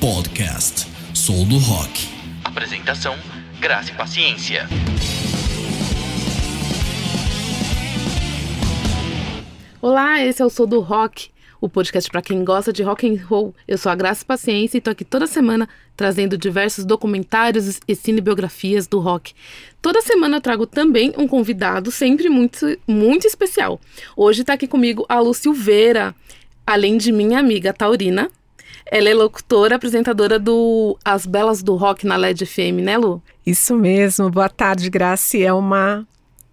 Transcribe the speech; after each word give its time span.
Podcast 0.00 0.86
Sou 1.12 1.44
do 1.44 1.58
Rock. 1.58 2.08
Apresentação: 2.42 3.14
Graça 3.60 3.92
e 3.92 3.94
Paciência. 3.94 4.66
Olá, 9.82 10.24
esse 10.24 10.40
é 10.40 10.44
o 10.46 10.48
Sou 10.48 10.66
do 10.66 10.80
Rock, 10.80 11.28
o 11.60 11.68
podcast 11.68 12.10
para 12.10 12.22
quem 12.22 12.42
gosta 12.42 12.72
de 12.72 12.82
rock 12.82 13.06
and 13.06 13.22
roll. 13.26 13.54
Eu 13.68 13.76
sou 13.76 13.92
a 13.92 13.94
Graça 13.94 14.24
Paciência 14.24 14.78
e 14.78 14.80
tô 14.80 14.88
aqui 14.88 15.04
toda 15.04 15.26
semana 15.26 15.68
trazendo 15.94 16.38
diversos 16.38 16.86
documentários 16.86 17.78
e 17.86 17.94
cinebiografias 17.94 18.86
do 18.86 19.00
rock. 19.00 19.34
Toda 19.82 20.00
semana 20.00 20.38
eu 20.38 20.40
trago 20.40 20.66
também 20.66 21.12
um 21.18 21.28
convidado 21.28 21.90
sempre 21.90 22.30
muito 22.30 22.74
muito 22.88 23.26
especial. 23.26 23.78
Hoje 24.16 24.44
tá 24.44 24.54
aqui 24.54 24.66
comigo 24.66 25.04
a 25.10 25.20
Lu 25.20 25.34
Silveira, 25.34 26.14
além 26.66 26.96
de 26.96 27.12
minha 27.12 27.38
amiga 27.38 27.74
Taurina. 27.74 28.30
Ela 28.86 29.08
é 29.08 29.14
locutora, 29.14 29.76
apresentadora 29.76 30.38
do 30.38 30.98
As 31.04 31.26
Belas 31.26 31.62
do 31.62 31.74
Rock 31.76 32.06
na 32.06 32.16
LED 32.16 32.46
FM, 32.46 32.82
né, 32.82 32.96
Lu? 32.96 33.22
Isso 33.44 33.74
mesmo. 33.74 34.30
Boa 34.30 34.48
tarde, 34.48 34.90
Graça. 34.90 35.38
É 35.38 35.52
uma 35.52 36.06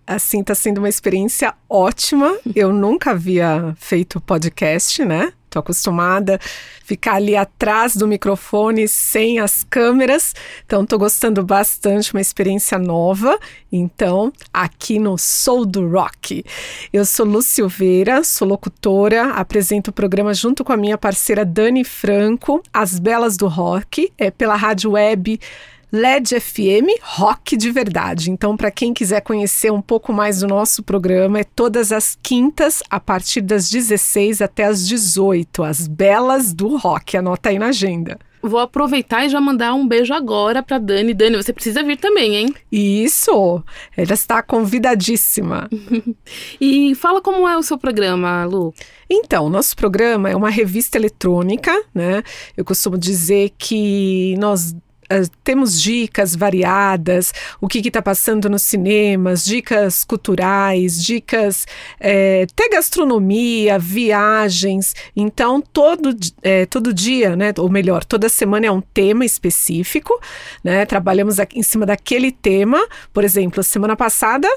assim, 0.06 0.42
tá 0.42 0.56
sendo 0.56 0.78
uma 0.78 0.88
experiência 0.88 1.54
ótima. 1.70 2.38
Eu 2.56 2.72
nunca 2.72 3.12
havia 3.12 3.76
feito 3.78 4.22
podcast, 4.22 5.04
né? 5.04 5.34
Tô 5.58 5.62
acostumada 5.62 6.36
a 6.36 6.86
ficar 6.86 7.16
ali 7.16 7.36
atrás 7.36 7.96
do 7.96 8.08
microfone 8.08 8.88
sem 8.88 9.40
as 9.40 9.64
câmeras. 9.64 10.36
Então 10.64 10.86
tô 10.86 11.00
gostando 11.00 11.44
bastante, 11.44 12.14
uma 12.14 12.22
experiência 12.22 12.78
nova. 12.78 13.40
Então, 13.72 14.32
aqui 14.54 15.00
no 15.00 15.18
Soul 15.18 15.66
do 15.66 15.90
Rock. 15.90 16.46
Eu 16.94 17.06
sou 17.06 17.26
Lu 17.26 17.42
Silveira, 17.42 18.24
sou 18.24 18.48
locutora, 18.48 19.32
apresento 19.32 19.90
o 19.90 19.94
programa 19.94 20.32
junto 20.32 20.64
com 20.64 20.72
a 20.72 20.78
minha 20.78 20.98
parceira 20.98 21.44
Dani 21.44 21.84
Franco, 21.84 22.62
As 22.72 23.00
Belas 23.00 23.36
do 23.36 23.48
Rock, 23.48 24.14
é 24.16 24.30
pela 24.30 24.56
rádio 24.56 24.92
web 24.92 25.40
LED 25.92 26.40
FM 26.42 27.02
Rock 27.02 27.56
de 27.56 27.72
Verdade. 27.72 28.30
Então, 28.30 28.58
para 28.58 28.70
quem 28.70 28.94
quiser 28.94 29.22
conhecer 29.22 29.72
um 29.72 29.82
pouco 29.82 30.12
mais 30.12 30.42
do 30.42 30.48
nosso 30.48 30.84
programa, 30.84 31.40
é 31.40 31.44
todas 31.46 31.94
as 31.94 32.18
quintas, 32.22 32.84
a 32.90 33.00
partir 33.00 33.40
das 33.40 33.70
16 33.70 34.42
até 34.42 34.66
as 34.66 34.86
18, 34.86 35.64
as 35.64 35.88
belas 35.88 36.54
do 36.54 36.76
rock. 36.76 37.16
Anota 37.16 37.50
aí 37.50 37.58
na 37.58 37.68
agenda. 37.68 38.20
Vou 38.42 38.60
aproveitar 38.60 39.26
e 39.26 39.30
já 39.30 39.42
mandar 39.42 39.74
um 39.74 39.88
beijo 39.88 40.14
agora 40.14 40.62
para 40.62 40.78
Dani. 40.78 41.14
Dani, 41.14 41.38
você 41.38 41.52
precisa 41.52 41.82
vir 41.84 41.98
também, 41.98 42.36
hein? 42.36 42.54
Isso! 42.72 43.64
Ela 43.96 44.14
está 44.14 44.44
convidadíssima. 44.44 45.70
e 46.60 46.94
fala 46.96 47.22
como 47.22 47.48
é 47.48 47.58
o 47.58 47.64
seu 47.64 47.78
programa, 47.78 48.46
Lu. 48.46 48.74
Então, 49.10 49.50
nosso 49.50 49.76
programa 49.76 50.30
é 50.30 50.36
uma 50.36 50.50
revista 50.50 50.98
eletrônica, 50.98 51.72
né? 51.94 52.22
Eu 52.56 52.64
costumo 52.64 52.98
dizer 52.98 53.54
que 53.58 54.36
nós 54.38 54.76
Uh, 55.12 55.30
temos 55.44 55.82
dicas 55.82 56.36
variadas, 56.36 57.34
o 57.62 57.68
que 57.68 57.80
está 57.80 58.02
passando 58.02 58.50
nos 58.50 58.62
cinemas, 58.62 59.46
dicas 59.46 60.04
culturais, 60.04 61.02
dicas 61.02 61.66
é, 62.00 62.46
até 62.52 62.70
gastronomia, 62.70 63.80
viagens. 63.80 64.94
Então, 65.16 65.62
todo, 65.62 66.16
é, 66.42 66.66
todo 66.66 66.94
dia, 66.94 67.36
né, 67.36 67.54
ou 67.58 67.70
melhor, 67.70 68.04
toda 68.04 68.30
semana 68.30 68.66
é 68.66 68.72
um 68.72 68.82
tema 68.82 69.26
específico. 69.26 70.20
Né, 70.64 70.86
trabalhamos 70.86 71.40
aqui 71.40 71.60
em 71.60 71.64
cima 71.64 71.86
daquele 71.86 72.32
tema. 72.32 72.80
Por 73.14 73.24
exemplo, 73.24 73.64
semana 73.64 73.96
passada 73.96 74.48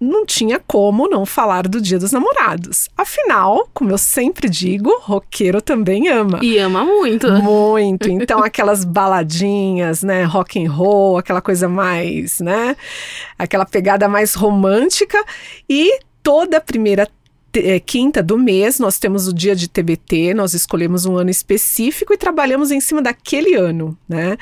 não 0.00 0.24
tinha 0.24 0.58
como 0.58 1.08
não 1.08 1.26
falar 1.26 1.68
do 1.68 1.80
Dia 1.80 1.98
dos 1.98 2.12
Namorados. 2.12 2.88
Afinal, 2.96 3.68
como 3.74 3.90
eu 3.90 3.98
sempre 3.98 4.48
digo, 4.48 4.90
roqueiro 5.02 5.60
também 5.60 6.08
ama. 6.08 6.40
E 6.42 6.58
ama 6.58 6.84
muito. 6.84 7.30
Muito. 7.30 8.08
Então 8.24 8.42
aquelas 8.42 8.84
baladinhas, 8.84 10.02
né, 10.02 10.24
rock 10.24 10.64
and 10.64 10.70
roll, 10.70 11.18
aquela 11.18 11.40
coisa 11.42 11.68
mais, 11.68 12.40
né, 12.40 12.76
aquela 13.38 13.66
pegada 13.66 14.08
mais 14.08 14.34
romântica 14.34 15.22
e 15.68 16.00
toda 16.22 16.56
a 16.56 16.60
primeira 16.60 17.08
quinta 17.84 18.22
do 18.22 18.38
mês, 18.38 18.78
nós 18.78 18.98
temos 18.98 19.28
o 19.28 19.32
dia 19.32 19.54
de 19.54 19.68
TBT, 19.68 20.34
nós 20.34 20.54
escolhemos 20.54 21.06
um 21.06 21.16
ano 21.16 21.30
específico 21.30 22.12
e 22.12 22.18
trabalhamos 22.18 22.70
em 22.70 22.80
cima 22.80 23.02
daquele 23.02 23.54
ano, 23.54 23.96
né? 24.08 24.36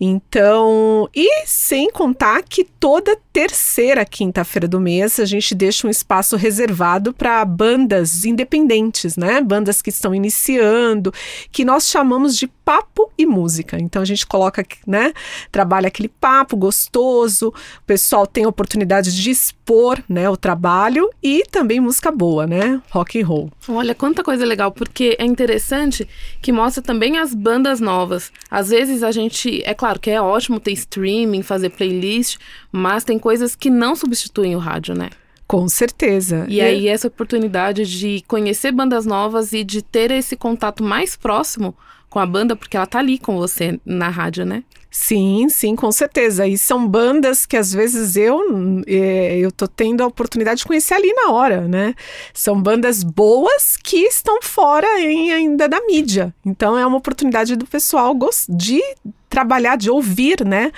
Então, 0.00 1.08
e 1.14 1.46
sem 1.46 1.90
contar 1.90 2.42
que 2.42 2.64
toda 2.64 3.18
terceira 3.32 4.04
quinta-feira 4.04 4.66
do 4.66 4.80
mês 4.80 5.20
a 5.20 5.24
gente 5.24 5.54
deixa 5.54 5.86
um 5.86 5.90
espaço 5.90 6.36
reservado 6.36 7.12
para 7.12 7.44
bandas 7.44 8.24
independentes, 8.24 9.16
né? 9.16 9.40
Bandas 9.40 9.80
que 9.80 9.90
estão 9.90 10.14
iniciando, 10.14 11.12
que 11.52 11.64
nós 11.64 11.88
chamamos 11.88 12.36
de 12.36 12.48
papo 12.68 13.10
e 13.16 13.24
música. 13.24 13.78
Então 13.80 14.02
a 14.02 14.04
gente 14.04 14.26
coloca, 14.26 14.62
né? 14.86 15.14
Trabalha 15.50 15.88
aquele 15.88 16.08
papo 16.08 16.54
gostoso, 16.54 17.48
o 17.48 17.84
pessoal 17.86 18.26
tem 18.26 18.44
a 18.44 18.48
oportunidade 18.48 19.10
de 19.10 19.30
expor, 19.30 19.98
né, 20.06 20.28
o 20.28 20.36
trabalho 20.36 21.08
e 21.22 21.44
também 21.50 21.80
música 21.80 22.12
boa, 22.12 22.46
né? 22.46 22.82
Rock 22.90 23.22
and 23.22 23.26
roll. 23.26 23.50
Olha, 23.66 23.94
quanta 23.94 24.22
coisa 24.22 24.44
legal, 24.44 24.70
porque 24.70 25.16
é 25.18 25.24
interessante 25.24 26.06
que 26.42 26.52
mostra 26.52 26.82
também 26.82 27.16
as 27.16 27.34
bandas 27.34 27.80
novas. 27.80 28.30
Às 28.50 28.68
vezes 28.68 29.02
a 29.02 29.10
gente, 29.12 29.62
é 29.64 29.72
claro 29.72 29.98
que 29.98 30.10
é 30.10 30.20
ótimo 30.20 30.60
ter 30.60 30.72
streaming, 30.72 31.42
fazer 31.42 31.70
playlist, 31.70 32.36
mas 32.70 33.02
tem 33.02 33.18
coisas 33.18 33.56
que 33.56 33.70
não 33.70 33.96
substituem 33.96 34.54
o 34.54 34.58
rádio, 34.58 34.94
né? 34.94 35.08
Com 35.46 35.66
certeza. 35.70 36.44
E, 36.46 36.56
e 36.56 36.60
aí 36.60 36.86
essa 36.86 37.08
oportunidade 37.08 37.86
de 37.86 38.22
conhecer 38.28 38.72
bandas 38.72 39.06
novas 39.06 39.54
e 39.54 39.64
de 39.64 39.80
ter 39.80 40.10
esse 40.10 40.36
contato 40.36 40.84
mais 40.84 41.16
próximo 41.16 41.74
com 42.08 42.18
a 42.18 42.26
banda, 42.26 42.56
porque 42.56 42.76
ela 42.76 42.86
tá 42.86 42.98
ali 42.98 43.18
com 43.18 43.36
você 43.36 43.78
na 43.84 44.08
rádio, 44.08 44.44
né? 44.44 44.64
Sim, 44.90 45.48
sim, 45.50 45.76
com 45.76 45.92
certeza. 45.92 46.46
E 46.46 46.56
são 46.56 46.88
bandas 46.88 47.44
que 47.44 47.56
às 47.56 47.72
vezes 47.72 48.16
eu 48.16 48.40
é, 48.86 49.36
eu 49.38 49.52
tô 49.52 49.68
tendo 49.68 50.02
a 50.02 50.06
oportunidade 50.06 50.60
de 50.60 50.66
conhecer 50.66 50.94
ali 50.94 51.12
na 51.12 51.30
hora, 51.30 51.68
né? 51.68 51.94
São 52.32 52.60
bandas 52.60 53.02
boas 53.02 53.76
que 53.76 53.98
estão 53.98 54.40
fora 54.42 54.86
em, 55.00 55.30
ainda 55.30 55.68
da 55.68 55.80
mídia. 55.84 56.34
Então 56.44 56.76
é 56.76 56.86
uma 56.86 56.96
oportunidade 56.96 57.54
do 57.54 57.66
pessoal 57.66 58.16
de 58.48 58.80
trabalhar, 59.28 59.76
de 59.76 59.90
ouvir, 59.90 60.44
né? 60.44 60.72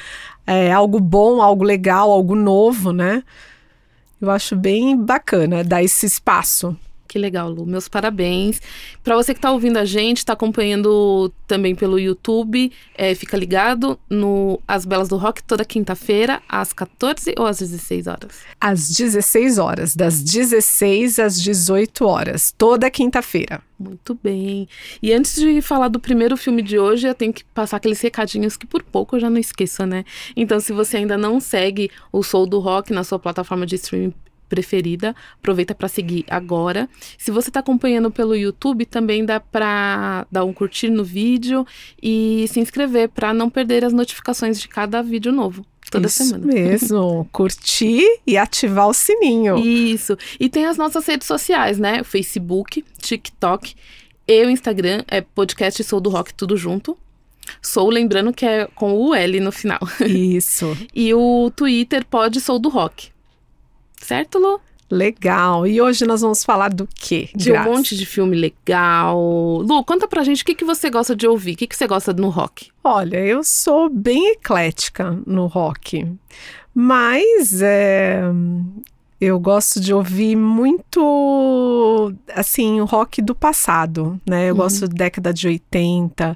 É, 0.45 0.73
algo 0.73 0.99
bom, 0.99 1.41
algo 1.41 1.63
legal, 1.63 2.11
algo 2.11 2.35
novo, 2.35 2.93
né? 2.93 3.23
Eu 4.21 4.31
acho 4.31 4.57
bem 4.57 4.97
bacana 4.97 5.63
dar 5.63 5.83
esse 5.83 6.05
espaço. 6.05 6.77
Que 7.11 7.19
legal, 7.19 7.51
Lu. 7.51 7.67
Meus 7.67 7.89
parabéns. 7.89 8.63
Para 9.03 9.17
você 9.17 9.35
que 9.35 9.39
está 9.39 9.51
ouvindo 9.51 9.79
a 9.79 9.85
gente, 9.85 10.19
está 10.19 10.33
acompanhando 10.33 11.33
também 11.45 11.75
pelo 11.75 11.99
YouTube, 11.99 12.71
é, 12.95 13.17
fica 13.17 13.37
ligado 13.37 13.99
no 14.09 14.63
As 14.69 14.85
Belas 14.85 15.09
do 15.09 15.17
Rock 15.17 15.43
toda 15.43 15.65
quinta-feira, 15.65 16.41
às 16.49 16.73
14 16.73 17.35
ou 17.37 17.47
às 17.47 17.59
16 17.59 18.07
horas? 18.07 18.43
Às 18.61 18.91
16 18.91 19.59
horas, 19.59 19.97
das 19.97 20.23
16 20.23 21.19
às 21.19 21.43
18 21.43 22.07
horas, 22.07 22.55
toda 22.57 22.89
quinta-feira. 22.89 23.61
Muito 23.77 24.17
bem. 24.23 24.69
E 25.03 25.13
antes 25.13 25.35
de 25.35 25.61
falar 25.61 25.89
do 25.89 25.99
primeiro 25.99 26.37
filme 26.37 26.63
de 26.63 26.79
hoje, 26.79 27.09
eu 27.09 27.15
tenho 27.15 27.33
que 27.33 27.43
passar 27.43 27.79
aqueles 27.79 28.01
recadinhos 28.01 28.57
que 28.57 28.69
por 28.69 28.85
pouco 28.85 29.17
eu 29.17 29.21
já 29.21 29.29
não 29.29 29.39
esqueço, 29.39 29.85
né? 29.85 30.05
Então, 30.37 30.61
se 30.61 30.73
você 30.73 30.99
ainda 30.99 31.19
não 31.19 31.41
segue 31.41 31.91
o 32.13 32.23
Soul 32.23 32.47
do 32.47 32.61
Rock 32.61 32.93
na 32.93 33.03
sua 33.03 33.19
plataforma 33.19 33.67
de 33.67 33.75
streaming 33.75 34.15
preferida, 34.51 35.15
aproveita 35.39 35.75
para 35.75 35.89
seguir 35.89 36.27
agora. 36.29 36.89
Se 37.17 37.31
você 37.31 37.49
está 37.49 37.61
acompanhando 37.61 38.11
pelo 38.11 38.35
YouTube, 38.35 38.85
também 38.85 39.25
dá 39.25 39.39
para 39.39 40.27
dar 40.31 40.45
um 40.45 40.53
curtir 40.53 40.91
no 40.91 41.05
vídeo 41.05 41.65
e 42.03 42.45
se 42.49 42.59
inscrever 42.61 43.09
para 43.09 43.33
não 43.33 43.49
perder 43.49 43.85
as 43.85 43.93
notificações 43.93 44.61
de 44.61 44.69
cada 44.69 45.01
vídeo 45.01 45.33
novo. 45.33 45.65
Toda 45.91 46.07
Isso 46.07 46.25
semana. 46.25 46.47
mesmo. 46.47 47.29
Curtir 47.33 48.05
e 48.27 48.37
ativar 48.37 48.89
o 48.89 48.95
sininho. 48.95 49.57
Isso. 49.59 50.17
E 50.39 50.49
tem 50.49 50.67
as 50.67 50.77
nossas 50.77 51.05
redes 51.07 51.27
sociais, 51.27 51.79
né? 51.79 52.01
O 52.01 52.05
Facebook, 52.05 52.85
TikTok 52.99 53.75
e 54.29 54.45
o 54.47 54.51
Instagram 54.51 55.03
é 55.09 55.21
podcast 55.21 55.83
Sou 55.83 56.01
do 56.01 56.11
Rock 56.11 56.33
tudo 56.35 56.57
junto. 56.57 56.97
Sou, 57.61 57.91
lembrando 57.91 58.33
que 58.33 58.47
é 58.47 58.67
com 58.75 58.93
o 58.93 59.15
L 59.15 59.41
no 59.41 59.51
final. 59.51 59.81
Isso. 60.07 60.77
e 60.95 61.13
o 61.13 61.51
Twitter 61.55 62.05
pode 62.05 62.41
Sou 62.41 62.59
do 62.59 62.69
Rock. 62.69 63.11
Certo, 64.01 64.39
Lu? 64.39 64.61
Legal. 64.91 65.67
E 65.67 65.81
hoje 65.81 66.05
nós 66.05 66.21
vamos 66.21 66.43
falar 66.43 66.69
do 66.71 66.89
quê? 66.93 67.29
De 67.35 67.53
um 67.53 67.63
monte 67.63 67.97
de 67.97 68.05
filme 68.05 68.37
legal. 68.37 69.21
Lu, 69.63 69.85
conta 69.85 70.09
pra 70.09 70.25
gente 70.25 70.43
o 70.43 70.45
que, 70.45 70.55
que 70.55 70.65
você 70.65 70.91
gosta 70.91 71.15
de 71.15 71.29
ouvir, 71.29 71.53
o 71.53 71.57
que, 71.57 71.67
que 71.69 71.77
você 71.77 71.87
gosta 71.87 72.13
no 72.13 72.29
rock. 72.29 72.71
Olha, 72.83 73.19
eu 73.19 73.45
sou 73.45 73.89
bem 73.89 74.33
eclética 74.33 75.17
no 75.25 75.47
rock. 75.47 76.11
Mas 76.75 77.63
é, 77.63 78.23
eu 79.21 79.39
gosto 79.39 79.79
de 79.79 79.93
ouvir 79.93 80.35
muito, 80.35 82.11
assim, 82.35 82.81
o 82.81 82.87
rock 82.87 83.21
do 83.21 83.35
passado, 83.35 84.19
né? 84.27 84.49
Eu 84.49 84.55
uhum. 84.55 84.61
gosto 84.63 84.89
da 84.89 84.95
década 84.95 85.35
de 85.35 85.47
80, 85.47 86.35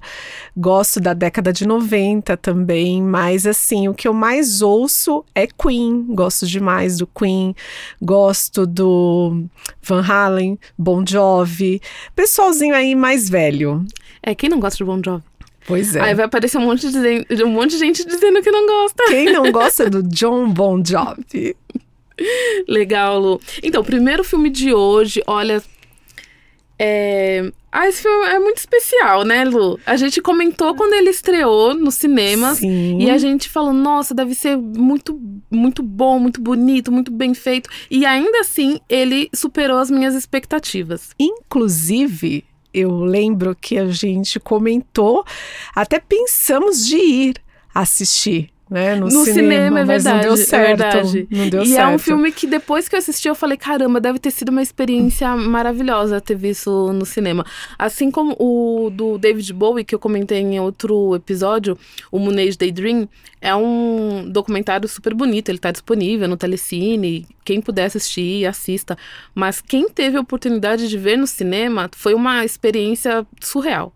gosto 0.55 1.01
da 1.01 1.15
década 1.15 1.51
de 1.51 1.67
90 1.67 2.37
também, 2.37 3.03
mas, 3.03 3.47
assim, 3.47 3.89
o 3.89 3.95
que 3.95 4.07
eu 4.07 4.13
mais 4.13 4.61
ouço 4.61 5.25
é 5.35 5.47
Queen. 5.47 6.05
Gosto 6.11 6.47
demais 6.47 6.99
do 6.99 7.07
Queen, 7.07 7.57
gosto 8.03 8.67
do 8.67 9.45
Van 9.83 10.05
Halen, 10.07 10.59
Bon 10.77 11.03
Jovi, 11.07 11.81
pessoalzinho 12.15 12.75
aí 12.75 12.95
mais 12.95 13.31
velho. 13.31 13.83
É, 14.23 14.35
quem 14.35 14.51
não 14.51 14.61
gosta 14.61 14.77
de 14.77 14.85
Bon 14.85 15.01
Jovi? 15.03 15.25
Pois 15.67 15.97
é. 15.97 16.01
Aí 16.01 16.15
vai 16.15 16.27
aparecer 16.27 16.59
um 16.59 16.67
monte, 16.67 16.91
de, 16.91 17.45
um 17.45 17.51
monte 17.51 17.71
de 17.71 17.79
gente 17.79 18.05
dizendo 18.05 18.43
que 18.43 18.51
não 18.51 18.67
gosta. 18.67 19.05
Quem 19.09 19.33
não 19.33 19.51
gosta 19.51 19.89
do 19.91 20.03
John 20.03 20.51
Bon 20.51 20.83
Jovi? 20.85 21.57
Legal, 22.69 23.19
Lu. 23.19 23.41
Então, 23.63 23.83
o 23.83 23.85
primeiro 23.85 24.25
filme 24.25 24.51
de 24.51 24.73
hoje, 24.73 25.23
olha. 25.27 25.63
É... 26.79 27.53
Ah, 27.71 27.89
esse 27.89 28.03
filme 28.03 28.27
é 28.27 28.39
muito 28.39 28.59
especial, 28.59 29.25
né, 29.25 29.45
Lu? 29.45 29.81
A 29.85 29.97
gente 29.97 30.23
comentou 30.23 30.77
quando 30.77 30.93
ele 30.93 31.11
estreou 31.11 31.75
no 31.75 31.91
cinema. 31.91 32.55
Sim. 32.55 33.01
E 33.01 33.11
a 33.11 33.19
gente 33.19 33.49
falou, 33.49 33.73
nossa, 33.73 34.15
deve 34.15 34.35
ser 34.35 34.57
muito, 34.57 35.21
muito 35.51 35.83
bom, 35.83 36.21
muito 36.21 36.41
bonito, 36.41 36.93
muito 36.93 37.11
bem 37.11 37.35
feito. 37.35 37.69
E 37.91 38.07
ainda 38.07 38.41
assim, 38.41 38.79
ele 38.89 39.29
superou 39.35 39.79
as 39.79 39.91
minhas 39.91 40.15
expectativas. 40.15 41.11
Inclusive, 41.19 42.45
eu 42.73 43.01
lembro 43.01 43.57
que 43.61 43.77
a 43.77 43.87
gente 43.87 44.39
comentou, 44.39 45.25
até 45.75 45.99
pensamos 45.99 46.87
de 46.87 46.97
ir 46.97 47.35
assistir 47.75 48.54
né? 48.75 48.97
No, 48.97 49.07
no 49.07 49.25
cinema, 49.25 49.35
cinema, 49.35 49.81
é 49.81 49.85
verdade. 49.85 50.17
não 50.17 50.35
deu 50.35 50.37
certo. 50.37 50.83
É 50.83 50.91
verdade. 50.91 51.29
Não 51.31 51.49
deu 51.49 51.63
e 51.63 51.67
certo. 51.69 51.81
é 51.81 51.95
um 51.95 51.99
filme 51.99 52.33
que 52.33 52.45
depois 52.45 52.89
que 52.89 52.97
eu 52.97 52.99
assisti, 52.99 53.29
eu 53.29 53.35
falei, 53.37 53.57
caramba, 53.57 54.01
deve 54.01 54.19
ter 54.19 54.33
sido 54.33 54.49
uma 54.49 54.61
experiência 54.61 55.35
maravilhosa 55.37 56.21
ter 56.21 56.35
visto 56.35 56.93
no 56.93 57.07
cinema. 57.07 57.47
Assim 57.79 58.11
como 58.11 58.35
o 58.37 58.91
do 58.91 59.17
David 59.17 59.53
Bowie, 59.53 59.85
que 59.85 59.95
eu 59.95 59.99
comentei 60.01 60.41
em 60.41 60.59
outro 60.59 61.15
episódio, 61.15 61.79
o 62.11 62.19
Moonage 62.19 62.59
Daydream, 62.59 63.09
é 63.41 63.55
um 63.55 64.29
documentário 64.29 64.89
super 64.89 65.15
bonito, 65.15 65.51
ele 65.51 65.59
está 65.59 65.71
disponível 65.71 66.27
no 66.27 66.37
Telecine. 66.37 67.29
Quem 67.45 67.61
puder 67.61 67.85
assistir, 67.85 68.45
assista. 68.45 68.99
Mas 69.33 69.61
quem 69.61 69.89
teve 69.89 70.17
a 70.17 70.21
oportunidade 70.21 70.89
de 70.89 70.99
ver 70.99 71.17
no 71.17 71.29
cinema 71.29 71.89
foi 71.95 72.15
uma 72.15 72.45
experiência 72.45 73.25
surreal. 73.41 73.93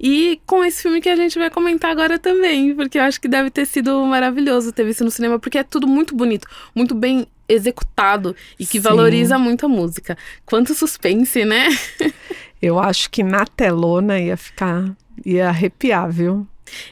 E 0.00 0.40
com 0.46 0.64
esse 0.64 0.82
filme 0.82 1.00
que 1.00 1.08
a 1.08 1.16
gente 1.16 1.38
vai 1.38 1.50
comentar 1.50 1.90
agora 1.90 2.18
também, 2.18 2.74
porque 2.74 2.98
eu 2.98 3.02
acho 3.02 3.20
que 3.20 3.28
deve 3.28 3.50
ter 3.50 3.66
sido 3.66 4.04
maravilhoso 4.04 4.72
ter 4.72 4.84
visto 4.84 5.04
no 5.04 5.10
cinema, 5.10 5.38
porque 5.38 5.58
é 5.58 5.62
tudo 5.64 5.86
muito 5.86 6.14
bonito, 6.14 6.46
muito 6.74 6.94
bem 6.94 7.26
executado 7.48 8.34
e 8.58 8.64
que 8.64 8.80
Sim. 8.80 8.88
valoriza 8.88 9.38
muito 9.38 9.66
a 9.66 9.68
música. 9.68 10.16
Quanto 10.44 10.74
suspense, 10.74 11.44
né? 11.44 11.68
Eu 12.60 12.78
acho 12.78 13.10
que 13.10 13.22
na 13.22 13.44
telona 13.44 14.18
ia 14.18 14.36
ficar. 14.36 14.94
ia 15.24 15.48
arrepiar, 15.48 16.10
viu? 16.10 16.46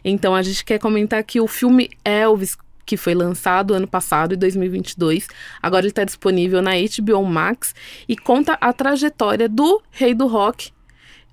Então 0.05 0.35
a 0.35 0.43
gente 0.43 0.65
quer 0.65 0.79
comentar 0.79 1.23
que 1.23 1.41
o 1.41 1.47
filme 1.47 1.91
Elvis 2.05 2.57
que 2.91 2.97
foi 2.97 3.15
lançado 3.15 3.73
ano 3.73 3.87
passado, 3.87 4.35
em 4.35 4.37
2022. 4.37 5.29
Agora 5.63 5.83
ele 5.83 5.91
está 5.91 6.03
disponível 6.03 6.61
na 6.61 6.73
HBO 6.73 7.25
Max 7.25 7.73
e 8.09 8.17
conta 8.17 8.55
a 8.61 8.73
trajetória 8.73 9.49
do 9.49 9.81
rei 9.93 10.13
do 10.13 10.27
rock 10.27 10.73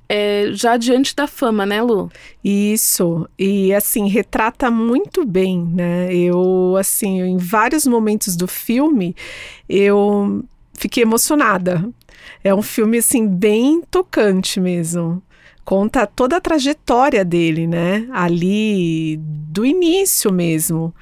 é, 0.10 0.50
já 0.54 0.78
diante 0.78 1.16
da 1.16 1.28
fama, 1.28 1.66
né, 1.66 1.82
Lu? 1.82 2.10
Isso, 2.44 3.28
e 3.38 3.74
assim, 3.74 4.08
retrata 4.08 4.72
muito 4.72 5.26
bem, 5.26 5.64
né? 5.64 6.14
Eu, 6.14 6.76
assim, 6.80 7.22
em 7.22 7.38
vários 7.38 7.86
momentos 7.86 8.36
do 8.36 8.48
filme, 8.48 9.16
eu 9.68 10.44
fiquei 10.74 11.04
emocionada. 11.04 11.90
É 12.44 12.54
um 12.54 12.62
filme, 12.62 12.98
assim, 12.98 13.28
bem 13.28 13.82
tocante 13.90 14.60
mesmo. 14.60 15.22
Conta 15.68 16.08
toda 16.08 16.38
a 16.38 16.40
trajetória 16.40 17.26
dele, 17.26 17.68
né? 17.68 18.08
Ali, 18.14 19.18
do 19.20 19.66
início 19.66 20.32
mesmo. 20.32 20.96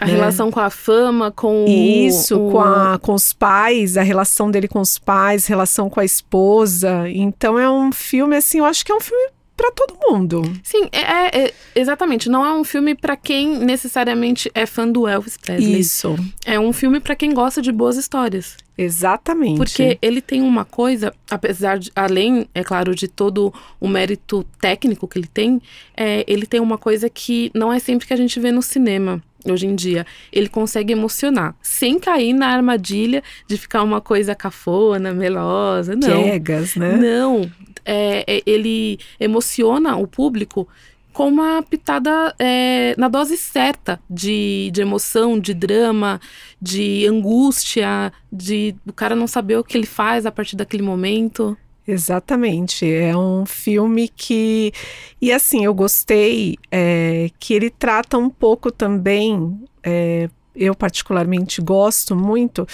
A 0.00 0.06
né? 0.06 0.12
relação 0.12 0.48
com 0.48 0.60
a 0.60 0.70
fama, 0.70 1.32
com 1.32 1.64
Isso, 1.66 2.38
o, 2.40 2.52
com, 2.52 2.60
a, 2.60 3.00
com 3.00 3.14
os 3.14 3.32
pais, 3.32 3.96
a 3.96 4.02
relação 4.02 4.48
dele 4.48 4.68
com 4.68 4.78
os 4.78 4.96
pais, 4.96 5.46
relação 5.46 5.90
com 5.90 5.98
a 5.98 6.04
esposa. 6.04 7.08
Então 7.08 7.58
é 7.58 7.68
um 7.68 7.90
filme, 7.90 8.36
assim, 8.36 8.58
eu 8.58 8.64
acho 8.64 8.86
que 8.86 8.92
é 8.92 8.94
um 8.94 9.00
filme 9.00 9.28
para 9.56 9.72
todo 9.72 9.98
mundo. 10.08 10.42
Sim, 10.62 10.88
é, 10.92 11.46
é, 11.46 11.54
exatamente. 11.74 12.28
Não 12.28 12.46
é 12.46 12.54
um 12.54 12.62
filme 12.62 12.94
para 12.94 13.16
quem 13.16 13.58
necessariamente 13.58 14.48
é 14.54 14.66
fã 14.66 14.88
do 14.88 15.08
Elvis 15.08 15.36
Presley. 15.36 15.80
Isso. 15.80 16.16
É 16.46 16.60
um 16.60 16.72
filme 16.72 17.00
para 17.00 17.16
quem 17.16 17.34
gosta 17.34 17.60
de 17.60 17.72
boas 17.72 17.96
histórias. 17.96 18.56
Exatamente. 18.76 19.56
Porque 19.56 19.98
ele 20.00 20.20
tem 20.20 20.40
uma 20.40 20.64
coisa, 20.64 21.12
apesar 21.30 21.78
de, 21.78 21.90
além, 21.94 22.46
é 22.54 22.64
claro, 22.64 22.94
de 22.94 23.06
todo 23.06 23.52
o 23.78 23.86
mérito 23.86 24.44
técnico 24.60 25.06
que 25.06 25.18
ele 25.18 25.26
tem, 25.26 25.60
é, 25.96 26.24
ele 26.26 26.46
tem 26.46 26.60
uma 26.60 26.78
coisa 26.78 27.08
que 27.10 27.50
não 27.54 27.72
é 27.72 27.78
sempre 27.78 28.06
que 28.06 28.14
a 28.14 28.16
gente 28.16 28.40
vê 28.40 28.50
no 28.50 28.62
cinema 28.62 29.22
hoje 29.44 29.66
em 29.66 29.74
dia. 29.74 30.06
Ele 30.32 30.48
consegue 30.48 30.92
emocionar, 30.92 31.54
sem 31.60 31.98
cair 31.98 32.32
na 32.32 32.48
armadilha 32.48 33.22
de 33.46 33.56
ficar 33.58 33.82
uma 33.82 34.00
coisa 34.00 34.34
cafona, 34.34 35.12
melosa. 35.12 35.94
Não. 35.94 36.22
Piegas, 36.22 36.76
né? 36.76 36.96
Não. 36.96 37.50
É, 37.84 38.24
é, 38.26 38.42
ele 38.46 38.98
emociona 39.18 39.96
o 39.96 40.06
público 40.06 40.68
com 41.12 41.28
uma 41.28 41.62
pitada 41.62 42.34
é, 42.38 42.94
na 42.98 43.08
dose 43.08 43.36
certa 43.36 44.00
de, 44.08 44.70
de 44.72 44.80
emoção, 44.80 45.38
de 45.38 45.54
drama, 45.54 46.20
de 46.60 47.06
angústia, 47.06 48.12
de 48.32 48.74
o 48.86 48.92
cara 48.92 49.14
não 49.14 49.26
saber 49.26 49.56
o 49.56 49.64
que 49.64 49.76
ele 49.76 49.86
faz 49.86 50.26
a 50.26 50.32
partir 50.32 50.56
daquele 50.56 50.82
momento. 50.82 51.56
Exatamente, 51.86 52.86
é 52.86 53.16
um 53.16 53.44
filme 53.44 54.08
que. 54.08 54.72
E 55.20 55.32
assim, 55.32 55.64
eu 55.64 55.74
gostei 55.74 56.56
é, 56.70 57.28
que 57.40 57.54
ele 57.54 57.70
trata 57.70 58.16
um 58.16 58.30
pouco 58.30 58.70
também. 58.70 59.60
É, 59.82 60.28
eu, 60.54 60.74
particularmente, 60.74 61.60
gosto 61.60 62.14
muito. 62.16 62.66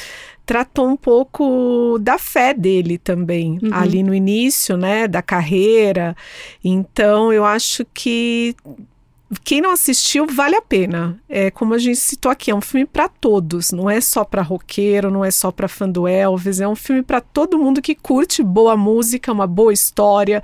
Tratou 0.45 0.89
um 0.89 0.97
pouco 0.97 1.99
da 2.01 2.19
fé 2.19 2.55
dele 2.55 2.97
também, 2.99 3.59
Uhum. 3.63 3.71
ali 3.73 4.03
no 4.03 4.15
início, 4.15 4.77
né, 4.77 5.07
da 5.07 5.21
carreira. 5.23 6.17
Então, 6.65 7.33
eu 7.33 7.45
acho 7.45 7.85
que 7.93 8.55
quem 9.45 9.61
não 9.61 9.73
assistiu 9.73 10.27
vale 10.27 10.57
a 10.57 10.63
pena. 10.63 11.21
É 11.29 11.51
como 11.51 11.75
a 11.75 11.79
gente 11.79 11.99
citou 11.99 12.33
aqui, 12.33 12.51
é 12.51 12.55
um 12.55 12.63
filme 12.63 12.87
para 12.87 13.09
todos, 13.11 13.73
não 13.73 13.91
é 13.91 14.01
só 14.01 14.25
para 14.25 14.41
roqueiro, 14.41 15.11
não 15.11 15.23
é 15.23 15.31
só 15.31 15.51
para 15.53 15.69
fã 15.69 15.87
do 15.87 16.09
Elvis, 16.09 16.61
é 16.63 16.67
um 16.67 16.75
filme 16.75 17.03
para 17.03 17.21
todo 17.21 17.59
mundo 17.59 17.83
que 17.83 17.95
curte 17.95 18.43
boa 18.43 18.75
música, 18.75 19.31
uma 19.31 19.47
boa 19.47 19.71
história, 19.73 20.43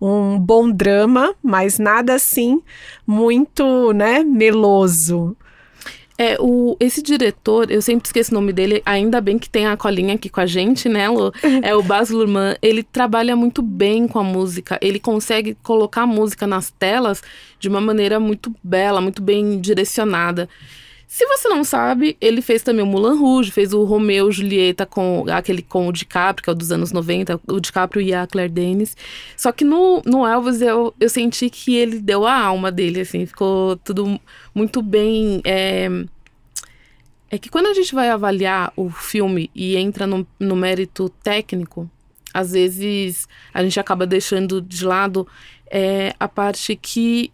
um 0.00 0.38
bom 0.38 0.70
drama, 0.70 1.34
mas 1.42 1.78
nada 1.78 2.14
assim 2.14 2.62
muito, 3.06 3.92
né, 3.92 4.24
meloso. 4.24 5.36
É, 6.18 6.36
o, 6.38 6.76
esse 6.78 7.02
diretor, 7.02 7.70
eu 7.70 7.80
sempre 7.80 8.06
esqueço 8.06 8.30
o 8.30 8.34
nome 8.34 8.52
dele, 8.52 8.82
ainda 8.84 9.20
bem 9.20 9.38
que 9.38 9.48
tem 9.48 9.66
a 9.66 9.76
colinha 9.76 10.14
aqui 10.14 10.28
com 10.28 10.40
a 10.40 10.46
gente, 10.46 10.88
né, 10.88 11.08
Lu? 11.08 11.32
É 11.62 11.74
o 11.74 11.82
Baz 11.82 12.10
Luhrmann. 12.10 12.56
Ele 12.60 12.82
trabalha 12.82 13.34
muito 13.34 13.62
bem 13.62 14.06
com 14.06 14.18
a 14.18 14.24
música. 14.24 14.78
Ele 14.80 14.98
consegue 14.98 15.56
colocar 15.62 16.02
a 16.02 16.06
música 16.06 16.46
nas 16.46 16.70
telas 16.70 17.22
de 17.58 17.68
uma 17.68 17.80
maneira 17.80 18.20
muito 18.20 18.54
bela, 18.62 19.00
muito 19.00 19.22
bem 19.22 19.60
direcionada. 19.60 20.48
Se 21.12 21.26
você 21.26 21.46
não 21.46 21.62
sabe, 21.62 22.16
ele 22.22 22.40
fez 22.40 22.62
também 22.62 22.82
o 22.82 22.86
Mulan 22.86 23.16
Rouge, 23.16 23.50
fez 23.50 23.74
o 23.74 23.84
Romeu 23.84 24.30
e 24.30 24.32
Julieta 24.32 24.86
com 24.86 25.26
aquele 25.30 25.60
com 25.60 25.86
o 25.86 25.92
DiCaprio, 25.92 26.42
que 26.42 26.48
é 26.48 26.52
o 26.54 26.56
dos 26.56 26.72
anos 26.72 26.90
90, 26.90 27.38
o 27.48 27.60
DiCaprio 27.60 28.00
e 28.00 28.14
a 28.14 28.26
Claire 28.26 28.50
Denis. 28.50 28.96
Só 29.36 29.52
que 29.52 29.62
no, 29.62 30.00
no 30.06 30.26
Elvis 30.26 30.62
eu, 30.62 30.94
eu 30.98 31.10
senti 31.10 31.50
que 31.50 31.76
ele 31.76 32.00
deu 32.00 32.26
a 32.26 32.34
alma 32.34 32.72
dele, 32.72 33.02
assim, 33.02 33.26
ficou 33.26 33.76
tudo 33.76 34.18
muito 34.54 34.80
bem. 34.80 35.42
É, 35.44 35.86
é 37.32 37.38
que 37.38 37.48
quando 37.48 37.66
a 37.66 37.72
gente 37.72 37.94
vai 37.94 38.10
avaliar 38.10 38.70
o 38.76 38.90
filme 38.90 39.50
e 39.54 39.74
entra 39.74 40.06
no, 40.06 40.26
no 40.38 40.54
mérito 40.54 41.08
técnico, 41.08 41.90
às 42.32 42.52
vezes 42.52 43.26
a 43.54 43.62
gente 43.64 43.80
acaba 43.80 44.06
deixando 44.06 44.60
de 44.60 44.84
lado 44.84 45.26
é, 45.70 46.14
a 46.20 46.28
parte 46.28 46.76
que, 46.76 47.32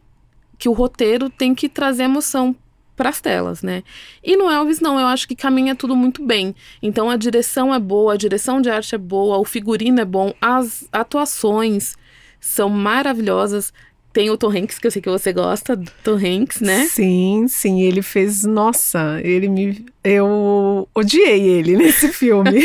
que 0.56 0.68
o 0.68 0.72
roteiro 0.72 1.28
tem 1.28 1.52
que 1.52 1.68
trazer 1.68 2.04
emoção 2.04 2.54
para 2.94 3.08
as 3.08 3.20
telas, 3.20 3.60
né? 3.60 3.82
E 4.22 4.36
no 4.36 4.48
Elvis 4.48 4.78
não, 4.78 5.00
eu 5.00 5.06
acho 5.08 5.26
que 5.26 5.34
caminha 5.34 5.74
tudo 5.74 5.96
muito 5.96 6.24
bem. 6.24 6.54
Então 6.80 7.10
a 7.10 7.16
direção 7.16 7.74
é 7.74 7.80
boa, 7.80 8.14
a 8.14 8.16
direção 8.16 8.60
de 8.60 8.70
arte 8.70 8.94
é 8.94 8.98
boa, 8.98 9.38
o 9.38 9.44
figurino 9.44 10.00
é 10.00 10.04
bom, 10.04 10.32
as 10.40 10.88
atuações 10.92 11.96
são 12.38 12.68
maravilhosas. 12.68 13.72
Tem 14.18 14.30
o 14.30 14.36
Tom 14.36 14.50
Hanks, 14.50 14.80
que 14.80 14.86
eu 14.88 14.90
sei 14.90 15.00
que 15.00 15.08
você 15.08 15.32
gosta, 15.32 15.76
do 15.76 15.88
Tom 16.02 16.16
Hanks, 16.16 16.60
né? 16.60 16.86
Sim, 16.86 17.46
sim, 17.46 17.82
ele 17.82 18.02
fez, 18.02 18.42
nossa, 18.42 19.20
ele 19.22 19.48
me 19.48 19.86
eu 20.02 20.88
odiei 20.92 21.40
ele 21.40 21.76
nesse 21.76 22.08
filme. 22.12 22.64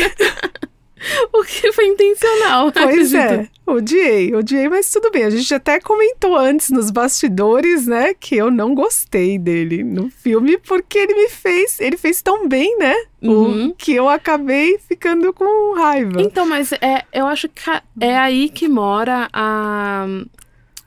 O 1.32 1.44
que 1.44 1.70
foi 1.70 1.86
intencional. 1.86 2.72
Pois 2.72 3.14
acredito. 3.14 3.48
é, 3.66 3.70
odiei, 3.72 4.34
odiei, 4.34 4.68
mas 4.68 4.90
tudo 4.90 5.12
bem. 5.12 5.22
A 5.22 5.30
gente 5.30 5.54
até 5.54 5.78
comentou 5.78 6.36
antes 6.36 6.70
nos 6.70 6.90
bastidores, 6.90 7.86
né, 7.86 8.14
que 8.14 8.34
eu 8.34 8.50
não 8.50 8.74
gostei 8.74 9.38
dele 9.38 9.84
no 9.84 10.10
filme 10.10 10.58
porque 10.58 10.98
ele 10.98 11.14
me 11.14 11.28
fez, 11.28 11.78
ele 11.78 11.96
fez 11.96 12.20
tão 12.20 12.48
bem, 12.48 12.76
né? 12.78 12.96
Uhum. 13.22 13.68
O, 13.68 13.74
que 13.74 13.92
eu 13.92 14.08
acabei 14.08 14.76
ficando 14.78 15.32
com 15.32 15.74
raiva. 15.76 16.20
Então, 16.20 16.46
mas 16.46 16.72
é, 16.72 17.04
eu 17.12 17.26
acho 17.26 17.48
que 17.48 17.62
é 18.00 18.18
aí 18.18 18.48
que 18.48 18.66
mora 18.66 19.28
a, 19.32 20.06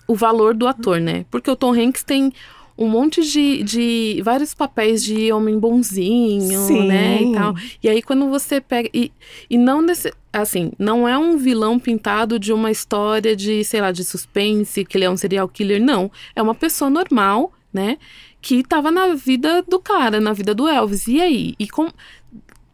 o 0.08 0.16
valor 0.16 0.54
do 0.54 0.68
ator, 0.68 1.00
né? 1.00 1.26
Porque 1.30 1.52
o 1.52 1.56
Tom 1.56 1.74
Hanks 1.74 2.04
tem 2.04 2.32
um 2.78 2.88
monte 2.88 3.22
de, 3.24 3.64
de 3.64 4.22
vários 4.24 4.54
papéis 4.54 5.04
de 5.04 5.32
homem 5.32 5.58
bonzinho, 5.58 6.62
Sim. 6.62 6.88
né, 6.88 7.24
e 7.24 7.34
tal. 7.34 7.56
E 7.82 7.90
aí 7.90 8.02
quando 8.04 8.30
você 8.30 8.62
pega 8.62 8.88
e, 8.94 9.12
e 9.50 9.58
não 9.58 9.82
nesse, 9.82 10.14
assim, 10.32 10.72
não 10.78 11.08
é 11.08 11.18
um 11.18 11.38
vilão 11.38 11.80
pintado 11.80 12.38
de 12.38 12.54
uma 12.54 12.70
história 12.70 13.36
de, 13.36 13.64
sei 13.64 13.82
lá, 13.82 13.92
de 13.92 14.04
suspense, 14.04 14.86
que 14.86 14.96
ele 14.96 15.06
é 15.06 15.10
um 15.10 15.18
serial 15.18 15.48
killer, 15.50 15.82
não. 15.82 16.12
É 16.36 16.42
uma 16.42 16.54
pessoa 16.54 16.88
normal, 16.90 17.52
né, 17.74 17.98
que 18.40 18.64
tava 18.64 18.92
na 18.92 19.16
vida 19.16 19.64
do 19.64 19.80
cara, 19.80 20.22
na 20.22 20.32
vida 20.32 20.54
do 20.54 20.68
Elvis. 20.68 21.08
E 21.08 21.20
aí? 21.20 21.56
E 21.58 21.68
com 21.68 21.90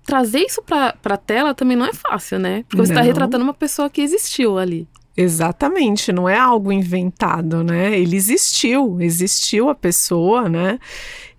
trazer 0.06 0.40
isso 0.40 0.62
pra, 0.62 0.94
pra 1.02 1.16
tela 1.16 1.54
também 1.54 1.78
não 1.78 1.86
é 1.86 1.94
fácil, 1.94 2.38
né? 2.38 2.66
Porque 2.68 2.86
você 2.86 2.94
tá 2.94 3.00
Não. 3.00 3.08
retratando 3.08 3.44
uma 3.44 3.54
pessoa 3.54 3.90
que 3.90 4.02
existiu 4.02 4.58
ali. 4.58 4.86
Exatamente, 5.16 6.12
não 6.12 6.28
é 6.28 6.38
algo 6.38 6.72
inventado, 6.72 7.64
né? 7.64 7.98
Ele 7.98 8.16
existiu, 8.16 9.00
existiu 9.00 9.70
a 9.70 9.76
pessoa, 9.76 10.50
né? 10.50 10.80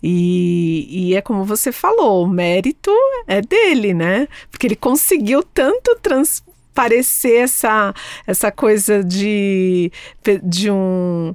E, 0.01 1.09
e 1.09 1.15
é 1.17 1.21
como 1.21 1.45
você 1.45 1.73
falou, 1.73 2.23
o 2.25 2.29
mérito 2.29 2.93
é 3.27 3.41
dele, 3.41 3.93
né? 3.93 4.29
Porque 4.49 4.67
ele 4.67 4.77
conseguiu 4.77 5.43
tanto 5.43 5.97
transparecer 6.01 7.43
essa, 7.43 7.93
essa 8.27 8.53
coisa 8.53 9.03
de, 9.03 9.91
de 10.43 10.71
um. 10.71 11.35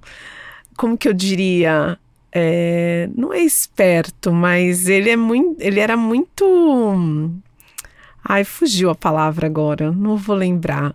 Como 0.77 0.97
que 0.97 1.09
eu 1.09 1.13
diria? 1.13 1.99
É, 2.31 3.09
não 3.15 3.33
é 3.33 3.41
esperto, 3.41 4.31
mas 4.31 4.87
ele 4.87 5.09
é 5.09 5.17
muito. 5.17 5.59
Ele 5.59 5.79
era 5.79 5.97
muito. 5.97 7.31
Ai, 8.23 8.43
fugiu 8.45 8.89
a 8.91 8.95
palavra 8.95 9.47
agora, 9.47 9.91
não 9.91 10.15
vou 10.15 10.35
lembrar. 10.35 10.93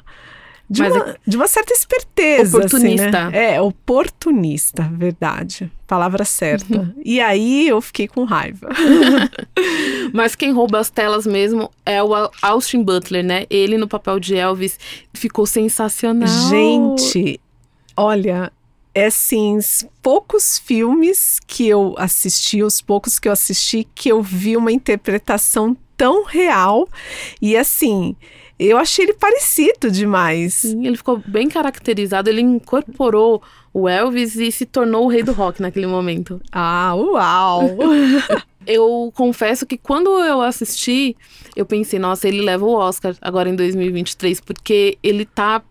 De, 0.69 0.81
Mas 0.81 0.95
uma, 0.97 1.17
de 1.27 1.37
uma 1.37 1.47
certa 1.47 1.73
esperteza. 1.75 2.57
Oportunista. 2.57 3.07
Assim, 3.07 3.31
né? 3.33 3.55
É, 3.55 3.61
oportunista, 3.61 4.83
verdade. 4.93 5.71
Palavra 5.87 6.25
certa. 6.25 6.91
E 7.05 7.21
aí 7.21 7.69
eu 7.69 7.81
fiquei 7.83 8.09
com 8.09 8.25
raiva. 8.25 8.69
Mas 10.13 10.35
quem 10.35 10.53
rouba 10.53 10.79
as 10.79 10.91
telas 10.91 11.27
mesmo 11.27 11.71
é 11.85 12.03
o 12.03 12.13
Austin 12.43 12.83
Butler, 12.83 13.25
né? 13.25 13.47
Ele 13.51 13.77
no 13.77 13.89
papel 13.89 14.19
de 14.19 14.37
Elvis 14.37 14.79
ficou 15.13 15.47
sensacional. 15.47 16.27
Gente, 16.49 17.41
olha, 17.97 18.53
é 18.95 19.07
assim, 19.07 19.59
s- 19.59 19.89
poucos 20.03 20.59
filmes 20.59 21.39
que 21.47 21.69
eu 21.69 21.95
assisti, 21.99 22.63
os 22.63 22.81
poucos 22.81 23.19
que 23.19 23.29
eu 23.29 23.33
assisti, 23.33 23.87
que 23.95 24.09
eu 24.11 24.23
vi 24.23 24.57
uma 24.57 24.73
interpretação 24.73 25.77
tão 25.97 26.25
real. 26.25 26.89
E 27.41 27.57
assim, 27.57 28.17
eu 28.59 28.79
achei 28.79 29.05
ele 29.05 29.15
parecido 29.15 29.91
demais. 29.91 30.55
Sim, 30.55 30.87
ele 30.87 30.97
ficou 30.97 31.23
bem 31.27 31.49
caracterizado, 31.49 32.29
ele 32.29 32.41
incorporou 32.41 33.43
o 33.73 33.89
Elvis 33.89 34.37
e 34.37 34.53
se 34.53 34.65
tornou 34.65 35.05
o 35.05 35.09
rei 35.09 35.23
do 35.23 35.33
rock 35.33 35.61
naquele 35.61 35.87
momento. 35.87 36.41
Ah, 36.53 36.95
uau! 36.95 37.77
Eu 38.67 39.13
confesso 39.15 39.67
que 39.67 39.77
quando 39.77 40.09
eu 40.25 40.41
assisti, 40.41 41.15
eu 41.55 41.67
pensei, 41.67 41.99
nossa, 41.99 42.27
ele 42.27 42.41
leva 42.41 42.65
o 42.65 42.73
Oscar 42.73 43.15
agora 43.21 43.47
em 43.47 43.55
2023, 43.55 44.41
porque 44.41 44.97
ele 45.03 45.27
tá 45.27 45.63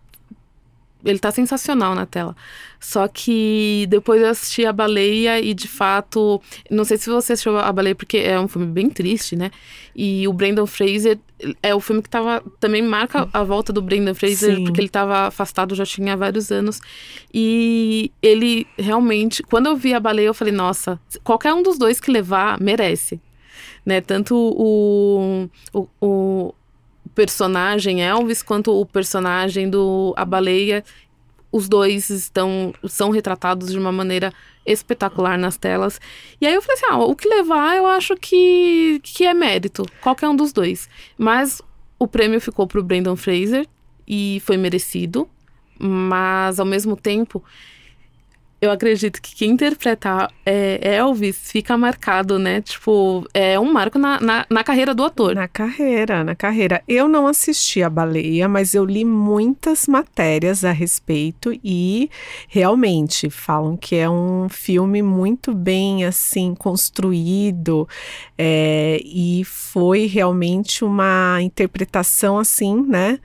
ele 1.04 1.18
tá 1.18 1.30
sensacional 1.30 1.94
na 1.94 2.06
tela. 2.06 2.34
Só 2.80 3.08
que 3.08 3.86
depois 3.88 4.20
eu 4.20 4.28
assisti 4.28 4.66
a 4.66 4.72
Baleia 4.72 5.40
e 5.40 5.54
de 5.54 5.68
fato, 5.68 6.40
não 6.70 6.84
sei 6.84 6.96
se 6.96 7.08
você 7.08 7.32
assistiu 7.32 7.58
a 7.58 7.72
Baleia 7.72 7.94
porque 7.94 8.18
é 8.18 8.38
um 8.38 8.48
filme 8.48 8.66
bem 8.66 8.90
triste, 8.90 9.36
né? 9.36 9.50
E 9.94 10.26
o 10.28 10.32
Brendan 10.32 10.66
Fraser 10.66 11.18
é 11.62 11.74
o 11.74 11.80
filme 11.80 12.02
que 12.02 12.08
tava 12.08 12.42
também 12.60 12.82
marca 12.82 13.28
a 13.32 13.42
volta 13.42 13.72
do 13.72 13.80
Brendan 13.80 14.14
Fraser 14.14 14.56
Sim. 14.56 14.64
porque 14.64 14.80
ele 14.80 14.88
tava 14.88 15.28
afastado 15.28 15.74
já 15.74 15.86
tinha 15.86 16.16
vários 16.16 16.50
anos. 16.50 16.80
E 17.32 18.10
ele 18.22 18.66
realmente, 18.78 19.42
quando 19.42 19.66
eu 19.66 19.76
vi 19.76 19.94
a 19.94 20.00
Baleia, 20.00 20.26
eu 20.26 20.34
falei, 20.34 20.52
nossa, 20.52 21.00
qualquer 21.22 21.54
um 21.54 21.62
dos 21.62 21.78
dois 21.78 22.00
que 22.00 22.10
levar 22.10 22.60
merece. 22.60 23.20
Né? 23.84 24.00
Tanto 24.00 24.34
o, 24.34 25.48
o, 25.72 25.88
o 26.00 26.54
personagem 27.14 28.02
Elvis 28.02 28.42
quanto 28.42 28.72
o 28.78 28.84
personagem 28.84 29.68
do 29.70 30.12
A 30.16 30.24
Baleia, 30.24 30.84
os 31.52 31.68
dois 31.68 32.10
estão 32.10 32.74
são 32.88 33.10
retratados 33.10 33.70
de 33.70 33.78
uma 33.78 33.92
maneira 33.92 34.32
espetacular 34.66 35.38
nas 35.38 35.56
telas. 35.56 36.00
E 36.40 36.46
aí 36.46 36.54
eu 36.54 36.60
falei 36.60 36.76
assim, 36.76 36.86
ah, 36.90 36.98
o 36.98 37.14
que 37.14 37.28
levar 37.28 37.76
eu 37.76 37.86
acho 37.86 38.16
que, 38.16 39.00
que 39.02 39.24
é 39.24 39.32
mérito, 39.32 39.86
qualquer 40.00 40.28
um 40.28 40.34
dos 40.34 40.52
dois. 40.52 40.88
Mas 41.16 41.62
o 41.98 42.08
prêmio 42.08 42.40
ficou 42.40 42.66
pro 42.66 42.82
Brendan 42.82 43.14
Fraser 43.14 43.66
e 44.06 44.42
foi 44.44 44.56
merecido, 44.56 45.28
mas 45.78 46.58
ao 46.58 46.66
mesmo 46.66 46.96
tempo 46.96 47.42
eu 48.64 48.70
acredito 48.70 49.20
que 49.20 49.34
quem 49.34 49.50
interpretar 49.50 50.30
é, 50.44 50.96
Elvis 50.96 51.50
fica 51.50 51.76
marcado, 51.76 52.38
né? 52.38 52.60
Tipo, 52.60 53.26
é 53.32 53.58
um 53.58 53.72
marco 53.72 53.98
na, 53.98 54.20
na, 54.20 54.46
na 54.48 54.64
carreira 54.64 54.94
do 54.94 55.04
ator. 55.04 55.34
Na 55.34 55.46
carreira, 55.46 56.24
na 56.24 56.34
carreira. 56.34 56.82
Eu 56.88 57.08
não 57.08 57.26
assisti 57.26 57.82
a 57.82 57.90
baleia, 57.90 58.48
mas 58.48 58.74
eu 58.74 58.84
li 58.84 59.04
muitas 59.04 59.86
matérias 59.86 60.64
a 60.64 60.72
respeito 60.72 61.52
e 61.62 62.10
realmente 62.48 63.30
falam 63.30 63.76
que 63.76 63.96
é 63.96 64.08
um 64.08 64.48
filme 64.48 65.02
muito 65.02 65.54
bem 65.54 66.04
assim 66.04 66.54
construído 66.54 67.88
é, 68.38 69.00
e 69.04 69.44
foi 69.44 70.06
realmente 70.06 70.84
uma 70.84 71.38
interpretação 71.42 72.38
assim, 72.38 72.82
né? 72.86 73.18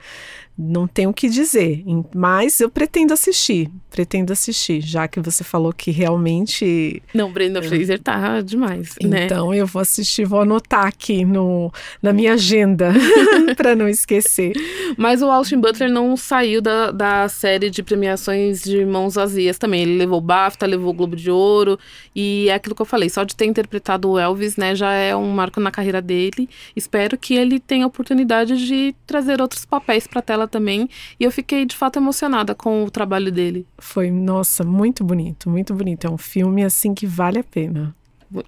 Não 0.62 0.86
tenho 0.86 1.10
o 1.10 1.14
que 1.14 1.28
dizer, 1.28 1.82
mas 2.14 2.60
eu 2.60 2.68
pretendo 2.68 3.14
assistir, 3.14 3.70
pretendo 3.90 4.32
assistir, 4.32 4.82
já 4.82 5.08
que 5.08 5.18
você 5.18 5.42
falou 5.42 5.72
que 5.72 5.90
realmente 5.90 7.02
Não, 7.14 7.32
Brendan 7.32 7.62
Fraser 7.62 7.98
tá 7.98 8.42
demais, 8.42 8.94
né? 9.02 9.24
então 9.24 9.54
eu 9.54 9.66
vou 9.66 9.80
assistir, 9.80 10.26
vou 10.26 10.42
anotar 10.42 10.86
aqui 10.86 11.24
no, 11.24 11.72
na 12.02 12.12
minha 12.12 12.34
agenda 12.34 12.92
para 13.56 13.74
não 13.74 13.88
esquecer. 13.88 14.52
Mas 14.98 15.22
o 15.22 15.30
Austin 15.30 15.58
Butler 15.58 15.90
não 15.90 16.16
saiu 16.16 16.60
da, 16.60 16.90
da 16.90 17.28
série 17.28 17.70
de 17.70 17.82
premiações 17.82 18.62
de 18.62 18.84
mãos 18.84 19.14
vazias 19.14 19.56
também. 19.56 19.82
Ele 19.82 19.96
levou 19.96 20.20
BAFTA, 20.20 20.66
levou 20.66 20.90
o 20.90 20.94
Globo 20.94 21.16
de 21.16 21.30
Ouro. 21.30 21.78
E 22.14 22.48
é 22.48 22.54
aquilo 22.54 22.74
que 22.74 22.82
eu 22.82 22.86
falei, 22.86 23.08
só 23.08 23.24
de 23.24 23.34
ter 23.34 23.46
interpretado 23.46 24.10
o 24.10 24.18
Elvis, 24.18 24.56
né, 24.56 24.74
já 24.74 24.92
é 24.92 25.14
um 25.14 25.30
marco 25.30 25.60
na 25.60 25.70
carreira 25.70 26.02
dele. 26.02 26.48
Espero 26.74 27.16
que 27.16 27.34
ele 27.34 27.58
tenha 27.58 27.84
a 27.84 27.88
oportunidade 27.88 28.66
de 28.66 28.94
trazer 29.06 29.40
outros 29.40 29.64
papéis 29.64 30.06
pra 30.06 30.20
tela 30.20 30.46
também. 30.50 30.88
E 31.18 31.24
eu 31.24 31.30
fiquei, 31.30 31.64
de 31.64 31.74
fato, 31.76 31.98
emocionada 31.98 32.54
com 32.54 32.84
o 32.84 32.90
trabalho 32.90 33.32
dele. 33.32 33.66
Foi, 33.78 34.10
nossa, 34.10 34.64
muito 34.64 35.02
bonito, 35.04 35.48
muito 35.48 35.72
bonito. 35.72 36.06
É 36.06 36.10
um 36.10 36.18
filme 36.18 36.62
assim 36.64 36.92
que 36.92 37.06
vale 37.06 37.38
a 37.38 37.44
pena. 37.44 37.94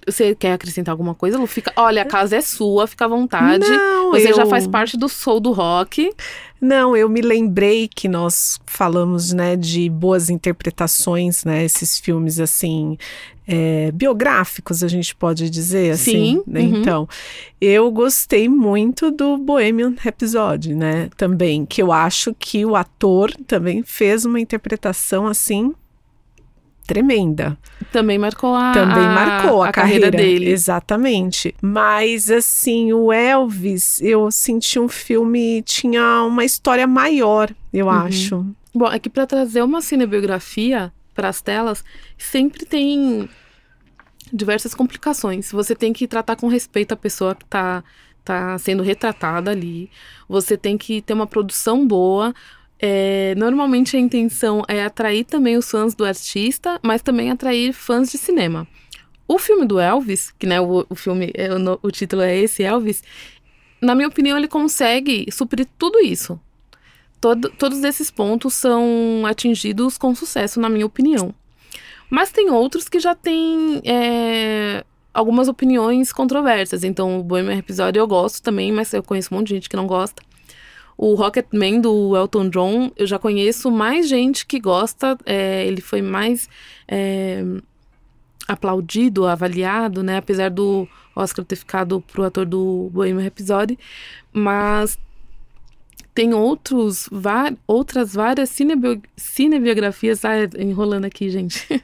Você 0.07 0.33
quer 0.33 0.53
acrescentar 0.53 0.93
alguma 0.93 1.13
coisa, 1.13 1.37
Lu? 1.37 1.45
Fica... 1.45 1.73
Olha, 1.75 2.03
a 2.03 2.05
casa 2.05 2.37
é 2.37 2.41
sua, 2.41 2.87
fica 2.87 3.03
à 3.03 3.07
vontade. 3.07 3.67
Não, 3.69 4.11
Você 4.11 4.31
já 4.33 4.43
eu- 4.43 4.49
faz 4.49 4.65
parte 4.65 4.95
do 4.95 5.09
Soul 5.09 5.41
do 5.41 5.51
Rock. 5.51 6.09
Não, 6.61 6.95
eu 6.95 7.09
me 7.09 7.21
lembrei 7.21 7.89
que 7.93 8.07
nós 8.07 8.57
falamos, 8.65 9.33
né, 9.33 9.57
de 9.57 9.89
boas 9.89 10.29
interpretações, 10.29 11.43
né, 11.43 11.65
esses 11.65 11.99
filmes 11.99 12.39
assim 12.39 12.97
é, 13.47 13.91
biográficos, 13.91 14.83
a 14.83 14.87
gente 14.87 15.15
pode 15.15 15.49
dizer 15.49 15.91
assim. 15.91 16.11
Sim, 16.11 16.43
né? 16.47 16.61
uhum. 16.61 16.77
Então, 16.81 17.09
eu 17.59 17.91
gostei 17.91 18.47
muito 18.47 19.11
do 19.11 19.37
Bohemian 19.37 19.93
Rhapsody, 19.97 20.73
né, 20.73 21.09
também, 21.17 21.65
que 21.65 21.81
eu 21.81 21.91
acho 21.91 22.33
que 22.37 22.65
o 22.65 22.75
ator 22.75 23.31
também 23.47 23.83
fez 23.83 24.25
uma 24.25 24.39
interpretação 24.39 25.27
assim 25.27 25.73
tremenda. 26.85 27.57
Também 27.91 28.17
marcou 28.17 28.53
a, 28.55 28.71
Também 28.73 29.05
marcou 29.05 29.63
a, 29.63 29.71
carreira, 29.71 30.11
dele. 30.11 30.49
Exatamente. 30.49 31.55
Mas, 31.61 32.29
assim, 32.29 32.91
o 32.91 33.11
Elvis, 33.11 34.01
eu 34.01 34.29
senti 34.29 34.77
um 34.79 34.89
filme, 34.89 35.61
tinha 35.63 36.23
uma 36.23 36.43
história 36.43 36.85
maior, 36.85 37.49
eu 37.71 37.85
Uhum. 37.85 37.91
acho. 37.91 38.45
Bom, 38.75 38.87
é 38.91 38.99
que 38.99 39.09
pra 39.09 39.25
trazer 39.25 39.61
uma 39.61 39.81
cinebiografia 39.81 40.91
para 41.13 41.29
as 41.29 41.41
telas, 41.41 41.83
sempre 42.17 42.65
tem 42.65 43.29
diversas 44.31 44.73
complicações. 44.73 45.51
Você 45.51 45.75
tem 45.75 45.93
que 45.93 46.07
tratar 46.07 46.35
com 46.35 46.47
respeito 46.47 46.93
a 46.93 46.97
pessoa 46.97 47.35
que 47.35 47.45
tá, 47.45 47.83
tá 48.23 48.57
sendo 48.57 48.83
retratada 48.83 49.51
ali. 49.51 49.89
Você 50.27 50.57
tem 50.57 50.77
que 50.77 51.01
ter 51.01 51.13
uma 51.13 51.27
produção 51.27 51.87
boa. 51.87 52.33
É, 52.79 53.33
normalmente 53.35 53.95
a 53.95 53.99
intenção 53.99 54.63
é 54.67 54.83
atrair 54.83 55.23
também 55.23 55.55
os 55.55 55.69
fãs 55.69 55.93
do 55.93 56.03
artista, 56.03 56.79
mas 56.83 57.01
também 57.01 57.31
atrair 57.31 57.73
fãs 57.73 58.11
de 58.11 58.17
cinema. 58.17 58.67
O 59.27 59.37
filme 59.37 59.65
do 59.65 59.79
Elvis, 59.79 60.33
que 60.37 60.45
né, 60.45 60.59
o, 60.59 60.85
o 60.89 60.95
filme, 60.95 61.31
é, 61.33 61.53
o, 61.53 61.79
o 61.81 61.91
título 61.91 62.21
é 62.21 62.35
esse, 62.35 62.63
Elvis, 62.63 63.01
na 63.81 63.95
minha 63.95 64.07
opinião, 64.07 64.37
ele 64.37 64.47
consegue 64.47 65.27
suprir 65.31 65.67
tudo 65.77 65.99
isso. 65.99 66.39
Todo- 67.23 67.49
todos 67.51 67.81
esses 67.85 68.11
pontos 68.11 68.53
são 68.53 69.23
atingidos 69.25 69.97
com 69.97 70.13
sucesso, 70.13 70.59
na 70.59 70.67
minha 70.67 70.85
opinião. 70.85 71.33
Mas 72.09 72.33
tem 72.33 72.49
outros 72.49 72.89
que 72.89 72.99
já 72.99 73.15
têm 73.15 73.81
é, 73.85 74.83
algumas 75.13 75.47
opiniões 75.47 76.11
controversas. 76.11 76.83
Então, 76.83 77.21
o 77.21 77.23
Bohemian 77.23 77.55
Rhapsody 77.55 77.97
eu 77.97 78.05
gosto 78.05 78.43
também, 78.43 78.73
mas 78.73 78.91
eu 78.91 79.01
conheço 79.01 79.33
um 79.33 79.37
monte 79.37 79.47
de 79.47 79.53
gente 79.53 79.69
que 79.69 79.75
não 79.77 79.87
gosta. 79.87 80.21
O 80.97 81.15
Rocketman 81.15 81.79
do 81.79 82.13
Elton 82.13 82.49
John, 82.49 82.91
eu 82.97 83.07
já 83.07 83.17
conheço 83.17 83.71
mais 83.71 84.09
gente 84.09 84.45
que 84.45 84.59
gosta. 84.59 85.17
é, 85.25 85.65
ele 85.65 85.79
foi 85.79 86.01
mais 86.01 86.49
é, 86.89 87.41
aplaudido, 88.49 89.25
avaliado, 89.27 90.03
né? 90.03 90.17
Apesar 90.17 90.49
do 90.49 90.85
Oscar 91.15 91.45
ter 91.45 91.55
ficado 91.55 92.01
pro 92.11 92.23
ator 92.25 92.45
do 92.45 92.89
Bohemian 92.91 93.23
Rhapsody, 93.23 93.79
mas 94.33 94.99
tem 96.13 96.33
outros, 96.33 97.09
outras 97.67 98.13
várias 98.13 98.49
cinebio, 98.49 99.01
cinebiografias, 99.15 100.23
ah, 100.23 100.35
enrolando 100.57 101.05
aqui, 101.05 101.29
gente. 101.29 101.67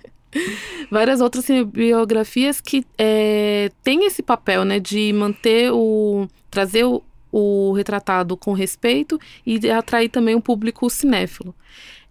várias 0.91 1.21
outras 1.21 1.45
cinebiografias 1.45 2.61
que 2.61 2.85
é, 2.97 3.71
têm 3.83 4.05
esse 4.05 4.21
papel, 4.21 4.63
né, 4.63 4.79
de 4.79 5.11
manter 5.13 5.71
o, 5.71 6.27
trazer 6.51 6.83
o, 6.83 7.01
o 7.31 7.73
retratado 7.73 8.37
com 8.37 8.53
respeito 8.53 9.19
e 9.45 9.69
atrair 9.69 10.09
também 10.09 10.35
o 10.35 10.41
público 10.41 10.89
cinéfilo. 10.89 11.55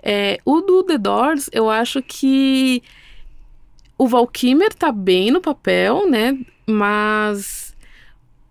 É, 0.02 0.40
o 0.44 0.60
do 0.60 0.82
The 0.84 0.98
Doors, 0.98 1.50
eu 1.52 1.68
acho 1.68 2.02
que 2.02 2.82
o 3.96 4.06
Valkymer 4.06 4.72
tá 4.75 4.92
bem 4.92 5.30
no 5.30 5.40
papel, 5.40 6.08
né? 6.08 6.38
Mas 6.66 7.67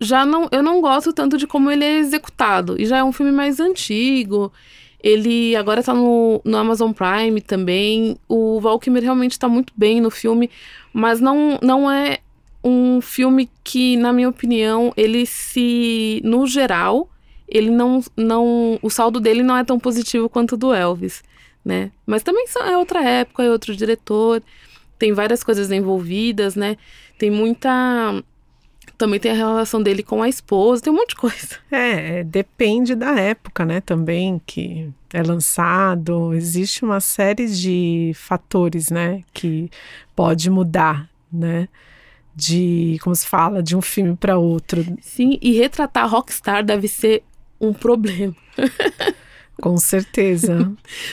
já 0.00 0.24
não, 0.24 0.48
eu 0.50 0.62
não 0.62 0.80
gosto 0.80 1.12
tanto 1.12 1.36
de 1.36 1.46
como 1.46 1.70
ele 1.70 1.84
é 1.84 1.98
executado. 1.98 2.80
E 2.80 2.86
já 2.86 2.98
é 2.98 3.04
um 3.04 3.12
filme 3.12 3.32
mais 3.32 3.60
antigo. 3.60 4.52
Ele 5.02 5.54
agora 5.56 5.82
tá 5.82 5.94
no, 5.94 6.40
no 6.44 6.56
Amazon 6.56 6.92
Prime 6.92 7.40
também. 7.40 8.16
O 8.28 8.60
Valkymer 8.60 9.02
realmente 9.02 9.38
tá 9.38 9.48
muito 9.48 9.72
bem 9.76 10.00
no 10.00 10.10
filme, 10.10 10.50
mas 10.92 11.20
não, 11.20 11.58
não 11.62 11.90
é 11.90 12.18
um 12.62 13.00
filme 13.00 13.48
que, 13.62 13.96
na 13.96 14.12
minha 14.12 14.28
opinião, 14.28 14.92
ele 14.96 15.24
se. 15.26 16.20
No 16.24 16.46
geral, 16.46 17.08
ele 17.48 17.70
não. 17.70 18.02
não 18.16 18.78
o 18.82 18.90
saldo 18.90 19.20
dele 19.20 19.42
não 19.42 19.56
é 19.56 19.64
tão 19.64 19.78
positivo 19.78 20.28
quanto 20.28 20.52
o 20.52 20.56
do 20.56 20.74
Elvis, 20.74 21.22
né? 21.64 21.92
Mas 22.04 22.22
também 22.22 22.46
é 22.66 22.76
outra 22.76 23.02
época, 23.02 23.44
é 23.44 23.50
outro 23.50 23.76
diretor 23.76 24.42
tem 24.98 25.12
várias 25.12 25.44
coisas 25.44 25.70
envolvidas, 25.70 26.56
né? 26.56 26.76
Tem 27.16 27.30
muita. 27.30 28.22
Também 28.98 29.20
tem 29.20 29.30
a 29.30 29.34
relação 29.34 29.80
dele 29.80 30.02
com 30.02 30.20
a 30.20 30.28
esposa, 30.28 30.82
tem 30.82 30.92
um 30.92 30.96
monte 30.96 31.10
de 31.10 31.16
coisa. 31.16 31.56
É, 31.70 32.24
depende 32.24 32.96
da 32.96 33.18
época, 33.18 33.64
né? 33.64 33.80
Também 33.80 34.42
que 34.44 34.90
é 35.12 35.22
lançado. 35.22 36.34
Existe 36.34 36.84
uma 36.84 36.98
série 36.98 37.46
de 37.46 38.12
fatores, 38.16 38.90
né? 38.90 39.22
Que 39.32 39.70
pode 40.16 40.50
mudar, 40.50 41.08
né? 41.32 41.68
De, 42.34 42.98
como 43.02 43.14
se 43.14 43.26
fala, 43.26 43.62
de 43.62 43.76
um 43.76 43.80
filme 43.80 44.16
para 44.16 44.36
outro. 44.36 44.84
Sim, 45.00 45.38
e 45.40 45.52
retratar 45.52 46.08
Rockstar 46.08 46.64
deve 46.64 46.88
ser 46.88 47.22
um 47.60 47.72
problema. 47.72 48.34
Com 49.60 49.76
certeza. 49.76 50.72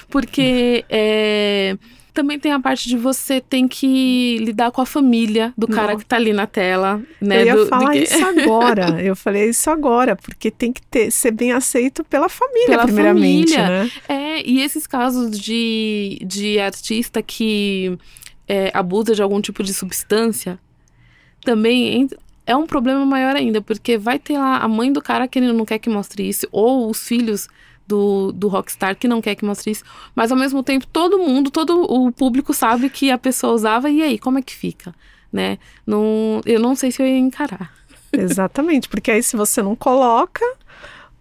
Porque 0.10 0.86
é, 0.90 1.78
também 2.16 2.40
tem 2.40 2.54
a 2.54 2.60
parte 2.60 2.88
de 2.88 2.98
você 2.98 3.42
tem 3.42 3.68
que 3.68 4.38
lidar 4.40 4.72
com 4.72 4.82
a 4.82 4.86
família 4.86 5.54
do 5.58 5.68
cara 5.68 5.92
Não. 5.92 6.00
que 6.00 6.06
tá 6.06 6.16
ali 6.16 6.32
na 6.32 6.48
tela, 6.48 7.02
né? 7.20 7.42
Eu 7.42 7.46
ia 7.46 7.56
do, 7.58 7.68
falar 7.68 7.96
isso 7.96 8.26
agora. 8.26 9.02
Eu 9.04 9.16
falei 9.16 9.50
isso 9.50 9.70
agora, 9.70 10.16
porque 10.16 10.50
tem 10.50 10.72
que 10.72 10.82
ter, 10.82 11.12
ser 11.12 11.32
bem 11.32 11.52
aceito 11.52 12.04
pela 12.06 12.30
família, 12.30 12.68
pela 12.68 12.86
primeiramente, 12.86 13.54
família. 13.54 13.84
né? 13.84 13.92
É, 14.08 14.50
e 14.50 14.62
esses 14.62 14.88
casos 14.88 15.38
de, 15.38 16.18
de 16.26 16.58
artista 16.58 17.22
que 17.22 17.98
é, 18.48 18.72
abusa 18.74 19.14
de 19.14 19.22
algum 19.22 19.42
tipo 19.42 19.62
de 19.62 19.74
substância 19.74 20.58
também 21.44 22.08
é 22.48 22.56
um 22.56 22.66
problema 22.66 23.06
maior 23.06 23.36
ainda, 23.36 23.62
porque 23.62 23.98
vai 23.98 24.18
ter 24.18 24.38
lá 24.38 24.60
a 24.60 24.68
mãe 24.68 24.92
do 24.92 25.02
cara 25.02 25.28
que 25.28 25.38
ele 25.38 25.52
não 25.52 25.66
quer 25.66 25.80
que 25.80 25.90
mostre 25.90 26.28
isso, 26.28 26.48
ou 26.52 26.90
os 26.90 27.06
filhos 27.06 27.50
do, 27.88 28.32
do 28.32 28.48
Rockstar 28.48 28.96
que 28.96 29.08
não 29.08 29.22
quer 29.22 29.36
que 29.36 29.46
mostre 29.46 29.72
isso. 29.72 29.84
Mas 30.16 30.32
ao 30.32 30.38
mesmo 30.38 30.64
tempo, 30.64 30.88
todo 30.88 31.20
mundo, 31.20 31.52
todo 31.52 31.84
o 31.84 32.12
público 32.12 32.54
sabe 32.54 32.90
que 32.90 33.12
a 33.12 33.18
pessoa 33.18 33.54
usava, 33.54 33.90
e 33.90 34.02
aí, 34.02 34.20
como 34.20 34.40
é 34.40 34.42
que 34.42 34.56
fica? 34.56 34.94
Né? 35.32 35.58
Não, 35.86 36.42
eu 36.46 36.60
não 36.60 36.76
sei 36.76 36.92
se 36.92 37.02
eu 37.02 37.08
ia 37.08 37.18
encarar. 37.18 37.74
Exatamente, 38.12 38.88
porque 38.88 39.12
aí 39.12 39.22
se 39.22 39.36
você 39.36 39.62
não 39.62 39.76
coloca, 39.76 40.46